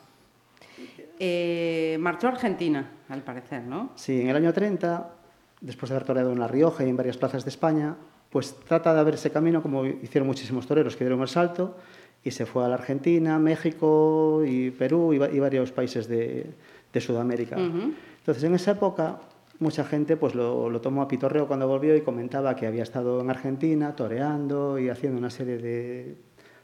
Eh, 1.18 1.96
marchó 2.00 2.28
a 2.28 2.30
Argentina, 2.30 2.90
al 3.08 3.22
parecer, 3.22 3.62
¿no? 3.62 3.90
Sí, 3.94 4.20
en 4.20 4.28
el 4.28 4.36
año 4.36 4.52
30 4.52 5.20
después 5.60 5.90
de 5.90 5.96
haber 5.96 6.06
toreado 6.06 6.32
en 6.32 6.40
La 6.40 6.48
Rioja 6.48 6.84
y 6.84 6.88
en 6.88 6.96
varias 6.96 7.16
plazas 7.16 7.44
de 7.44 7.50
España, 7.50 7.96
pues 8.30 8.54
trata 8.66 8.94
de 8.94 9.00
abrir 9.00 9.14
ese 9.14 9.30
camino 9.30 9.62
como 9.62 9.84
hicieron 9.84 10.26
muchísimos 10.26 10.66
toreros 10.66 10.96
que 10.96 11.04
dieron 11.04 11.20
el 11.20 11.28
salto 11.28 11.76
y 12.22 12.30
se 12.30 12.46
fue 12.46 12.64
a 12.64 12.68
la 12.68 12.74
Argentina, 12.74 13.38
México 13.38 14.42
y 14.46 14.70
Perú 14.70 15.12
y, 15.12 15.18
varios 15.18 15.72
países 15.72 16.06
de, 16.08 16.50
Sudamérica. 16.98 17.56
Entonces, 17.56 18.42
en 18.42 18.54
esa 18.54 18.72
época, 18.72 19.20
mucha 19.60 19.84
gente 19.84 20.16
pues 20.16 20.34
lo, 20.34 20.80
tomó 20.80 21.02
a 21.02 21.08
pitorreo 21.08 21.46
cuando 21.46 21.68
volvió 21.68 21.94
y 21.94 22.00
comentaba 22.00 22.56
que 22.56 22.66
había 22.66 22.82
estado 22.82 23.20
en 23.20 23.30
Argentina 23.30 23.94
toreando 23.94 24.78
y 24.78 24.88
haciendo 24.88 25.18
una 25.18 25.30
serie 25.30 25.58
de... 25.58 26.16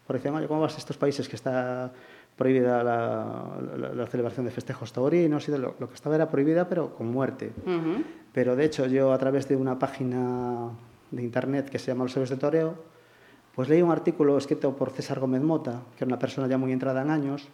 Por 0.07 0.17
ejemplo, 0.17 0.47
¿cómo 0.49 0.61
vas 0.63 0.75
a 0.75 0.79
estos 0.79 0.97
países 0.97 1.29
que 1.29 1.37
está 1.37 1.93
prohibida 2.37 2.83
la, 2.83 4.07
celebración 4.11 4.47
de 4.47 4.53
festejos 4.53 4.93
taurinos? 4.93 5.49
Y 5.49 5.53
lo, 5.53 5.77
que 5.77 5.95
estaba 5.95 6.15
era 6.15 6.29
prohibida, 6.29 6.69
pero 6.69 6.95
con 6.95 7.11
muerte. 7.11 7.53
Pero 8.33 8.57
de 8.57 8.65
hecho, 8.65 8.87
yo 8.87 9.13
a 9.13 9.19
través 9.19 9.49
de 9.49 9.57
una 9.57 9.79
página 9.79 10.71
de 11.11 11.23
internet 11.23 11.69
que 11.69 11.79
se 11.79 11.89
llama 11.89 12.05
Los 12.05 12.17
Héroes 12.17 12.31
de 12.31 12.37
Toreo, 12.37 12.75
pues 13.55 13.69
leí 13.69 13.83
un 13.83 13.91
artículo 13.91 14.37
escrito 14.39 14.77
por 14.77 14.91
César 14.91 15.19
Gómez 15.19 15.43
Mota, 15.43 15.83
que 15.97 16.05
era 16.05 16.07
una 16.07 16.19
persona 16.19 16.47
ya 16.47 16.59
muy 16.59 16.73
entrada 16.73 17.03
en 17.03 17.11
años, 17.11 17.49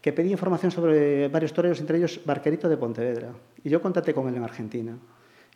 que 0.00 0.12
pedía 0.12 0.32
información 0.32 0.70
sobre 0.70 1.28
varios 1.28 1.52
toreros, 1.52 1.80
entre 1.80 1.98
ellos 1.98 2.20
Barquerito 2.24 2.68
de 2.68 2.76
Pontevedra. 2.76 3.28
Y 3.64 3.70
yo 3.70 3.80
contacté 3.80 4.14
con 4.14 4.28
él 4.28 4.36
en 4.36 4.44
Argentina. 4.44 4.96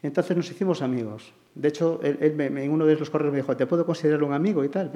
Y 0.02 0.06
entonces 0.06 0.36
nos 0.36 0.50
hicimos 0.50 0.80
amigos. 0.80 1.32
De 1.54 1.68
hecho, 1.68 2.00
él, 2.02 2.40
en 2.40 2.70
uno 2.70 2.86
de 2.86 2.96
los 2.96 3.10
correos 3.10 3.32
me 3.32 3.38
dijo, 3.38 3.54
¿te 3.56 3.66
puedo 3.66 3.84
considerar 3.84 4.22
un 4.22 4.32
amigo 4.32 4.64
y 4.64 4.68
tal? 4.68 4.90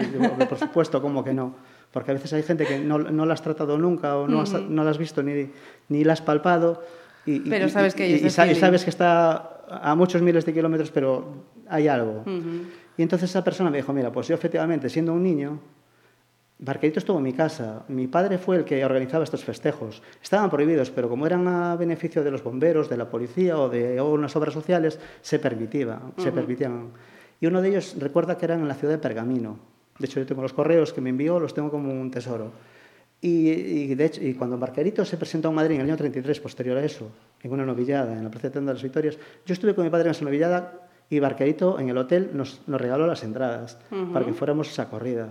por 0.48 0.58
supuesto, 0.58 1.02
¿cómo 1.02 1.22
que 1.22 1.34
no? 1.34 1.54
Porque 1.92 2.10
a 2.10 2.14
veces 2.14 2.32
hay 2.32 2.42
gente 2.42 2.64
que 2.64 2.78
no, 2.78 2.98
no 2.98 3.26
la 3.26 3.34
has 3.34 3.42
tratado 3.42 3.76
nunca 3.76 4.16
o 4.16 4.26
no, 4.26 4.44
no 4.44 4.84
la 4.84 4.90
has 4.90 4.98
visto 4.98 5.22
ni, 5.22 5.50
ni 5.88 6.04
la 6.04 6.14
has 6.14 6.22
palpado. 6.22 6.82
Y, 7.26 7.40
pero 7.40 7.68
sabes 7.68 7.94
que 7.94 8.08
y, 8.08 8.14
y 8.26 8.30
sabes 8.30 8.84
que 8.84 8.90
está 8.90 9.54
a 9.68 9.94
muchos 9.94 10.22
miles 10.22 10.44
de 10.44 10.52
kilómetros, 10.52 10.90
pero 10.90 11.44
hay 11.68 11.88
algo. 11.88 12.24
Y 12.96 13.02
entonces 13.02 13.30
esa 13.30 13.44
persona 13.44 13.70
me 13.70 13.78
dijo, 13.78 13.92
mira, 13.92 14.10
pues 14.12 14.28
yo 14.28 14.34
efectivamente, 14.34 14.88
siendo 14.88 15.12
un 15.12 15.22
niño, 15.22 15.58
Barquerito 16.64 16.98
estuvo 16.98 17.18
en 17.18 17.24
mi 17.24 17.34
casa. 17.34 17.84
Mi 17.88 18.06
padre 18.06 18.38
fue 18.38 18.56
el 18.56 18.64
que 18.64 18.82
organizaba 18.84 19.24
estos 19.24 19.44
festejos. 19.44 20.02
Estaban 20.22 20.48
prohibidos, 20.48 20.90
pero 20.90 21.10
como 21.10 21.26
eran 21.26 21.46
a 21.46 21.76
beneficio 21.76 22.24
de 22.24 22.30
los 22.30 22.42
bomberos, 22.42 22.88
de 22.88 22.96
la 22.96 23.10
policía 23.10 23.58
o 23.58 23.68
de 23.68 24.00
unas 24.00 24.34
obras 24.34 24.54
sociales, 24.54 24.98
se, 25.20 25.38
permitía, 25.38 26.00
se 26.16 26.32
permitían. 26.32 26.88
Y 27.38 27.46
uno 27.46 27.60
de 27.60 27.68
ellos 27.68 27.96
recuerda 27.98 28.38
que 28.38 28.46
eran 28.46 28.60
en 28.60 28.68
la 28.68 28.74
ciudad 28.74 28.94
de 28.94 28.98
Pergamino. 28.98 29.58
De 29.98 30.06
hecho, 30.06 30.20
yo 30.20 30.26
tengo 30.26 30.40
los 30.40 30.54
correos 30.54 30.94
que 30.94 31.02
me 31.02 31.10
envió, 31.10 31.38
los 31.38 31.52
tengo 31.52 31.70
como 31.70 31.92
un 31.92 32.10
tesoro. 32.10 32.50
Y, 33.20 33.94
de 33.94 34.04
hecho, 34.04 34.22
y 34.22 34.32
cuando 34.32 34.58
Barquerito 34.58 35.04
se 35.04 35.18
presentó 35.18 35.50
en 35.50 35.54
Madrid 35.54 35.74
en 35.74 35.82
el 35.82 35.88
año 35.88 35.96
33, 35.96 36.40
posterior 36.40 36.78
a 36.78 36.84
eso, 36.84 37.10
en 37.42 37.52
una 37.52 37.66
novillada, 37.66 38.12
en 38.12 38.24
la 38.24 38.30
Plaza 38.30 38.48
de 38.48 38.60
las 38.62 38.82
Victorias, 38.82 39.18
yo 39.44 39.52
estuve 39.52 39.74
con 39.74 39.84
mi 39.84 39.90
padre 39.90 40.08
en 40.08 40.10
esa 40.12 40.24
novillada 40.24 40.88
y 41.10 41.20
Barquerito 41.20 41.78
en 41.78 41.90
el 41.90 41.98
hotel 41.98 42.30
nos, 42.32 42.62
nos 42.66 42.80
regaló 42.80 43.06
las 43.06 43.22
entradas 43.22 43.78
para 44.12 44.24
que 44.24 44.32
fuéramos 44.32 44.68
a 44.68 44.70
esa 44.70 44.90
corrida. 44.90 45.28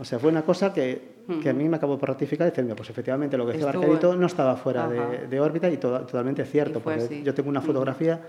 O 0.00 0.04
sea, 0.04 0.18
fue 0.18 0.30
una 0.30 0.42
cosa 0.42 0.72
que, 0.72 1.16
que 1.42 1.50
a 1.50 1.52
mí 1.52 1.68
me 1.68 1.76
acabó 1.76 1.98
por 1.98 2.08
ratificar 2.08 2.48
diciendo, 2.48 2.74
pues 2.74 2.88
efectivamente 2.88 3.36
lo 3.36 3.44
que 3.44 3.52
decía 3.52 3.66
Barquerito 3.66 4.16
no 4.16 4.26
estaba 4.26 4.56
fuera 4.56 4.88
de, 4.88 5.26
de, 5.26 5.40
órbita 5.40 5.68
y 5.70 5.76
totalmente 5.76 6.44
cierto, 6.44 6.80
porque 6.80 7.22
yo 7.22 7.34
tengo 7.34 7.50
una 7.50 7.60
fotografía 7.60 8.20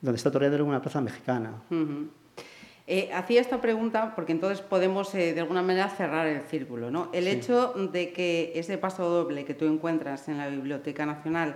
donde 0.00 0.16
está 0.16 0.30
toreando 0.30 0.56
en 0.56 0.64
una 0.64 0.82
plaza 0.82 1.00
mexicana. 1.00 1.62
Eh, 2.88 3.10
hacía 3.14 3.40
esta 3.40 3.60
pregunta 3.60 4.14
porque 4.16 4.32
entonces 4.32 4.60
podemos 4.60 5.14
eh, 5.14 5.32
de 5.32 5.40
alguna 5.40 5.62
manera 5.62 5.88
cerrar 5.88 6.26
el 6.26 6.42
círculo. 6.42 6.90
¿no? 6.90 7.08
El 7.12 7.28
hecho 7.28 7.72
de 7.72 8.12
que 8.12 8.52
ese 8.56 8.76
paso 8.76 9.08
doble 9.08 9.44
que 9.44 9.54
tú 9.54 9.66
encuentras 9.66 10.28
en 10.28 10.38
la 10.38 10.48
Biblioteca 10.48 11.06
Nacional 11.06 11.54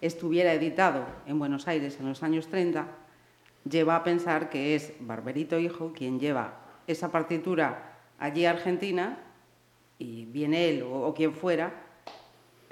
estuviera 0.00 0.52
editado 0.52 1.06
en 1.26 1.38
Buenos 1.38 1.68
Aires 1.68 1.98
en 2.00 2.08
los 2.08 2.22
años 2.24 2.48
30 2.48 2.86
lleva 3.70 3.96
a 3.96 4.04
pensar 4.04 4.50
que 4.50 4.74
es 4.74 4.92
Barberito 5.00 5.58
Hijo 5.58 5.92
quien 5.96 6.18
lleva 6.18 6.58
esa 6.86 7.10
partitura 7.10 7.93
allí 8.24 8.46
a 8.46 8.50
Argentina 8.50 9.18
y 9.98 10.24
viene 10.24 10.68
él 10.68 10.82
o, 10.82 11.12
quien 11.14 11.32
fuera, 11.32 11.72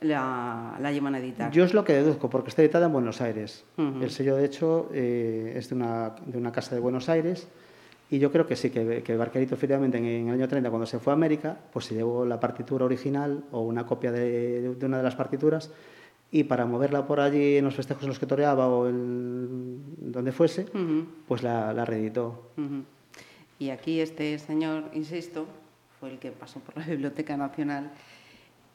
la, 0.01 0.77
la, 0.81 0.93
llevan 0.93 1.15
a 1.15 1.19
editar. 1.19 1.53
Yo 1.53 1.65
es 1.65 1.75
lo 1.75 1.85
que 1.85 1.93
deduzco, 1.93 2.29
porque 2.29 2.49
está 2.49 2.63
editada 2.63 2.87
en 2.87 2.93
Buenos 2.93 3.21
Aires. 3.21 3.65
El 3.77 4.11
sello, 4.11 4.37
de 4.37 4.45
hecho, 4.45 4.91
eh, 4.93 5.53
es 5.57 5.69
de 5.69 5.77
una, 5.77 6.15
de 6.27 6.39
una, 6.39 6.51
casa 6.51 6.75
de 6.75 6.81
Buenos 6.81 7.09
Aires. 7.09 7.47
Y 8.11 8.19
yo 8.19 8.33
creo 8.33 8.47
que 8.47 8.57
sí, 8.57 8.71
que, 8.71 9.03
que 9.03 9.17
Barquerito, 9.17 9.55
efectivamente, 9.55 9.99
en, 9.99 10.29
el 10.29 10.35
año 10.35 10.49
30, 10.49 10.69
cuando 10.71 10.87
se 10.87 10.99
fue 10.99 11.13
a 11.13 11.15
América, 11.15 11.57
pues 11.73 11.87
se 11.87 11.95
llevó 11.95 12.27
la 12.27 12.41
partitura 12.41 12.85
original 12.85 13.45
o 13.53 13.61
una 13.61 13.87
copia 13.87 14.11
de, 14.11 14.75
de 14.75 14.87
una 14.87 14.99
de 14.99 15.03
las 15.03 15.15
partituras 15.15 15.71
y 16.31 16.45
para 16.45 16.65
moverla 16.65 17.07
por 17.07 17.21
allí 17.21 17.59
en 17.59 17.65
los 17.67 17.75
festejos 17.75 18.03
en 18.05 18.09
los 18.09 18.19
que 18.19 18.27
toreaba 18.27 18.67
o 18.67 18.89
el, 18.89 19.77
donde 19.99 20.33
fuese, 20.33 20.67
pues 21.29 21.43
la, 21.43 21.75
la 21.75 21.85
reeditó. 21.85 22.53
Y 23.63 23.71
aquí 23.71 24.01
este 24.01 24.41
señor, 24.41 24.91
insisto, 24.93 25.47
fue 26.01 26.11
el 26.11 26.19
que 26.19 26.33
pasó 26.33 26.59
por 26.59 26.77
la 26.77 26.85
Biblioteca 26.89 27.37
Nacional 27.37 27.93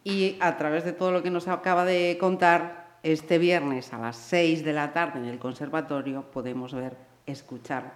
y 0.05 0.37
a 0.39 0.55
través 0.55 0.85
de 0.85 0.93
todo 0.93 1.11
lo 1.11 1.21
que 1.21 1.29
nos 1.29 1.49
acaba 1.49 1.83
de 1.83 2.17
contar, 2.17 2.87
este 3.03 3.37
viernes 3.37 3.91
a 3.91 3.97
las 3.97 4.15
6 4.15 4.63
de 4.63 4.71
la 4.71 4.93
tarde 4.93 5.19
en 5.19 5.25
el 5.25 5.39
conservatorio 5.39 6.23
podemos 6.31 6.73
ver, 6.73 6.95
escuchar 7.25 7.95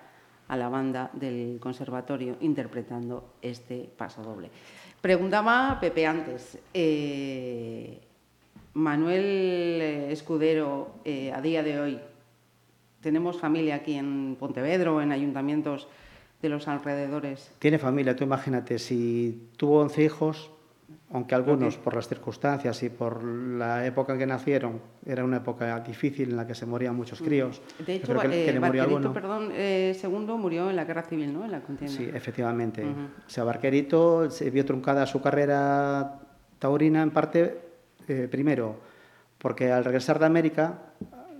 a 0.49 0.57
la 0.57 0.67
banda 0.67 1.09
del 1.13 1.59
conservatorio 1.61 2.35
interpretando 2.41 3.35
este 3.41 3.89
paso 3.97 4.21
doble. 4.21 4.51
Preguntaba 4.99 5.77
Pepe 5.79 6.05
antes, 6.05 6.59
eh, 6.73 8.01
Manuel 8.73 9.23
eh, 9.23 10.11
Escudero, 10.11 10.95
eh, 11.05 11.31
a 11.31 11.39
día 11.39 11.63
de 11.63 11.79
hoy, 11.79 11.99
tenemos 12.99 13.39
familia 13.39 13.75
aquí 13.75 13.93
en 13.93 14.35
Pontevedra 14.37 14.91
o 14.91 15.01
en 15.01 15.13
ayuntamientos 15.13 15.87
de 16.41 16.49
los 16.49 16.67
alrededores. 16.67 17.51
Tiene 17.59 17.77
familia, 17.77 18.15
tú 18.15 18.23
imagínate, 18.23 18.79
si 18.79 19.49
tuvo 19.57 19.81
11 19.81 20.03
hijos, 20.03 20.51
aunque 21.13 21.35
algunos 21.35 21.77
por 21.77 21.95
las 21.95 22.07
circunstancias 22.07 22.81
y 22.83 22.89
por 22.89 23.23
la 23.23 23.85
época 23.85 24.13
en 24.13 24.19
que 24.19 24.25
nacieron, 24.25 24.81
era 25.05 25.23
una 25.23 25.37
época 25.37 25.79
difícil 25.81 26.31
en 26.31 26.37
la 26.37 26.47
que 26.47 26.55
se 26.55 26.65
morían 26.65 26.95
muchos 26.95 27.21
críos. 27.21 27.61
De 27.85 27.95
hecho, 27.95 28.17
que, 28.17 28.49
eh, 28.49 28.59
Barquerito, 28.59 29.11
perdón, 29.11 29.49
eh, 29.51 29.95
segundo 29.99 30.37
murió 30.37 30.69
en 30.69 30.77
la 30.77 30.85
guerra 30.85 31.03
civil, 31.03 31.33
¿no? 31.33 31.43
En 31.43 31.51
la 31.51 31.61
contienda. 31.61 31.95
Sí, 31.95 32.09
efectivamente. 32.13 32.83
O 32.83 33.29
sea, 33.29 33.43
Barquerito 33.43 34.29
se 34.29 34.49
vio 34.49 34.65
truncada 34.65 35.05
su 35.05 35.21
carrera 35.21 36.19
taurina 36.59 37.01
en 37.01 37.11
parte 37.11 37.59
eh, 38.07 38.27
primero, 38.31 38.77
porque 39.37 39.71
al 39.71 39.83
regresar 39.83 40.17
de 40.17 40.25
América 40.25 40.93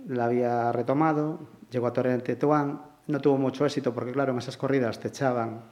la 0.06 0.26
había 0.26 0.70
retomado, 0.72 1.40
llegó 1.70 1.86
a 1.86 1.92
Torre 1.92 2.12
en 2.12 2.20
Tetuán, 2.20 2.82
no 3.06 3.20
tuvo 3.20 3.38
mucho 3.38 3.66
éxito 3.66 3.92
porque, 3.92 4.12
claro, 4.12 4.32
en 4.32 4.38
esas 4.38 4.56
corridas 4.56 4.98
te 5.00 5.08
echaban 5.08 5.62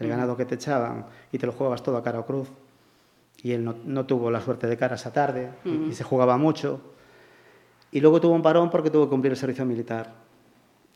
el 0.00 0.08
ganado 0.08 0.36
que 0.36 0.46
te 0.46 0.54
echaban 0.54 1.06
y 1.30 1.38
te 1.38 1.46
lo 1.46 1.52
jugabas 1.52 1.82
todo 1.82 1.96
a 1.98 2.02
cara 2.02 2.20
o 2.20 2.26
cruz. 2.26 2.48
Y 3.42 3.52
él 3.52 3.64
no, 3.64 4.06
tuvo 4.06 4.30
la 4.30 4.40
suerte 4.40 4.66
de 4.66 4.76
cara 4.76 4.96
esa 4.96 5.12
tarde 5.12 5.50
y, 5.64 5.92
se 5.92 6.04
jugaba 6.04 6.36
mucho. 6.36 6.80
Y 7.92 8.00
luego 8.00 8.20
tuvo 8.20 8.34
un 8.34 8.42
parón 8.42 8.70
porque 8.70 8.90
tuvo 8.90 9.04
que 9.04 9.10
cumplir 9.10 9.32
el 9.32 9.36
servicio 9.36 9.64
militar. 9.64 10.12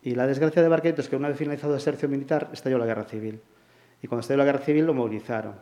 Y 0.03 0.15
la 0.15 0.27
desgracia 0.27 0.63
de 0.63 0.69
Barqueto 0.69 1.01
es 1.01 1.09
que 1.09 1.17
una 1.17 1.29
vez 1.29 1.39
finalizado 1.39 1.75
el 1.75 1.81
servicio 1.81 2.09
militar 2.09 2.51
estalló 2.53 2.77
la 2.79 2.87
guerra 2.87 3.05
civil. 3.05 3.41
Y 4.03 4.07
cuando 4.07 4.21
estalló 4.21 4.39
la 4.39 4.45
guerra 4.45 4.59
civil 4.59 4.85
lo 4.87 4.95
movilizaron. 4.95 5.55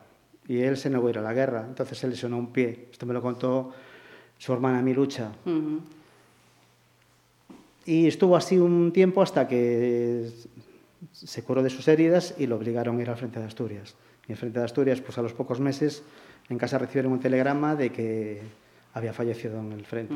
Y 0.48 0.60
él 0.62 0.76
se 0.76 0.90
negó 0.90 1.06
a 1.06 1.10
ir 1.10 1.18
a 1.18 1.22
la 1.22 1.32
guerra. 1.32 1.64
Entonces 1.66 2.02
él 2.02 2.10
lesionó 2.10 2.38
un 2.38 2.52
pie. 2.52 2.88
Esto 2.90 3.06
me 3.06 3.14
lo 3.14 3.22
contó 3.22 3.72
su 4.38 4.52
hermana 4.52 4.82
Milucha. 4.82 5.30
Y 7.84 8.06
estuvo 8.06 8.36
así 8.36 8.58
un 8.58 8.92
tiempo 8.92 9.22
hasta 9.22 9.48
que 9.48 10.30
se 11.10 11.42
curó 11.42 11.62
de 11.62 11.70
sus 11.70 11.88
heridas 11.88 12.34
y 12.38 12.46
lo 12.46 12.56
obligaron 12.56 12.98
a 12.98 13.02
ir 13.02 13.10
al 13.10 13.16
frente 13.16 13.40
de 13.40 13.46
Asturias. 13.46 13.96
Y 14.28 14.32
en 14.32 14.38
frente 14.38 14.58
de 14.58 14.64
Asturias, 14.64 15.00
pues 15.00 15.18
a 15.18 15.22
los 15.22 15.32
pocos 15.32 15.58
meses, 15.60 16.02
en 16.48 16.58
casa 16.58 16.78
recibieron 16.78 17.12
un 17.12 17.20
telegrama 17.20 17.74
de 17.74 17.90
que 17.90 18.42
había 18.94 19.12
fallecido 19.12 19.58
en 19.60 19.72
el 19.72 19.84
frente. 19.84 20.14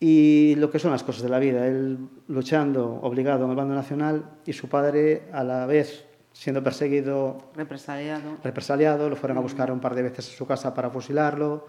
Y 0.00 0.54
lo 0.56 0.70
que 0.70 0.78
son 0.78 0.92
las 0.92 1.02
cosas 1.02 1.22
de 1.22 1.28
la 1.28 1.38
vida, 1.38 1.66
él 1.66 1.98
luchando, 2.28 3.00
obligado 3.02 3.44
en 3.44 3.50
el 3.50 3.56
bando 3.56 3.74
nacional, 3.74 4.30
y 4.44 4.52
su 4.52 4.68
padre 4.68 5.24
a 5.32 5.42
la 5.42 5.66
vez 5.66 6.04
siendo 6.32 6.62
perseguido, 6.62 7.50
represaliado, 7.56 8.36
represaliado 8.44 9.10
lo 9.10 9.16
fueron 9.16 9.38
a 9.38 9.40
buscar 9.40 9.72
un 9.72 9.80
par 9.80 9.96
de 9.96 10.02
veces 10.02 10.28
a 10.28 10.36
su 10.36 10.46
casa 10.46 10.72
para 10.72 10.88
fusilarlo 10.88 11.66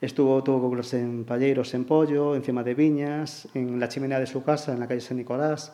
Estuvo, 0.00 0.42
tuvo 0.42 0.74
los 0.74 0.92
en 0.92 1.24
Palleiros 1.24 1.72
en 1.72 1.84
Pollo, 1.84 2.36
encima 2.36 2.62
de 2.62 2.74
Viñas, 2.74 3.48
en 3.54 3.80
la 3.80 3.88
chimenea 3.88 4.20
de 4.20 4.26
su 4.26 4.44
casa, 4.44 4.72
en 4.72 4.80
la 4.80 4.86
calle 4.86 5.00
San 5.00 5.16
Nicolás. 5.16 5.72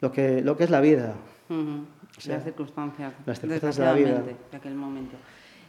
Lo 0.00 0.12
que, 0.12 0.40
lo 0.40 0.56
que 0.56 0.64
es 0.64 0.70
la 0.70 0.80
vida. 0.80 1.14
las 2.26 2.44
circunstancias. 2.44 3.12
Las 3.26 3.40
circunstancias 3.40 3.76
de 3.76 3.84
la 3.84 3.92
vida. 3.92 4.22
De 4.50 4.56
aquel 4.56 4.74
momento. 4.74 5.16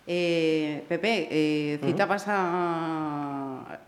Eh, 0.06 0.84
Pepe, 0.88 1.28
eh, 1.32 1.80
citabas 1.84 2.25
a... 2.28 3.80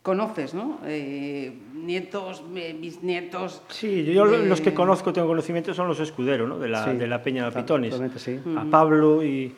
Conoces, 0.00 0.54
¿no? 0.54 0.78
Eh, 0.86 1.52
nietos, 1.74 2.42
bisnietos. 2.80 3.62
Sí, 3.68 4.04
yo 4.04 4.24
los 4.24 4.60
que 4.62 4.72
conozco, 4.72 5.12
tengo 5.12 5.26
conocimiento, 5.26 5.74
son 5.74 5.86
los 5.86 6.00
escuderos, 6.00 6.48
¿no? 6.48 6.58
De 6.58 6.68
la, 6.68 6.94
de 6.94 7.06
la 7.06 7.22
Peña 7.22 7.44
de 7.44 7.52
Pitones. 7.52 7.94
Sí. 8.16 8.40
A 8.56 8.64
Pablo 8.70 9.22
y 9.22 9.54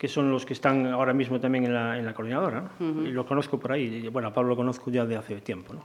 que 0.00 0.08
son 0.08 0.30
los 0.30 0.46
que 0.46 0.54
están 0.54 0.86
ahora 0.86 1.12
mismo 1.12 1.38
también 1.38 1.66
en 1.66 1.74
la, 1.74 1.98
en 1.98 2.06
la 2.06 2.14
coordinadora, 2.14 2.70
y 2.80 3.08
lo 3.08 3.26
conozco 3.26 3.60
por 3.60 3.72
ahí. 3.72 4.08
Bueno, 4.08 4.28
a 4.28 4.32
Pablo 4.32 4.48
lo 4.48 4.56
conozco 4.56 4.90
ya 4.90 5.04
de 5.04 5.14
hace 5.14 5.42
tiempo. 5.42 5.74
¿no? 5.74 5.84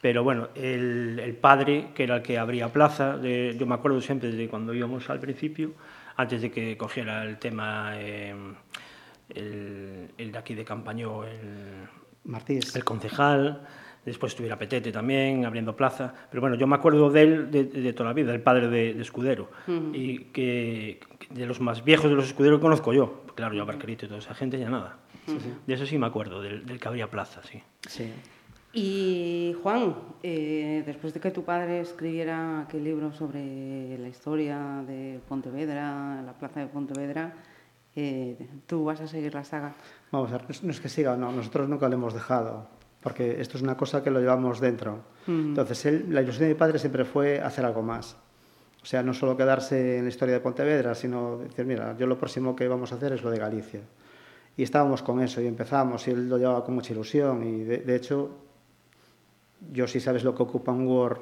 Pero 0.00 0.22
bueno, 0.22 0.50
el, 0.54 1.18
el, 1.18 1.34
padre, 1.34 1.88
que 1.92 2.04
era 2.04 2.14
el 2.18 2.22
que 2.22 2.38
abría 2.38 2.72
plaza, 2.72 3.18
de, 3.18 3.56
yo 3.58 3.66
me 3.66 3.74
acuerdo 3.74 4.00
siempre 4.00 4.30
de 4.30 4.48
cuando 4.48 4.72
íbamos 4.72 5.10
al 5.10 5.18
principio, 5.18 5.72
antes 6.14 6.40
de 6.40 6.52
que 6.52 6.76
cogiera 6.76 7.24
el 7.24 7.38
tema 7.38 7.94
eh, 7.96 8.32
el, 9.30 10.10
el, 10.16 10.30
de 10.30 10.38
aquí 10.38 10.54
de 10.54 10.64
Campañó, 10.64 11.24
el, 11.24 11.88
Martís. 12.22 12.76
el 12.76 12.84
concejal, 12.84 13.66
después 14.04 14.34
estuviera 14.34 14.56
Petete 14.56 14.92
también, 14.92 15.44
abriendo 15.46 15.74
plaza, 15.74 16.14
pero 16.30 16.42
bueno, 16.42 16.54
yo 16.54 16.68
me 16.68 16.76
acuerdo 16.76 17.10
de 17.10 17.22
él 17.22 17.50
de, 17.50 17.64
de 17.64 17.92
toda 17.92 18.10
la 18.10 18.14
vida, 18.14 18.32
el 18.32 18.40
padre 18.40 18.68
de, 18.68 18.94
de 18.94 19.02
Escudero, 19.02 19.50
uh 19.66 19.70
-huh. 19.72 19.96
y 19.96 20.18
que, 20.32 21.00
de 21.30 21.46
los 21.46 21.60
más 21.60 21.82
viejos 21.82 22.08
de 22.08 22.14
los 22.14 22.26
Escuderos 22.26 22.58
que 22.58 22.62
conozco 22.62 22.92
yo, 22.92 23.21
claro, 23.34 23.54
yo 23.54 23.62
a 23.62 23.66
Barquerito 23.66 24.06
y 24.06 24.08
toda 24.08 24.20
esa 24.20 24.34
gente 24.34 24.58
ya 24.58 24.70
nada. 24.70 24.98
De 25.66 25.74
eso 25.74 25.86
sí 25.86 25.98
me 25.98 26.06
acuerdo, 26.06 26.42
del, 26.42 26.66
del 26.66 26.80
que 26.80 26.88
abría 26.88 27.08
plaza, 27.10 27.42
sí. 27.42 27.62
Sí. 27.88 28.12
Y 28.74 29.54
Juan, 29.62 29.94
eh, 30.22 30.82
después 30.86 31.12
de 31.12 31.20
que 31.20 31.30
tu 31.30 31.44
padre 31.44 31.80
escribiera 31.80 32.62
aquel 32.62 32.84
libro 32.84 33.12
sobre 33.12 33.98
la 33.98 34.08
historia 34.08 34.82
de 34.86 35.20
Pontevedra, 35.28 36.22
la 36.22 36.32
plaza 36.32 36.60
de 36.60 36.66
Pontevedra, 36.66 37.34
eh, 37.94 38.48
¿tú 38.66 38.84
vas 38.84 39.00
a 39.02 39.06
seguir 39.06 39.34
la 39.34 39.44
saga? 39.44 39.74
Vamos 40.10 40.32
a 40.32 40.38
ver, 40.38 40.46
no 40.62 40.70
es 40.70 40.80
que 40.80 40.88
siga, 40.88 41.16
no, 41.16 41.30
nosotros 41.30 41.68
nunca 41.68 41.86
lo 41.88 41.94
hemos 41.96 42.14
dejado, 42.14 42.66
porque 43.02 43.42
esto 43.42 43.58
es 43.58 43.62
una 43.62 43.76
cosa 43.76 44.02
que 44.02 44.10
lo 44.10 44.20
llevamos 44.20 44.58
dentro. 44.58 45.04
Uh 45.26 45.30
-huh. 45.30 45.48
Entonces, 45.48 45.84
él, 45.84 46.06
la 46.08 46.22
ilusión 46.22 46.48
de 46.48 46.54
mi 46.54 46.58
padre 46.58 46.78
siempre 46.78 47.04
fue 47.04 47.40
hacer 47.40 47.66
algo 47.66 47.82
más. 47.82 48.16
O 48.82 48.86
sea, 48.86 49.02
no 49.02 49.14
solo 49.14 49.36
quedarse 49.36 49.98
en 49.98 50.04
la 50.04 50.08
historia 50.08 50.34
de 50.34 50.40
Pontevedra, 50.40 50.94
sino 50.94 51.38
decir, 51.38 51.64
mira, 51.64 51.96
yo 51.96 52.06
lo 52.06 52.18
próximo 52.18 52.56
que 52.56 52.66
vamos 52.66 52.92
a 52.92 52.96
hacer 52.96 53.12
es 53.12 53.22
lo 53.22 53.30
de 53.30 53.38
Galicia. 53.38 53.80
Y 54.56 54.62
estábamos 54.64 55.02
con 55.02 55.22
eso 55.22 55.40
y 55.40 55.46
empezamos, 55.46 56.06
y 56.08 56.10
él 56.10 56.28
lo 56.28 56.36
llevaba 56.36 56.64
con 56.64 56.74
mucha 56.74 56.92
ilusión, 56.92 57.42
y 57.46 57.62
de, 57.64 57.78
de 57.78 57.96
hecho 57.96 58.30
yo 59.70 59.86
si 59.86 60.00
sabes 60.00 60.24
lo 60.24 60.34
que 60.34 60.42
ocupa 60.42 60.72
un 60.72 60.86
Word 60.86 61.18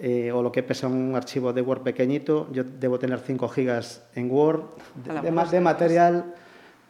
eh, 0.00 0.32
o 0.32 0.42
lo 0.42 0.50
que 0.50 0.62
pesa 0.62 0.88
un 0.88 1.14
archivo 1.14 1.52
de 1.52 1.60
Word 1.60 1.82
pequeñito, 1.82 2.48
yo 2.50 2.64
debo 2.64 2.98
tener 2.98 3.20
5 3.20 3.48
gigas 3.48 4.02
en 4.14 4.30
Word 4.30 4.62
de, 5.04 5.30
de, 5.30 5.50
de 5.50 5.60
material 5.60 6.34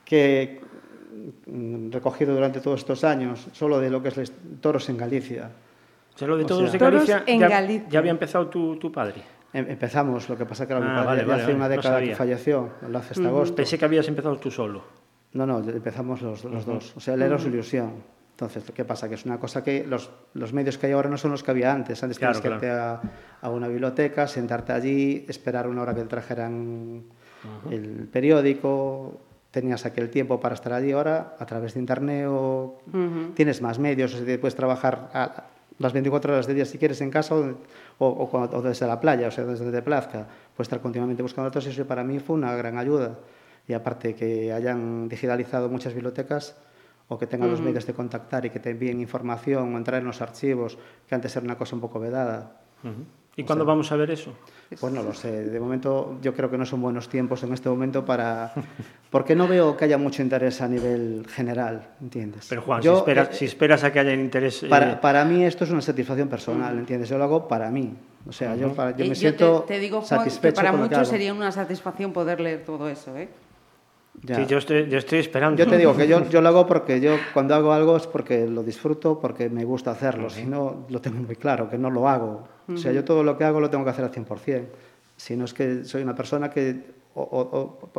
que 0.04 0.60
mm, 1.46 1.90
recogido 1.90 2.34
durante 2.34 2.60
todos 2.60 2.80
estos 2.80 3.04
años, 3.04 3.46
solo 3.52 3.78
de 3.78 3.90
lo 3.90 4.02
que 4.02 4.08
es 4.08 4.32
toros 4.60 4.88
en 4.88 4.96
Galicia. 4.96 5.50
O 6.14 6.18
sea, 6.18 6.28
lo 6.28 6.36
de 6.36 6.44
toros, 6.44 6.68
o 6.68 6.72
sea, 6.72 6.78
de 6.78 6.78
Galicia, 6.78 7.24
en 7.26 7.40
ya, 7.40 7.48
Galicia. 7.48 7.88
ya 7.90 7.98
había 7.98 8.12
empezado 8.12 8.46
tu, 8.46 8.76
tu 8.76 8.90
padre. 8.90 9.22
Em, 9.54 9.70
empezamos, 9.70 10.28
lo 10.28 10.36
que 10.36 10.44
pasa 10.44 10.66
que 10.66 10.72
era 10.72 10.82
ah, 10.82 11.04
vale, 11.04 11.24
vale, 11.24 11.44
hace 11.44 11.54
una 11.54 11.68
década 11.68 12.00
no 12.00 12.06
que 12.06 12.16
falleció, 12.16 12.70
lo 12.88 12.98
hace 12.98 13.14
hasta 13.14 13.22
uh 13.22 13.26
-huh. 13.26 13.28
agosto. 13.28 13.54
Pensé 13.54 13.78
que 13.78 13.84
habías 13.84 14.08
empezado 14.08 14.36
tú 14.36 14.50
solo. 14.50 14.82
No, 15.32 15.46
no, 15.46 15.60
empezamos 15.60 16.22
los, 16.22 16.42
los 16.44 16.66
uh 16.66 16.70
-huh. 16.70 16.74
dos. 16.74 16.96
O 16.96 17.00
sea, 17.00 17.14
él 17.14 17.22
era 17.22 17.38
su 17.38 17.48
ilusión. 17.48 18.02
Entonces, 18.32 18.64
¿qué 18.74 18.84
pasa? 18.84 19.08
Que 19.08 19.14
es 19.14 19.24
una 19.24 19.38
cosa 19.38 19.62
que 19.62 19.86
los, 19.86 20.10
los 20.32 20.52
medios 20.52 20.76
que 20.76 20.88
hay 20.88 20.92
ahora 20.92 21.08
no 21.08 21.16
son 21.16 21.30
los 21.30 21.44
que 21.44 21.52
había 21.52 21.72
antes. 21.72 22.02
Antes 22.02 22.18
claro, 22.18 22.40
tenías 22.40 22.42
que 22.42 22.66
claro. 22.66 23.00
irte 23.00 23.08
a, 23.40 23.46
a, 23.46 23.50
una 23.50 23.68
biblioteca, 23.68 24.26
sentarte 24.26 24.72
allí, 24.72 25.24
esperar 25.28 25.68
una 25.68 25.82
hora 25.82 25.94
que 25.94 26.00
te 26.00 26.08
trajeran 26.08 27.04
uh 27.04 27.68
-huh. 27.68 27.72
el 27.72 28.08
periódico, 28.10 29.20
tenías 29.52 29.86
aquel 29.86 30.10
tiempo 30.10 30.40
para 30.40 30.56
estar 30.56 30.72
allí. 30.72 30.90
Ahora, 30.90 31.36
a 31.38 31.46
través 31.46 31.74
de 31.74 31.80
internet, 31.80 32.26
o, 32.28 32.82
tienes 33.34 33.62
más 33.62 33.78
medios, 33.78 34.12
o 34.14 34.24
sea, 34.24 34.40
puedes 34.40 34.56
trabajar 34.56 35.10
a, 35.14 35.44
las 35.78 35.92
24 35.92 36.32
horas 36.32 36.46
del 36.46 36.56
día 36.56 36.64
si 36.64 36.78
quieres 36.78 37.00
en 37.00 37.10
casa 37.10 37.34
o, 37.34 37.56
o, 37.98 38.28
o, 38.32 38.62
desde 38.62 38.86
la 38.86 39.00
playa, 39.00 39.28
o 39.28 39.30
sea, 39.30 39.44
desde 39.44 39.70
te 39.70 39.82
plazca. 39.82 40.26
Puedes 40.56 40.66
estar 40.66 40.80
continuamente 40.80 41.22
buscando 41.22 41.50
datos 41.50 41.66
y 41.66 41.70
eso 41.70 41.86
para 41.86 42.04
mí 42.04 42.18
fue 42.20 42.36
una 42.36 42.54
gran 42.54 42.78
ayuda. 42.78 43.18
Y 43.66 43.72
aparte 43.72 44.14
que 44.14 44.52
hayan 44.52 45.08
digitalizado 45.08 45.68
muchas 45.68 45.94
bibliotecas, 45.94 46.56
o 47.08 47.18
que 47.18 47.26
tengan 47.26 47.48
uh 47.48 47.52
-huh. 47.52 47.56
los 47.56 47.60
medios 47.60 47.86
de 47.86 47.92
contactar 47.92 48.46
y 48.46 48.50
que 48.50 48.60
te 48.60 48.70
envíen 48.70 49.00
información 49.00 49.74
o 49.74 49.78
entrar 49.78 50.00
en 50.00 50.06
los 50.06 50.22
archivos, 50.22 50.78
que 51.06 51.14
antes 51.14 51.34
era 51.36 51.44
una 51.44 51.56
cosa 51.56 51.74
un 51.74 51.80
poco 51.80 52.00
vedada. 52.00 52.60
Uh 52.82 52.88
-huh. 52.88 53.04
¿Y 53.36 53.42
o 53.42 53.46
cuándo 53.46 53.64
sea, 53.64 53.72
vamos 53.72 53.90
a 53.90 53.96
ver 53.96 54.10
eso? 54.10 54.32
Pues 54.80 54.92
no 54.92 55.02
lo 55.02 55.12
sé. 55.12 55.44
De 55.44 55.60
momento 55.60 56.18
yo 56.22 56.34
creo 56.34 56.50
que 56.50 56.58
no 56.58 56.64
son 56.64 56.80
buenos 56.80 57.08
tiempos 57.08 57.42
en 57.42 57.52
este 57.52 57.68
momento 57.68 58.04
para... 58.04 58.52
Porque 59.10 59.34
no 59.34 59.48
veo 59.48 59.76
que 59.76 59.84
haya 59.84 59.98
mucho 59.98 60.22
interés 60.22 60.60
a 60.60 60.68
nivel 60.68 61.26
general, 61.28 61.88
¿entiendes? 62.00 62.46
Pero 62.48 62.62
Juan, 62.62 62.82
yo, 62.82 62.94
si, 62.94 62.98
esperas, 62.98 63.28
eh, 63.28 63.34
si 63.34 63.44
esperas 63.44 63.84
a 63.84 63.92
que 63.92 64.00
haya 64.00 64.14
interés... 64.14 64.62
Eh... 64.62 64.68
Para, 64.68 65.00
para 65.00 65.24
mí 65.24 65.44
esto 65.44 65.64
es 65.64 65.70
una 65.70 65.82
satisfacción 65.82 66.28
personal, 66.28 66.78
¿entiendes? 66.78 67.08
Yo 67.08 67.18
lo 67.18 67.24
hago 67.24 67.48
para 67.48 67.70
mí. 67.70 67.94
O 68.26 68.32
sea, 68.32 68.52
uh 68.52 68.54
-huh. 68.54 68.60
yo, 68.60 68.74
para, 68.74 68.96
yo 68.96 69.06
me 69.06 69.14
siento 69.14 69.64
te, 69.66 69.74
te 69.74 69.80
digo, 69.80 70.00
Juan, 70.00 70.08
satisfecho 70.20 70.54
que 70.54 70.66
para 70.66 70.72
muchos 70.72 71.08
sería 71.08 71.34
una 71.34 71.52
satisfacción 71.52 72.12
poder 72.12 72.40
leer 72.40 72.64
todo 72.64 72.88
eso, 72.88 73.16
¿eh? 73.16 73.28
Ya. 74.22 74.36
Sí, 74.36 74.46
yo 74.46 74.58
estoy, 74.58 74.88
yo 74.88 74.98
estoy 74.98 75.18
esperando. 75.18 75.62
Yo 75.62 75.68
te 75.68 75.76
digo 75.76 75.94
que 75.96 76.06
yo, 76.06 76.24
yo 76.30 76.40
lo 76.40 76.48
hago 76.48 76.66
porque 76.66 77.00
yo 77.00 77.16
cuando 77.34 77.54
hago 77.54 77.72
algo 77.72 77.96
es 77.96 78.06
porque 78.06 78.46
lo 78.46 78.62
disfruto, 78.62 79.20
porque 79.20 79.50
me 79.50 79.64
gusta 79.64 79.90
hacerlo. 79.90 80.26
Uh 80.26 80.30
-huh. 80.30 80.34
Si 80.34 80.46
no, 80.46 80.86
lo 80.88 81.00
tengo 81.00 81.20
muy 81.22 81.36
claro, 81.36 81.68
que 81.68 81.76
no 81.76 81.90
lo 81.90 82.08
hago. 82.08 82.44
Uh 82.68 82.72
-huh. 82.72 82.74
O 82.74 82.78
sea, 82.78 82.92
yo 82.92 83.04
todo 83.04 83.22
lo 83.22 83.36
que 83.36 83.44
hago 83.44 83.60
lo 83.60 83.68
tengo 83.68 83.84
que 83.84 83.90
hacer 83.90 84.04
al 84.04 84.12
100%. 84.12 84.64
Si 85.16 85.36
no 85.36 85.44
es 85.44 85.52
que 85.54 85.84
soy 85.84 86.02
una 86.02 86.14
persona 86.14 86.48
que 86.50 86.94
o, 87.14 87.22
o, 87.22 87.90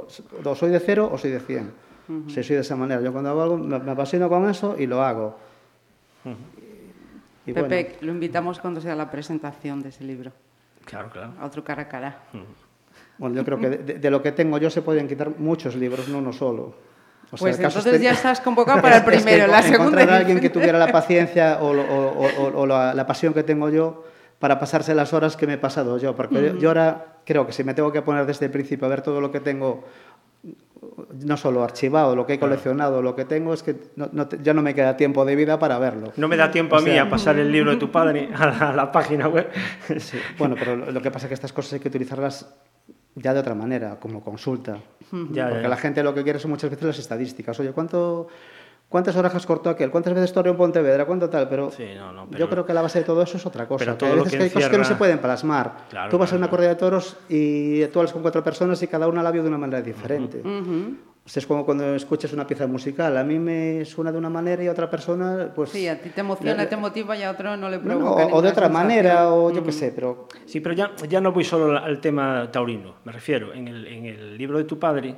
o 0.49 0.56
soy 0.56 0.69
de 0.71 0.80
cero 0.80 1.10
o 1.12 1.17
soy 1.17 1.32
de 1.32 1.39
100. 1.39 1.63
Uh 2.08 2.12
-huh. 2.12 2.30
Si 2.30 2.43
soy 2.43 2.56
de 2.56 2.62
esa 2.62 2.75
manera. 2.75 3.01
Yo 3.01 3.12
cuando 3.12 3.30
hago 3.30 3.41
algo 3.43 3.58
me, 3.58 3.78
me 3.80 3.91
apasiono 3.91 4.28
con 4.30 4.49
eso 4.49 4.75
y 4.78 4.88
lo 4.88 5.01
hago. 5.04 5.38
Y, 7.45 7.51
y 7.51 7.54
Pepe, 7.54 7.84
bueno. 7.84 7.97
lo 8.01 8.12
invitamos 8.13 8.60
cuando 8.60 8.82
sea 8.82 8.95
la 8.95 9.12
presentación 9.12 9.82
de 9.84 9.89
ese 9.89 10.04
libro. 10.04 10.32
Claro, 10.86 11.10
claro. 11.10 11.34
A 11.39 11.45
otro 11.45 11.63
cara 11.63 11.84
a 11.84 11.88
cara. 11.88 12.19
Bueno, 13.17 13.36
yo 13.36 13.45
creo 13.45 13.60
que 13.60 13.69
de, 13.69 13.93
de, 13.99 14.12
lo 14.12 14.21
que 14.21 14.31
tengo 14.31 14.58
yo 14.58 14.69
se 14.69 14.81
pueden 14.81 15.08
quitar 15.08 15.31
muchos 15.38 15.75
libros, 15.75 16.08
no 16.10 16.17
uno 16.17 16.34
solo. 16.34 16.75
O 17.31 17.38
sea, 17.38 17.39
pues 17.39 17.60
entonces 17.60 18.01
ya 18.01 18.12
estás 18.12 18.41
convocado 18.41 18.81
para 18.81 18.97
el 18.97 19.03
primero, 19.03 19.38
es 19.38 19.45
que 19.45 19.51
la 19.51 19.62
segunda. 19.62 19.84
Encontrar 19.86 20.10
a 20.10 20.17
alguien 20.17 20.39
que 20.39 20.49
tuviera 20.49 20.77
la 20.77 20.91
paciencia 20.91 21.60
o, 21.62 21.71
o, 21.71 22.27
o, 22.27 22.62
o 22.62 22.65
la, 22.65 22.93
la, 22.93 23.08
pasión 23.08 23.34
que 23.34 23.43
tengo 23.43 23.69
yo 23.69 24.03
para 24.39 24.60
pasarse 24.60 24.93
las 24.93 25.13
horas 25.13 25.36
que 25.38 25.47
me 25.47 25.53
he 25.53 25.58
pasado 25.58 25.97
yo. 25.97 26.15
Porque 26.15 26.36
uh 26.36 26.39
-huh. 26.39 26.60
yo 26.60 26.69
ahora 26.69 27.05
creo 27.25 27.45
que 27.45 27.53
si 27.53 27.63
me 27.63 27.73
tengo 27.73 27.91
que 27.91 28.01
poner 28.01 28.25
desde 28.25 28.45
el 28.45 28.51
principio 28.51 28.86
a 28.86 28.89
ver 28.89 29.01
todo 29.01 29.21
lo 29.21 29.31
que 29.31 29.39
tengo 29.39 29.84
no 31.23 31.36
solo 31.38 31.63
archivado, 31.63 32.15
lo 32.15 32.25
que 32.25 32.34
he 32.34 32.39
coleccionado, 32.39 33.01
lo 33.01 33.15
que 33.15 33.25
tengo 33.25 33.53
es 33.53 33.63
que 33.63 33.75
no, 33.95 34.10
no 34.12 34.29
ya 34.29 34.53
no 34.53 34.62
me 34.62 34.75
queda 34.75 34.95
tiempo 34.95 35.25
de 35.25 35.36
vida 35.36 35.58
para 35.58 35.79
verlo. 35.79 36.13
No 36.17 36.27
me 36.27 36.38
da 36.38 36.51
tiempo 36.51 36.75
a 36.75 36.81
mí 36.81 36.97
a 36.97 37.10
pasar 37.10 37.38
el 37.39 37.51
libro 37.51 37.71
de 37.71 37.77
tu 37.77 37.89
padre 37.89 38.29
a 38.34 38.45
la, 38.45 38.69
a 38.69 38.73
la 38.73 38.91
página 38.91 39.27
web. 39.27 39.49
Sí. 39.97 40.19
Bueno, 40.38 40.55
pero 40.58 40.75
lo 40.75 41.01
que 41.01 41.12
pasa 41.12 41.25
es 41.25 41.29
que 41.29 41.34
estas 41.34 41.53
cosas 41.53 41.73
hay 41.73 41.79
que 41.79 41.88
utilizarlas 41.88 42.53
ya 43.15 43.34
de 43.34 43.39
otra 43.39 43.56
manera, 43.56 43.97
como 43.99 44.21
consulta. 44.23 44.80
Ya, 45.32 45.47
Porque 45.49 45.63
ya. 45.63 45.69
la 45.69 45.78
gente 45.78 46.04
lo 46.04 46.13
que 46.13 46.23
quiere 46.23 46.39
son 46.39 46.51
muchas 46.51 46.69
veces 46.69 46.86
las 46.86 46.99
estadísticas. 46.99 47.60
Oye, 47.60 47.71
¿cuánto, 47.71 48.28
¿cuántas 48.89 49.15
orejas 49.15 49.45
cortó 49.45 49.69
aquel? 49.69 49.89
¿Cuántas 49.89 50.13
veces 50.13 50.34
torreó 50.34 50.51
en 50.51 50.58
Pontevedra? 50.58 51.06
¿Cuánto 51.06 51.30
tal? 51.30 51.47
Pero, 51.47 51.71
sí, 51.71 51.88
no, 51.95 52.12
no, 52.12 52.28
pero, 52.28 52.39
yo 52.39 52.49
creo 52.49 52.65
que 52.65 52.73
la 52.73 52.82
base 52.82 52.99
de 52.99 53.06
todo 53.06 53.21
eso 53.21 53.38
es 53.38 53.45
otra 53.45 53.67
cosa. 53.67 53.86
Pero 53.86 53.97
todo 53.97 54.12
hay 54.12 54.19
veces 54.19 54.32
que, 54.32 54.38
que 54.38 54.43
hay 54.43 54.49
cosas 54.49 54.69
que 54.69 54.78
no 54.78 54.84
se 54.84 54.95
pueden 54.95 55.19
plasmar. 55.19 55.78
Claro, 55.89 56.10
tú 56.12 56.17
vas 56.17 56.30
claro, 56.30 56.43
a 56.43 56.45
una 56.45 56.49
corrida 56.49 56.69
de 56.69 56.75
toros 56.75 57.17
y 57.30 57.86
tú 57.88 57.99
hablas 57.99 58.13
con 58.13 58.21
cuatro 58.21 58.43
personas 58.43 58.82
y 58.84 58.88
cada 58.88 59.08
una 59.08 59.23
la 59.23 59.32
vio 59.32 59.43
de 59.43 59.47
una 59.49 59.58
manera 59.58 59.82
diferente. 59.82 60.41
Uh 60.43 60.47
-huh. 60.47 60.95
Sea, 61.26 61.42
es 61.42 61.48
como 61.48 61.66
cuando 61.66 61.96
escuchas 61.96 62.34
una 62.34 62.46
pieza 62.46 62.68
musical. 62.68 63.18
A 63.18 63.24
mí 63.24 63.40
me 63.40 63.84
suena 63.84 64.12
de 64.12 64.18
una 64.20 64.30
manera 64.30 64.64
y 64.64 64.68
a 64.68 64.72
otra 64.72 64.88
persona, 64.88 65.52
pues... 65.56 65.72
Sí, 65.72 65.88
a 65.88 66.00
ti 66.00 66.10
te 66.10 66.22
emociona, 66.22 66.56
le, 66.56 66.68
te 66.68 66.78
motiva 66.78 67.18
y 67.18 67.24
a 67.24 67.32
otro 67.32 67.58
no 67.58 67.68
le 67.68 67.80
provoca 67.80 68.26
no, 68.26 68.36
o, 68.36 68.38
o 68.38 68.42
de 68.44 68.50
otra 68.50 68.70
manera, 68.70 69.34
o 69.34 69.52
yo 69.52 69.62
mm. 69.62 69.66
qué 69.66 69.72
sé, 69.72 69.92
pero... 69.96 70.28
Sí, 70.46 70.60
pero 70.60 70.76
ya, 70.76 70.92
ya 71.10 71.22
no 71.22 71.32
voy 71.32 71.44
solo 71.44 71.76
al 71.78 72.00
tema 72.00 72.48
taurino, 72.52 72.98
me 73.06 73.12
refiero. 73.12 73.54
En 73.54 73.68
el, 73.68 73.88
en 73.88 74.06
el 74.06 74.38
libro 74.38 74.60
de 74.60 74.66
tu 74.66 74.78
padre 74.78 75.16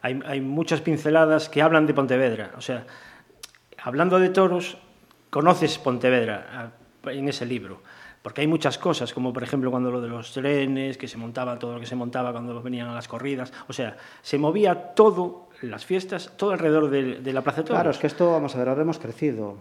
hay, 0.00 0.20
hay 0.24 0.40
muchas 0.40 0.80
pinceladas 0.80 1.48
que 1.48 1.60
hablan 1.60 1.86
de 1.86 1.94
Pontevedra. 1.94 2.52
O 2.56 2.60
sea, 2.60 2.86
hablando 3.82 4.20
de 4.20 4.28
toros, 4.28 4.78
conoces 5.28 5.76
Pontevedra 5.78 6.72
en 7.04 7.28
ese 7.28 7.44
libro 7.46 7.82
porque 8.22 8.40
hay 8.40 8.46
muchas 8.46 8.78
cosas, 8.78 9.12
como 9.14 9.32
por 9.32 9.42
ejemplo 9.42 9.70
cuando 9.70 9.90
lo 9.90 10.00
de 10.00 10.08
los 10.08 10.32
trenes, 10.32 10.98
que 10.98 11.08
se 11.08 11.16
montaba 11.16 11.58
todo 11.58 11.74
lo 11.74 11.80
que 11.80 11.86
se 11.86 11.96
montaba 11.96 12.32
cuando 12.32 12.60
venían 12.62 12.88
a 12.88 12.94
las 12.94 13.08
corridas, 13.08 13.52
o 13.68 13.72
sea, 13.72 13.96
se 14.22 14.38
movía 14.38 14.94
todo, 14.94 15.47
las 15.62 15.84
fiestas, 15.84 16.32
todo 16.36 16.52
alrededor 16.52 16.90
de, 16.90 17.20
de 17.20 17.32
la 17.32 17.42
Plaza 17.42 17.62
de 17.62 17.68
Toros. 17.68 17.76
Claro, 17.76 17.90
es 17.90 17.98
que 17.98 18.06
esto, 18.06 18.32
vamos 18.32 18.54
a 18.54 18.58
ver, 18.58 18.68
ahora 18.68 18.82
hemos 18.82 18.98
crecido, 18.98 19.56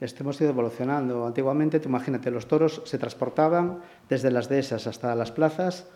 este, 0.00 0.22
hemos 0.22 0.40
ido 0.40 0.50
evolucionando. 0.50 1.26
Antiguamente, 1.26 1.80
tú 1.80 1.88
imagínate, 1.88 2.30
los 2.30 2.46
toros 2.46 2.82
se 2.84 2.98
transportaban 2.98 3.80
desde 4.08 4.30
las 4.30 4.48
dehesas 4.48 4.86
hasta 4.86 5.14
las 5.14 5.32
plazas 5.32 5.88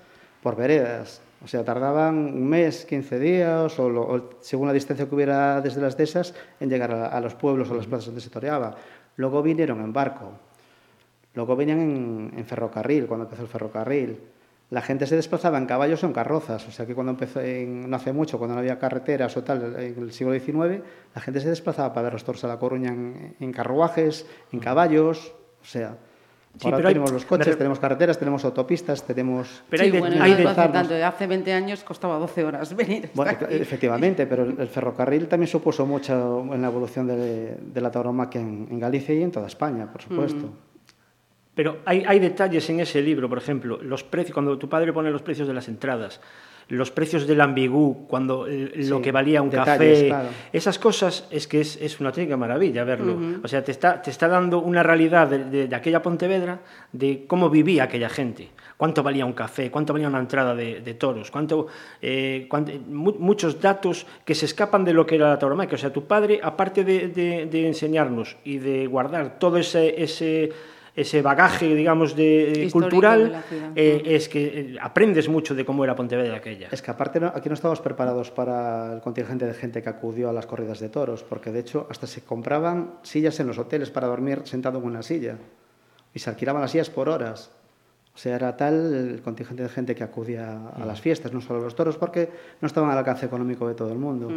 por 0.43 0.55
veredas, 0.57 1.21
o 1.45 1.49
sea, 1.49 1.65
tardaban 1.65 2.17
un 2.17 2.47
mes, 2.47 2.85
15 2.85 3.19
días, 3.19 3.79
o, 3.79 3.89
lo, 3.89 4.03
o 4.03 4.31
según 4.41 4.69
la 4.69 4.73
distancia 4.73 5.09
que 5.09 5.15
hubiera 5.15 5.61
desde 5.61 5.81
las 5.81 5.97
dehesas, 5.97 6.35
en 6.61 6.69
llegar 6.71 6.93
a, 6.93 7.07
a 7.07 7.21
los 7.21 7.35
pueblos 7.35 7.71
o 7.71 7.75
las 7.75 7.87
plazas 7.87 8.07
donde 8.07 8.21
se 8.21 8.31
toreaba. 8.31 8.77
Luego 9.17 9.43
vinieron 9.43 9.81
en 9.81 9.93
barco, 9.93 10.33
Luego 11.39 11.55
venían 11.55 11.81
en, 11.81 12.33
en, 12.37 12.45
ferrocarril, 12.45 13.07
cuando 13.07 13.25
empezó 13.27 13.43
el 13.43 13.49
ferrocarril. 13.49 14.19
La 14.71 14.83
gente 14.83 15.07
se 15.07 15.17
desplazaba 15.17 15.57
en 15.57 15.65
caballos 15.65 16.05
o 16.05 16.07
en 16.07 16.13
carrozas, 16.13 16.69
o 16.69 16.71
sea 16.71 16.85
que 16.85 16.95
cuando 16.95 17.13
empezó, 17.13 17.41
en, 17.41 17.89
no 17.89 17.97
hace 17.97 18.13
mucho, 18.13 18.37
cuando 18.37 18.55
no 18.55 18.61
había 18.61 18.79
carreteras 18.79 19.35
o 19.37 19.43
tal, 19.43 19.77
en 19.79 19.99
el 19.99 20.13
siglo 20.13 20.35
XIX, 20.35 20.83
la 21.15 21.21
gente 21.23 21.41
se 21.41 21.49
desplazaba 21.49 21.95
para 21.95 22.05
ver 22.05 22.13
los 22.13 22.25
toros 22.25 22.45
a 22.45 22.49
La 22.49 22.59
Coruña 22.59 22.91
en, 22.91 23.35
en 23.41 23.53
carruajes, 23.53 24.27
en 24.53 24.61
caballos, 24.61 25.33
o 25.63 25.65
sea... 25.65 25.97
Sí, 26.57 26.67
Ahora 26.67 26.79
pero 26.79 26.89
tenemos 26.89 27.11
hay, 27.11 27.15
los 27.15 27.25
coches, 27.25 27.57
tenemos 27.57 27.79
carreteras, 27.79 28.19
tenemos 28.19 28.45
autopistas, 28.45 29.05
tenemos... 29.05 29.63
Pero 29.71 29.83
hay, 29.85 29.93
sí, 29.93 29.99
bueno, 29.99 30.21
hay 30.21 30.35
de, 30.35 30.45
hace, 30.45 30.69
tanto, 30.69 31.07
hace 31.07 31.27
20 31.27 31.53
años 31.53 31.85
costaba 31.85 32.19
12 32.19 32.45
horas 32.45 32.75
venir. 32.75 33.11
Bueno, 33.15 33.31
aquí. 33.31 33.45
efectivamente, 33.51 34.27
pero 34.27 34.43
el, 34.43 34.67
ferrocarril 34.67 35.29
también 35.29 35.47
supuso 35.47 35.87
mucho 35.87 36.45
en 36.53 36.61
la 36.61 36.69
evolución 36.69 37.07
de, 37.07 37.55
de 37.55 37.81
la 37.81 37.93
tauromaquia 37.93 38.41
en, 38.41 38.67
en, 38.71 38.81
Galicia 38.81 39.15
y 39.15 39.23
en 39.23 39.31
toda 39.31 39.47
España, 39.47 39.93
por 39.93 40.03
supuesto. 40.03 40.47
Mm. 40.47 40.68
Pero 41.59 41.79
hay, 41.87 42.05
hay 42.07 42.21
detalles 42.21 42.71
en 42.71 42.79
ese 42.79 43.03
libro, 43.03 43.29
por 43.29 43.39
ejemplo, 43.39 43.81
los 43.83 44.05
precios, 44.05 44.33
cuando 44.33 44.57
tu 44.57 44.69
padre 44.69 44.93
pone 44.93 45.11
los 45.11 45.23
precios 45.23 45.49
de 45.49 45.55
las 45.55 45.67
entradas, 45.67 46.21
los 46.69 46.93
precios 46.93 47.27
del 47.27 47.41
ambigú, 47.41 48.07
cuando 48.07 48.47
eh, 48.47 48.71
lo 48.77 48.99
Sí, 48.99 49.03
que 49.03 49.11
valía 49.11 49.43
un 49.43 49.51
detalles, 49.51 49.99
café, 49.99 50.07
claro. 50.07 50.29
esas 50.53 50.79
cosas 50.79 51.27
es 51.33 51.49
que 51.49 51.61
es, 51.63 51.75
es 51.83 51.99
una 51.99 52.11
auténtica 52.11 52.37
maravilla 52.37 52.85
verlo. 52.85 53.19
O 53.43 53.49
sea, 53.49 53.65
te 53.65 53.73
está, 53.73 54.01
te 54.01 54.11
está 54.11 54.29
dando 54.29 54.61
una 54.61 54.85
realidad 54.85 55.27
de, 55.27 55.47
de- 55.47 55.67
de 55.67 55.75
aquella 55.75 56.01
Pontevedra, 56.01 56.61
de 56.93 57.25
cómo 57.27 57.51
vivía 57.51 57.83
aquella 57.85 58.09
gente. 58.09 58.51
Cuánto 58.77 59.03
valía 59.03 59.27
un 59.27 59.33
café, 59.33 59.69
cuánto 59.73 59.93
valía 59.93 60.07
una 60.07 60.21
entrada 60.21 60.55
de, 60.55 60.81
de 60.81 60.95
toros, 60.95 61.33
cuánto, 61.33 61.67
eh, 62.01 62.47
cuánto- 62.49 62.71
mu- 62.87 63.17
muchos 63.19 63.61
datos 63.61 64.07
que 64.25 64.37
se 64.37 64.45
escapan 64.47 64.85
de 64.85 64.93
lo 64.93 65.05
que 65.07 65.17
era 65.17 65.31
la 65.31 65.39
tauromaquia. 65.41 65.75
O 65.75 65.79
sea, 65.79 65.93
tu 65.93 66.05
padre, 66.07 66.39
aparte 66.41 66.85
de, 66.85 67.67
enseñarnos 67.67 68.37
y 68.45 68.59
de 68.59 68.87
guardar 68.87 69.41
todo 69.41 69.57
ese, 69.57 70.01
ese, 70.01 70.53
ese 71.01 71.23
bagaje, 71.23 71.75
digamos, 71.75 72.17
de, 72.17 72.65
Histórico 72.67 72.73
cultural, 72.81 73.21
de 73.31 73.37
eh, 73.77 74.03
es 74.17 74.29
que 74.29 74.45
eh, 74.75 74.77
aprendes 74.81 75.29
mucho 75.29 75.55
de 75.55 75.65
cómo 75.65 75.85
era 75.85 75.95
Pontevedra 75.95 76.37
aquella. 76.37 76.69
Es 76.71 76.83
que 76.83 76.91
aparte 76.91 77.21
no- 77.21 77.29
aquí 77.35 77.49
no 77.49 77.55
estábamos 77.55 77.81
preparados 77.81 78.31
para 78.31 78.93
el 78.95 79.01
contingente 79.01 79.47
de 79.47 79.55
gente 79.55 79.83
que 79.83 79.89
acudió 79.89 80.29
a 80.29 80.33
las 80.33 80.47
corridas 80.47 80.81
de 80.81 80.89
toros, 80.89 81.23
porque 81.23 81.53
de 81.53 81.61
hecho 81.61 81.87
hasta 81.91 82.07
se 82.07 82.23
compraban 82.23 82.95
sillas 83.03 83.39
en 83.41 83.47
los 83.47 83.59
hoteles 83.59 83.91
para 83.91 84.07
dormir 84.09 84.43
sentado 84.45 84.79
en 84.79 84.85
una 84.85 85.03
silla 85.03 85.37
y 86.15 86.19
se 86.19 86.31
alquilaban 86.31 86.63
las 86.63 86.71
sillas 86.73 86.91
por 86.91 87.09
horas. 87.09 87.51
O 88.15 88.19
sea, 88.21 88.35
era 88.35 88.57
tal 88.57 88.93
el 88.93 89.23
contingente 89.23 89.63
de 89.63 89.69
gente 89.69 89.95
que 89.95 90.03
acudía 90.03 90.71
a 90.71 90.85
las 90.85 91.01
fiestas, 91.01 91.33
no 91.33 91.41
solo 91.41 91.61
a 91.61 91.63
los 91.63 91.77
toros, 91.77 91.97
porque 91.97 92.29
no 92.61 92.67
estaban 92.67 92.91
al 92.91 92.99
alcance 92.99 93.27
económico 93.27 93.69
de 93.69 93.75
todo 93.75 93.93
el 93.93 93.99
mundo. 93.99 94.29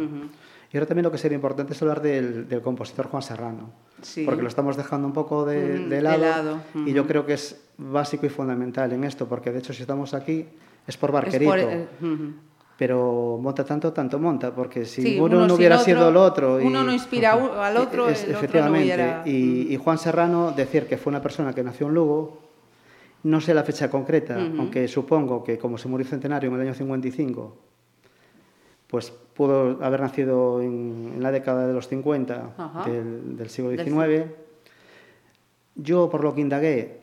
Y 0.72 0.76
ahora 0.78 0.86
también 0.86 1.04
lo 1.04 1.12
que 1.12 1.18
sería 1.18 1.36
importante 1.36 1.74
es 1.74 1.82
hablar 1.82 2.00
del, 2.00 2.48
del 2.48 2.62
compositor 2.62 3.06
Juan 3.08 3.22
Serrano, 3.22 3.70
Sí. 4.00 4.24
porque 4.24 4.40
lo 4.40 4.48
estamos 4.48 4.76
dejando 4.76 5.06
un 5.06 5.12
poco 5.12 5.44
de, 5.44 5.58
Mm, 5.80 5.88
de 5.90 5.96
de 5.96 6.00
lado, 6.02 6.18
lado, 6.22 6.58
y 6.86 6.92
yo 6.94 7.06
creo 7.06 7.26
que 7.26 7.34
es 7.34 7.60
básico 7.76 8.24
y 8.24 8.30
fundamental 8.30 8.90
en 8.92 9.04
esto, 9.04 9.28
porque 9.28 9.52
de 9.52 9.58
hecho 9.58 9.74
si 9.74 9.82
estamos 9.82 10.14
aquí 10.14 10.46
es 10.86 10.96
por 10.96 11.10
Es 11.10 11.14
Barquerito. 11.14 11.52
ujú. 12.00 12.32
Pero 12.78 13.38
monta 13.40 13.64
tanto, 13.64 13.92
tanto 13.92 14.18
monta, 14.18 14.52
porque 14.54 14.86
si 14.86 15.02
Sí, 15.02 15.20
uno, 15.20 15.36
uno 15.36 15.46
no 15.46 15.54
hubiera 15.54 15.76
otro- 15.76 15.84
sido 15.84 16.08
el 16.08 16.16
otro... 16.16 16.58
Y, 16.60 16.64
uno 16.66 16.82
no 16.82 16.92
inspira 16.92 17.32
al 17.66 17.76
otro, 17.76 18.08
Es- 18.08 18.24
el 18.24 18.30
otro 18.30 18.32
no 18.32 18.38
efectivamente. 18.38 18.84
hubiera- 18.86 19.22
y, 19.26 19.74
y 19.74 19.76
Juan 19.76 19.98
Serrano, 19.98 20.52
decir 20.52 20.86
que 20.86 20.96
fue 20.96 21.10
una 21.10 21.20
persona 21.20 21.52
que 21.54 21.62
nació 21.62 21.86
en 21.88 21.94
Lugo, 21.94 22.40
no 23.24 23.40
sé 23.42 23.52
la 23.52 23.62
fecha 23.62 23.90
concreta, 23.90 24.36
aunque 24.58 24.88
supongo 24.88 25.44
que 25.44 25.58
como 25.58 25.76
se 25.76 25.86
murió 25.88 26.06
centenario 26.06 26.48
en 26.48 26.56
el 26.56 26.62
año 26.62 26.74
55, 26.74 27.56
pues 28.92 29.10
pudo 29.10 29.82
haber 29.82 30.02
nacido 30.02 30.60
en, 30.60 31.12
en 31.14 31.22
la 31.22 31.32
década 31.32 31.66
de 31.66 31.72
los 31.72 31.88
50 31.88 32.50
Ajá. 32.58 32.90
del, 32.90 33.38
del 33.38 33.48
siglo 33.48 33.70
Del 33.70 33.86
XIX. 33.86 34.30
Yo, 35.74 36.10
por 36.10 36.22
lo 36.22 36.34
que 36.34 36.42
indagué, 36.42 37.00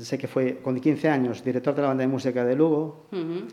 sé 0.00 0.18
que 0.18 0.28
fue 0.28 0.58
con 0.62 0.78
15 0.78 1.08
años 1.08 1.42
director 1.42 1.74
de 1.74 1.80
la 1.80 1.88
banda 1.88 2.02
de 2.02 2.08
música 2.08 2.44
de 2.44 2.54
Lugo, 2.54 3.06
Ujú. 3.10 3.48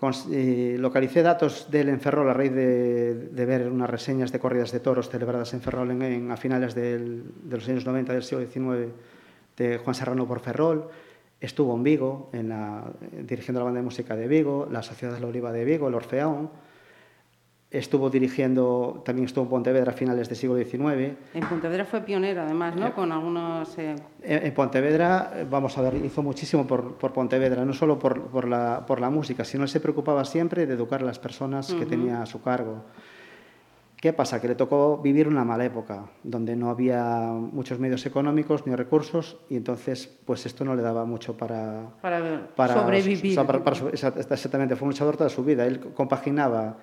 Cons- 0.00 0.28
eh, 0.32 0.76
localicé 0.78 1.22
datos 1.22 1.70
del 1.70 1.90
en 1.90 2.00
Ferrol 2.00 2.30
a 2.30 2.32
raíz 2.32 2.52
de, 2.52 3.14
de 3.28 3.44
ver 3.44 3.68
unas 3.68 3.90
reseñas 3.90 4.32
de 4.32 4.38
corridas 4.38 4.72
de 4.72 4.80
toros 4.80 5.10
celebradas 5.10 5.52
en 5.52 5.60
Ferrol 5.60 5.90
en, 5.90 6.00
en- 6.02 6.30
a 6.30 6.36
finales 6.38 6.74
del- 6.74 7.24
de 7.44 7.56
los 7.56 7.68
años 7.68 7.84
90 7.84 8.14
del 8.14 8.22
siglo 8.22 8.46
XIX 8.46 8.88
de 9.58 9.76
Juan 9.78 9.94
Serrano 9.94 10.26
por 10.26 10.40
Ferrol. 10.40 10.88
Estuvo 11.40 11.74
en 11.76 11.82
Vigo, 11.82 12.30
en 12.32 12.48
la- 12.48 12.90
dirigiendo 13.26 13.60
la 13.60 13.64
banda 13.64 13.80
de 13.80 13.84
música 13.84 14.16
de 14.16 14.28
Vigo, 14.28 14.66
la 14.70 14.82
Sociedad 14.82 15.12
de 15.14 15.20
la 15.20 15.26
Oliva 15.26 15.52
de 15.52 15.64
Vigo, 15.66 15.88
el 15.88 15.94
Orfeón. 15.94 16.48
Estuvo 17.70 18.08
dirigiendo, 18.08 19.02
también 19.04 19.26
estuvo 19.26 19.44
en 19.44 19.50
Pontevedra 19.50 19.92
a 19.92 19.94
finales 19.94 20.26
del 20.30 20.38
siglo 20.38 20.56
XIX. 20.56 21.18
En 21.34 21.44
Pontevedra 21.50 21.84
fue 21.84 22.00
pionero, 22.00 22.40
además, 22.40 22.74
¿no? 22.74 22.94
Con 22.94 23.12
algunos... 23.12 23.76
eh, 23.76 23.94
En 24.22 24.46
en 24.46 24.54
Pontevedra, 24.54 25.32
eh, 25.34 25.46
vamos 25.50 25.76
a 25.76 25.82
ver, 25.82 25.96
hizo 26.02 26.22
muchísimo 26.22 26.66
por, 26.66 26.94
por 26.94 27.12
Pontevedra, 27.12 27.66
no 27.66 27.74
solo 27.74 27.98
por, 27.98 28.22
por 28.28 28.48
la, 28.48 28.86
por 28.86 29.02
la 29.02 29.10
música, 29.10 29.44
sino 29.44 29.64
él 29.64 29.68
se 29.68 29.80
preocupaba 29.80 30.24
siempre 30.24 30.64
de 30.64 30.72
educar 30.72 31.02
a 31.02 31.04
las 31.04 31.18
personas 31.18 31.66
que 31.68 31.80
Ujú. 31.80 31.90
tenía 31.90 32.22
a 32.22 32.26
su 32.26 32.40
cargo. 32.40 32.84
¿Qué 34.00 34.14
pasa? 34.14 34.40
Que 34.40 34.48
le 34.48 34.54
tocó 34.54 34.96
vivir 34.98 35.28
una 35.28 35.44
mala 35.44 35.64
época, 35.66 36.04
donde 36.22 36.56
no 36.56 36.70
había 36.70 37.32
muchos 37.32 37.78
medios 37.80 38.06
económicos 38.06 38.64
ni 38.66 38.74
recursos, 38.76 39.36
y 39.50 39.56
entonces, 39.56 40.06
pues 40.24 40.46
esto 40.46 40.64
no 40.64 40.74
le 40.74 40.80
daba 40.82 41.04
mucho 41.04 41.36
para, 41.36 41.82
para, 42.00 42.46
para 42.56 42.74
sobrevivir. 42.74 43.36
para- 43.44 43.60
exactamente, 44.30 44.74
fue 44.76 44.86
un 44.86 44.92
luchador 44.92 45.18
toda 45.18 45.28
su 45.28 45.44
vida. 45.44 45.66
Él 45.66 45.80
compaginaba 45.94 46.78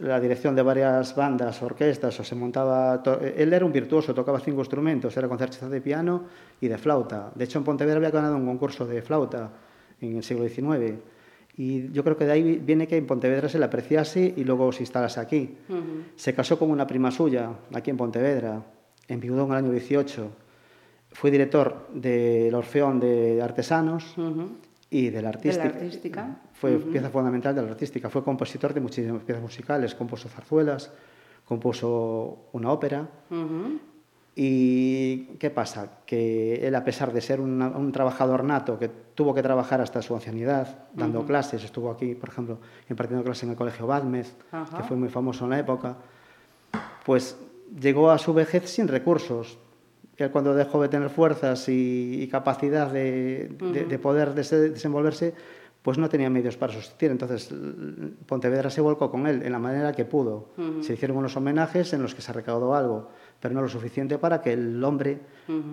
la 0.00 0.20
dirección 0.20 0.54
de 0.54 0.62
varias 0.62 1.14
bandas, 1.14 1.62
orquestas, 1.62 2.18
o 2.20 2.24
se 2.24 2.34
montaba. 2.34 3.02
Él 3.36 3.52
era 3.52 3.64
un 3.64 3.72
virtuoso, 3.72 4.14
tocaba 4.14 4.40
cinco 4.40 4.60
instrumentos, 4.60 5.16
era 5.16 5.28
concertista 5.28 5.68
de 5.68 5.80
piano 5.80 6.24
y 6.60 6.68
de 6.68 6.78
flauta. 6.78 7.32
De 7.34 7.44
hecho, 7.44 7.58
en 7.58 7.64
Pontevedra 7.64 7.96
había 7.96 8.10
ganado 8.10 8.36
un 8.36 8.46
concurso 8.46 8.86
de 8.86 9.02
flauta 9.02 9.50
en 10.00 10.16
el 10.16 10.22
siglo 10.22 10.46
XIX. 10.46 10.98
Y 11.56 11.90
yo 11.92 12.04
creo 12.04 12.16
que 12.16 12.24
de 12.24 12.32
ahí 12.32 12.60
viene 12.64 12.86
que 12.86 12.96
en 12.96 13.06
Pontevedra 13.06 13.48
se 13.48 13.58
le 13.58 13.64
apreciase 13.64 14.32
y 14.36 14.44
luego 14.44 14.70
se 14.72 14.82
instalase 14.82 15.20
aquí. 15.20 15.56
Se 16.16 16.34
casó 16.34 16.58
con 16.58 16.70
una 16.70 16.86
prima 16.86 17.10
suya, 17.10 17.50
aquí 17.74 17.90
en 17.90 17.96
Pontevedra, 17.96 18.62
enviudó 19.08 19.44
en 19.44 19.50
el 19.50 19.56
año 19.56 19.70
18. 19.72 20.30
Fue 21.12 21.30
director 21.30 21.88
del 21.92 22.54
Orfeón 22.54 23.00
de 23.00 23.42
Artesanos. 23.42 24.14
Y 24.90 25.08
de 25.10 25.22
la 25.22 25.28
artística. 25.30 25.68
artística. 25.68 26.36
Fue 26.52 26.76
pieza 26.78 27.10
fundamental 27.10 27.54
de 27.54 27.62
la 27.62 27.68
artística. 27.70 28.10
Fue 28.10 28.24
compositor 28.24 28.74
de 28.74 28.80
muchísimas 28.80 29.22
piezas 29.22 29.42
musicales. 29.42 29.94
Compuso 29.94 30.28
zarzuelas, 30.28 30.90
compuso 31.44 32.46
una 32.52 32.72
ópera. 32.72 33.08
Ujú. 33.30 33.78
¿Y 34.36 35.24
qué 35.38 35.50
pasa? 35.50 35.98
Que 36.06 36.66
él, 36.66 36.74
a 36.74 36.84
pesar 36.84 37.12
de 37.12 37.20
ser 37.20 37.40
una- 37.40 37.68
un 37.68 37.92
trabajador 37.92 38.42
nato 38.44 38.78
que 38.78 38.88
tuvo 39.14 39.34
que 39.34 39.42
trabajar 39.42 39.80
hasta 39.80 40.00
su 40.02 40.14
ancianidad, 40.14 40.86
dando 40.94 41.26
clases, 41.26 41.62
estuvo 41.64 41.90
aquí, 41.90 42.14
por 42.14 42.28
ejemplo, 42.30 42.58
impartiendo 42.88 43.24
clases 43.24 43.42
en 43.44 43.50
el 43.50 43.56
Colegio 43.56 43.86
Badmez, 43.86 44.34
que 44.76 44.82
fue 44.84 44.96
muy 44.96 45.08
famoso 45.08 45.44
en 45.44 45.50
la 45.50 45.58
época, 45.58 45.96
pues 47.04 47.36
llegó 47.78 48.10
a 48.10 48.18
su 48.18 48.32
vejez 48.32 48.70
sin 48.70 48.88
recursos. 48.88 49.58
Él 50.24 50.30
cuando 50.30 50.54
dejó 50.54 50.80
de 50.82 50.88
tener 50.88 51.10
fuerzas 51.10 51.68
y, 51.68 52.22
y 52.22 52.28
capacidad 52.28 52.90
de, 52.90 53.50
de- 53.72 53.84
de 53.84 53.98
poder 53.98 54.34
dese- 54.34 54.70
desenvolverse, 54.72 55.34
pues 55.82 55.96
no 55.96 56.08
tenía 56.10 56.28
medios 56.28 56.56
para 56.58 56.72
subsistir. 56.74 57.10
Entonces 57.10 57.50
Pontevedra 58.26 58.68
se 58.70 58.80
volcó 58.82 59.10
con 59.10 59.26
él 59.26 59.42
en 59.42 59.52
la 59.52 59.58
manera 59.58 59.92
que 59.92 60.04
pudo. 60.04 60.50
Se 60.82 60.92
hicieron 60.94 61.16
unos 61.16 61.36
homenajes 61.36 61.92
en 61.94 62.02
los 62.02 62.14
que 62.14 62.20
se 62.22 62.32
recaudó 62.32 62.74
algo, 62.74 63.08
pero 63.40 63.54
no 63.54 63.62
lo 63.62 63.68
suficiente 63.68 64.18
para 64.18 64.42
que 64.42 64.52
el 64.52 64.82
hombre, 64.84 65.18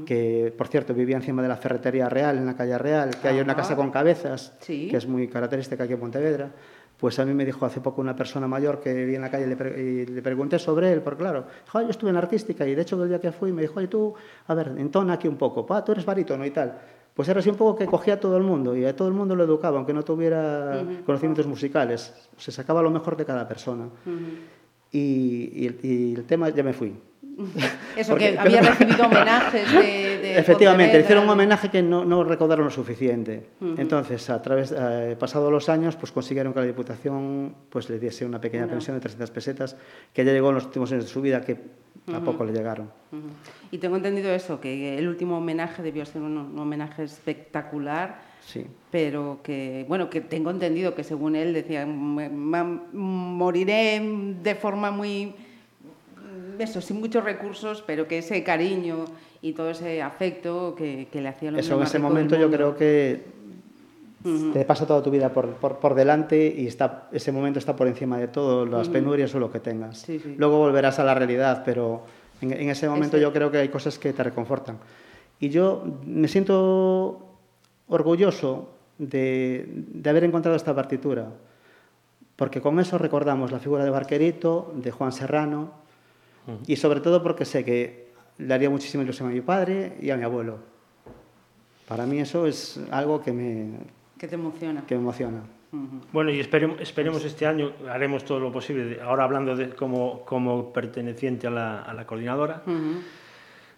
que 0.05 0.53
por 0.57 0.67
cierto 0.69 0.93
vivía 0.93 1.17
encima 1.17 1.41
de 1.41 1.49
la 1.49 1.57
ferretería 1.57 2.07
real, 2.07 2.37
en 2.37 2.45
la 2.45 2.55
calle 2.55 2.77
Real, 2.77 3.09
que 3.21 3.27
hay 3.27 3.39
una 3.41 3.55
casa 3.55 3.75
con 3.75 3.91
cabezas, 3.91 4.53
Sí. 4.61 4.87
que 4.89 4.95
es 4.97 5.05
muy 5.07 5.27
característica 5.27 5.83
aquí 5.83 5.93
en 5.93 5.99
Pontevedra, 5.99 6.51
pues 6.99 7.19
a 7.19 7.25
mí 7.25 7.33
me 7.33 7.45
dijo 7.45 7.65
hace 7.65 7.79
poco 7.79 8.01
una 8.01 8.15
persona 8.15 8.47
mayor 8.47 8.79
que 8.79 9.05
vi 9.05 9.15
en 9.15 9.21
la 9.21 9.29
calle 9.29 9.45
y 9.45 9.49
le, 9.49 9.55
pre- 9.55 9.81
y 9.83 10.05
le 10.07 10.21
pregunté 10.21 10.57
sobre 10.59 10.91
él, 10.91 11.01
porque 11.01 11.19
claro, 11.19 11.45
dijo, 11.65 11.77
"Ah, 11.77 11.83
yo 11.83 11.89
estuve 11.91 12.09
en 12.09 12.17
artística 12.17 12.65
y 12.67 12.73
de 12.75 12.81
hecho 12.81 13.01
el 13.03 13.09
día 13.09 13.19
que 13.21 13.31
fui 13.31 13.51
me 13.51 13.61
dijo, 13.61 13.75
oye 13.77 13.87
tú, 13.87 14.13
a 14.47 14.53
ver, 14.55 14.73
entona 14.77 15.13
aquí 15.13 15.27
un 15.27 15.37
poco, 15.37 15.65
pa, 15.65 15.83
tú 15.85 15.91
eres 15.91 16.05
barítono 16.05 16.45
y 16.45 16.51
tal. 16.51 16.77
Pues 17.13 17.27
era 17.29 17.39
así 17.39 17.49
un 17.49 17.55
poco 17.55 17.75
que 17.75 17.85
cogía 17.87 18.13
a 18.15 18.19
todo 18.19 18.37
el 18.37 18.43
mundo 18.43 18.75
y 18.75 18.85
a 18.85 18.95
todo 18.95 19.07
el 19.07 19.13
mundo 19.15 19.35
lo 19.35 19.43
educaba, 19.43 19.77
aunque 19.77 19.91
no 19.93 20.03
tuviera 20.03 20.81
conocimientos 21.03 21.47
musicales. 21.47 22.13
Se 22.37 22.51
sacaba 22.51 22.81
lo 22.83 22.91
mejor 22.91 23.15
de 23.17 23.25
cada 23.25 23.47
persona. 23.47 23.85
y, 24.91 25.51
y 25.53 25.67
el, 25.67 25.79
y 25.83 26.15
el 26.15 26.23
tema, 26.25 26.49
ya 26.49 26.63
me 26.63 26.73
fui. 26.73 26.93
Eso, 27.95 28.11
Porque- 28.13 28.33
que 28.33 28.39
había 28.39 28.61
recibido 28.61 29.05
homenajes 29.05 29.71
de... 29.71 29.79
de 30.17 30.39
Efectivamente, 30.39 30.83
Pontevedra. 30.85 30.99
hicieron 30.99 31.23
un 31.25 31.29
homenaje 31.29 31.69
que 31.69 31.81
no, 31.83 32.03
no 32.05 32.23
recaudaron 32.23 32.65
lo 32.65 32.71
suficiente. 32.71 33.47
Entonces, 33.77 34.29
a 34.29 34.41
través, 34.41 34.73
eh, 34.77 35.15
pasados 35.19 35.51
los 35.51 35.69
años, 35.69 35.95
pues 35.95 36.11
consiguieron 36.11 36.53
que 36.53 36.59
la 36.59 36.65
Diputación 36.65 37.53
pues, 37.69 37.89
le 37.89 37.99
diese 37.99 38.25
una 38.25 38.41
pequeña 38.41 38.67
pensión 38.67 38.95
de 38.97 39.01
300 39.01 39.31
pesetas, 39.31 39.75
que 40.13 40.25
ya 40.25 40.31
llegó 40.31 40.49
en 40.49 40.55
los 40.55 40.65
últimos 40.65 40.91
años 40.91 41.05
de 41.05 41.09
su 41.09 41.21
vida, 41.21 41.41
que 41.41 41.57
a 42.13 42.19
poco 42.21 42.43
le 42.45 42.53
llegaron. 42.53 42.89
Y 43.71 43.77
tengo 43.79 43.97
entendido 43.97 44.31
eso, 44.31 44.59
que 44.61 44.97
el 44.97 45.07
último 45.07 45.37
homenaje 45.37 45.81
debió 45.83 46.05
ser 46.05 46.21
un, 46.21 46.37
un 46.37 46.57
homenaje 46.59 47.03
espectacular, 47.03 48.21
Sí. 48.45 48.65
pero 48.91 49.39
que, 49.43 49.85
bueno, 49.89 50.09
que 50.09 50.21
tengo 50.21 50.49
entendido 50.51 50.95
que 50.95 51.03
según 51.03 51.35
él 51.35 51.53
decía, 51.53 51.85
"Me- 51.85 52.29
ma- 52.29 52.63
moriré 52.93 54.01
de 54.41 54.55
forma 54.55 54.89
muy, 54.91 55.35
eso, 56.59 56.81
sin 56.81 56.99
muchos 56.99 57.23
recursos, 57.23 57.83
pero 57.85 58.07
que 58.07 58.19
ese 58.19 58.43
cariño 58.43 59.05
y 59.41 59.53
todo 59.53 59.69
ese 59.69 60.01
afecto 60.01 60.75
que, 60.75 61.07
que 61.11 61.21
le 61.21 61.29
hacía 61.29 61.51
lo 61.51 61.59
Eso 61.59 61.75
en 61.75 61.83
ese 61.83 61.99
momento 61.99 62.35
yo 62.35 62.49
creo 62.51 62.75
que 62.75 63.37
te 64.53 64.65
pasa 64.65 64.85
toda 64.85 65.01
tu 65.01 65.09
vida 65.11 65.29
por, 65.29 65.47
por, 65.51 65.77
por 65.77 65.95
delante 65.95 66.53
y 66.57 66.67
está, 66.67 67.07
ese 67.13 67.31
momento 67.31 67.59
está 67.59 67.75
por 67.75 67.87
encima 67.87 68.17
de 68.17 68.27
todo, 68.27 68.65
las 68.65 68.89
penurias 68.89 69.33
o 69.35 69.39
lo 69.39 69.49
que 69.51 69.59
tengas. 69.59 69.99
Sí, 69.99 70.19
sí. 70.19 70.35
Luego 70.37 70.57
volverás 70.57 70.99
a 70.99 71.03
la 71.05 71.13
realidad, 71.13 71.61
pero 71.63 72.01
en, 72.41 72.51
en 72.51 72.69
ese 72.69 72.89
momento 72.89 73.15
Ese- 73.17 73.23
yo 73.23 73.31
creo 73.31 73.51
que 73.51 73.59
hay 73.59 73.69
cosas 73.69 73.97
que 73.97 74.11
te 74.11 74.23
reconfortan. 74.23 74.77
Y 75.39 75.49
yo 75.49 75.83
me 76.05 76.27
siento 76.27 77.25
orgulloso 77.87 78.69
de, 78.97 79.65
de 79.69 80.09
haber 80.09 80.23
encontrado 80.25 80.57
esta 80.57 80.75
partitura, 80.75 81.27
porque 82.35 82.59
con 82.59 82.79
eso 82.79 82.97
recordamos 82.97 83.51
la 83.51 83.59
figura 83.59 83.85
de 83.85 83.91
Barquerito, 83.91 84.73
de 84.75 84.91
Juan 84.91 85.11
Serrano, 85.13 85.71
y 86.65 86.75
sobre 86.75 86.99
todo 87.01 87.21
porque 87.23 87.45
sé 87.45 87.63
que 87.65 88.07
le 88.37 88.53
haría 88.53 88.69
muchísima 88.69 89.03
ilusión 89.03 89.29
a 89.29 89.31
mi 89.31 89.41
padre 89.41 89.93
y 90.01 90.09
a 90.11 90.17
mi 90.17 90.23
abuelo. 90.23 90.59
Para 91.87 92.05
mí 92.05 92.19
eso 92.19 92.45
es 92.47 92.79
algo 92.91 93.21
que 93.21 93.31
me, 93.31 93.71
¿Qué 94.17 94.27
te 94.27 94.35
emociona? 94.35 94.83
que 94.85 94.95
me 94.95 95.01
emociona. 95.01 95.41
Bueno, 96.13 96.31
y 96.31 96.39
esperemos, 96.39 96.79
esperemos 96.79 97.23
este 97.25 97.45
año, 97.45 97.71
haremos 97.89 98.23
todo 98.23 98.39
lo 98.39 98.51
posible, 98.51 98.99
ahora 99.01 99.25
hablando 99.25 99.55
de, 99.55 99.69
como, 99.71 100.23
como 100.25 100.71
perteneciente 100.71 101.45
a 101.47 101.51
la, 101.51 101.81
a 101.81 101.93
la 101.93 102.07
coordinadora 102.07 102.63
Ujú. 102.65 103.01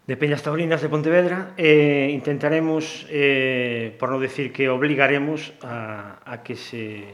de 0.06 0.18
Peñas 0.18 0.44
Taurinas 0.44 0.82
de 0.82 0.88
Pontevedra, 0.90 1.54
eh, 1.58 2.10
intentaremos, 2.14 3.08
eh, 3.10 3.96
por 4.00 4.12
no 4.12 4.20
decir 4.20 4.54
que 4.54 4.70
obligaremos 4.70 5.52
a, 5.64 6.20
a 6.32 6.44
que, 6.44 6.56
se, 6.56 7.06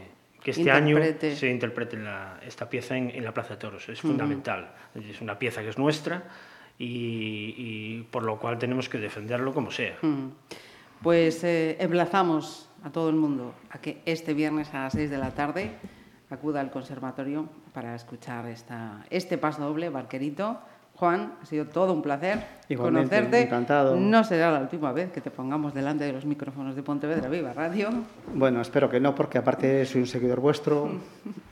que 0.46 0.52
este 0.52 0.62
Interprete. 0.62 1.28
año 1.30 1.36
se 1.36 1.50
interprete 1.50 1.98
la- 1.98 2.40
esta 2.46 2.70
pieza 2.70 2.96
en, 2.96 3.10
en 3.10 3.24
la 3.24 3.34
Plaza 3.34 3.56
de 3.56 3.60
Toros. 3.60 3.90
Es 3.90 4.00
fundamental, 4.00 4.76
es 4.94 5.20
una 5.20 5.40
pieza 5.40 5.64
que 5.64 5.70
es 5.70 5.78
nuestra 5.80 6.22
y, 6.78 7.56
y 7.58 8.08
por 8.12 8.22
lo 8.22 8.38
cual 8.38 8.60
tenemos 8.60 8.88
que 8.88 9.00
defenderlo 9.00 9.56
como 9.56 9.72
sea. 9.72 9.98
Pues 11.02 11.44
eh, 11.44 11.78
emplazamos 11.80 12.70
a 12.84 12.92
todo 12.92 13.10
el 13.10 13.16
mundo 13.16 13.56
a 13.72 13.80
que 13.80 14.04
este 14.06 14.36
viernes 14.36 14.72
a 14.76 14.84
las 14.84 14.94
6 14.94 15.10
de 15.10 15.18
la 15.18 15.32
tarde 15.32 15.72
acuda 16.30 16.62
al 16.62 16.70
conservatorio 16.70 17.50
para 17.74 17.96
escuchar 17.96 18.46
esta, 18.46 19.04
este 19.10 19.40
paso 19.40 19.64
doble, 19.64 19.90
Barquerito. 19.90 20.62
Juan, 20.96 21.34
ha 21.42 21.46
sido 21.46 21.66
todo 21.66 21.92
un 21.92 22.02
placer 22.02 22.42
Igualmente, 22.70 23.10
conocerte. 23.18 23.42
encantado. 23.42 23.96
No 23.98 24.24
será 24.24 24.50
la 24.52 24.60
última 24.60 24.94
vez 24.94 25.12
que 25.12 25.20
te 25.20 25.30
pongamos 25.30 25.74
delante 25.74 26.06
de 26.06 26.14
los 26.14 26.26
micrófonos 26.26 26.74
de 26.76 26.84
Pontevedra 26.84 27.28
Viva 27.28 27.52
Radio. 27.52 27.90
Bueno, 28.34 28.62
espero 28.62 28.90
que 28.90 29.00
no, 29.02 29.14
porque 29.14 29.38
aparte 29.38 29.86
soy 29.86 30.02
un 30.02 30.08
seguidor 30.08 30.40
vuestro 30.40 30.90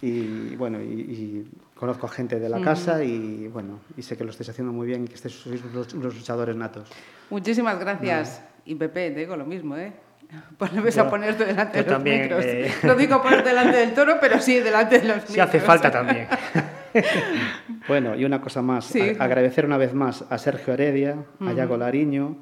y 0.01 0.55
bueno, 0.55 0.81
y, 0.81 0.85
y 0.85 1.51
conozco 1.75 2.05
a 2.05 2.09
gente 2.09 2.39
de 2.39 2.47
la 2.47 2.61
casa 2.61 3.03
y 3.03 3.49
bueno, 3.49 3.79
y 3.97 4.01
sé 4.01 4.15
que 4.15 4.23
lo 4.23 4.29
estáis 4.31 4.49
haciendo 4.49 4.71
muy 4.71 4.87
bien 4.87 5.03
y 5.03 5.07
que 5.09 5.15
estáis, 5.15 5.33
sois 5.35 5.61
unos, 5.65 5.93
unos 5.93 6.15
luchadores 6.15 6.55
natos. 6.55 6.89
Muchísimas 7.29 7.77
gracias. 7.79 8.41
Y 8.65 8.75
Pepe, 8.75 9.11
te 9.11 9.19
digo 9.19 9.35
lo 9.35 9.45
mismo, 9.45 9.75
¿eh? 9.75 9.91
Pues 10.57 10.71
le 10.73 10.79
ves 10.81 10.97
a 10.97 11.09
ponerte 11.09 11.43
delante 11.45 11.79
de 11.79 11.83
los 11.83 11.93
también, 11.93 12.21
micros. 12.23 12.45
eh. 12.45 12.71
No 12.83 12.95
digo 12.95 13.21
poner 13.21 13.43
delante 13.43 13.75
del 13.77 13.93
toro, 13.93 14.17
pero 14.21 14.39
sí 14.39 14.59
delante 14.61 14.99
de 14.99 15.05
los 15.07 15.17
micros. 15.17 15.33
Si 15.33 15.39
hace 15.41 15.59
falta 15.59 15.91
también. 15.91 16.27
Bueno, 17.87 18.15
y 18.15 18.25
una 18.25 18.41
cosa 18.41 18.61
más, 18.61 18.85
Sí. 18.85 19.13
agradecer 19.19 19.65
una 19.65 19.77
vez 19.77 19.93
más 19.93 20.25
a 20.29 20.37
Sergio 20.37 20.73
Heredia, 20.73 21.17
a 21.41 21.53
Yago 21.53 21.77
Lariño, 21.77 22.37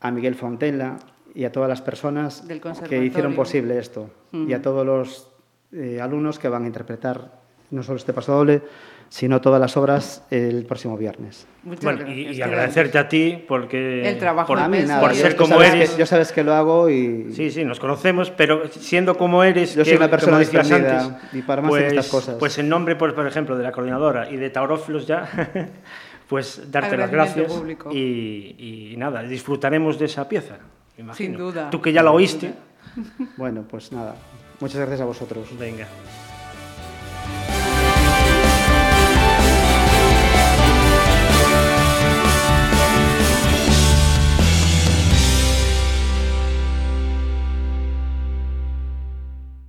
a 0.00 0.10
Miguel 0.10 0.34
Fontela 0.34 0.96
y 1.34 1.44
a 1.44 1.52
todas 1.52 1.68
las 1.68 1.80
personas 1.82 2.46
Del 2.46 2.60
que 2.60 3.04
hicieron 3.04 3.34
posible 3.34 3.78
esto. 3.78 4.10
Y 4.32 4.52
a 4.52 4.62
todos 4.62 4.84
los 4.84 5.30
eh, 5.72 6.00
alumnos 6.00 6.38
que 6.38 6.48
van 6.48 6.64
a 6.64 6.66
interpretar 6.66 7.42
no 7.70 7.82
solo 7.82 7.96
este 7.96 8.12
paso 8.12 8.32
doble, 8.32 8.62
sino 9.08 9.40
todas 9.40 9.60
las 9.60 9.76
obras 9.76 10.22
el 10.30 10.64
próximo 10.66 10.96
viernes. 10.96 11.46
Muchas 11.62 11.84
Bueno, 11.84 11.98
gracias. 12.00 12.18
y, 12.18 12.38
y 12.38 12.42
agradecerte 12.42 12.98
a 12.98 13.08
ti 13.08 13.42
porque 13.48 14.08
El 14.08 14.18
trabajo 14.18 14.48
por, 14.48 14.60
mí 14.68 14.76
Pues 14.78 14.88
nada, 14.88 15.00
por 15.00 15.12
yo- 15.12 15.16
ser 15.22 15.32
yo 15.32 15.36
como 15.38 15.54
sabes 15.54 15.74
eres. 15.74 15.90
que- 15.90 15.98
yo 15.98 16.06
sabes 16.06 16.32
que 16.32 16.44
lo 16.44 16.52
hago 16.54 16.90
y 16.90 17.32
Sí, 17.32 17.50
sí, 17.50 17.64
nos 17.64 17.80
conocemos, 17.80 18.30
pero 18.30 18.68
siendo 18.68 19.16
como 19.16 19.42
eres, 19.44 19.74
Yo 19.74 19.84
soy 19.84 19.94
una 19.94 20.10
persona 20.10 20.38
desprendida 20.38 21.02
antes, 21.04 21.32
y 21.32 21.42
para 21.42 21.62
más 21.62 21.70
en 21.72 21.78
pues, 21.78 21.92
estas 21.92 22.08
cosas. 22.08 22.36
Pues 22.38 22.58
en 22.58 22.68
nombre, 22.68 22.96
por, 22.96 23.14
por 23.14 23.26
ejemplo, 23.26 23.56
de 23.56 23.62
la 23.62 23.72
coordinadora 23.72 24.28
y 24.30 24.36
de 24.36 24.50
Taurófilos 24.50 25.06
ya, 25.06 25.26
pues 26.28 26.70
darte 26.70 26.96
las 26.96 27.10
gracias 27.10 27.52
y, 27.92 28.56
y 28.92 28.94
nada, 28.98 29.22
disfrutaremos 29.22 29.98
de 29.98 30.06
esa 30.06 30.28
pieza. 30.28 30.56
imagino. 30.98 31.14
Sin 31.16 31.36
duda. 31.38 31.70
Tú 31.70 31.80
que 31.80 31.92
ya 31.92 32.02
la 32.02 32.10
oíste, 32.12 32.52
bueno, 33.36 33.64
pues 33.68 33.90
nada, 33.92 34.16
muchas 34.60 34.78
gracias 34.78 35.00
a 35.00 35.04
vosotros. 35.04 35.48
venga. 35.58 35.86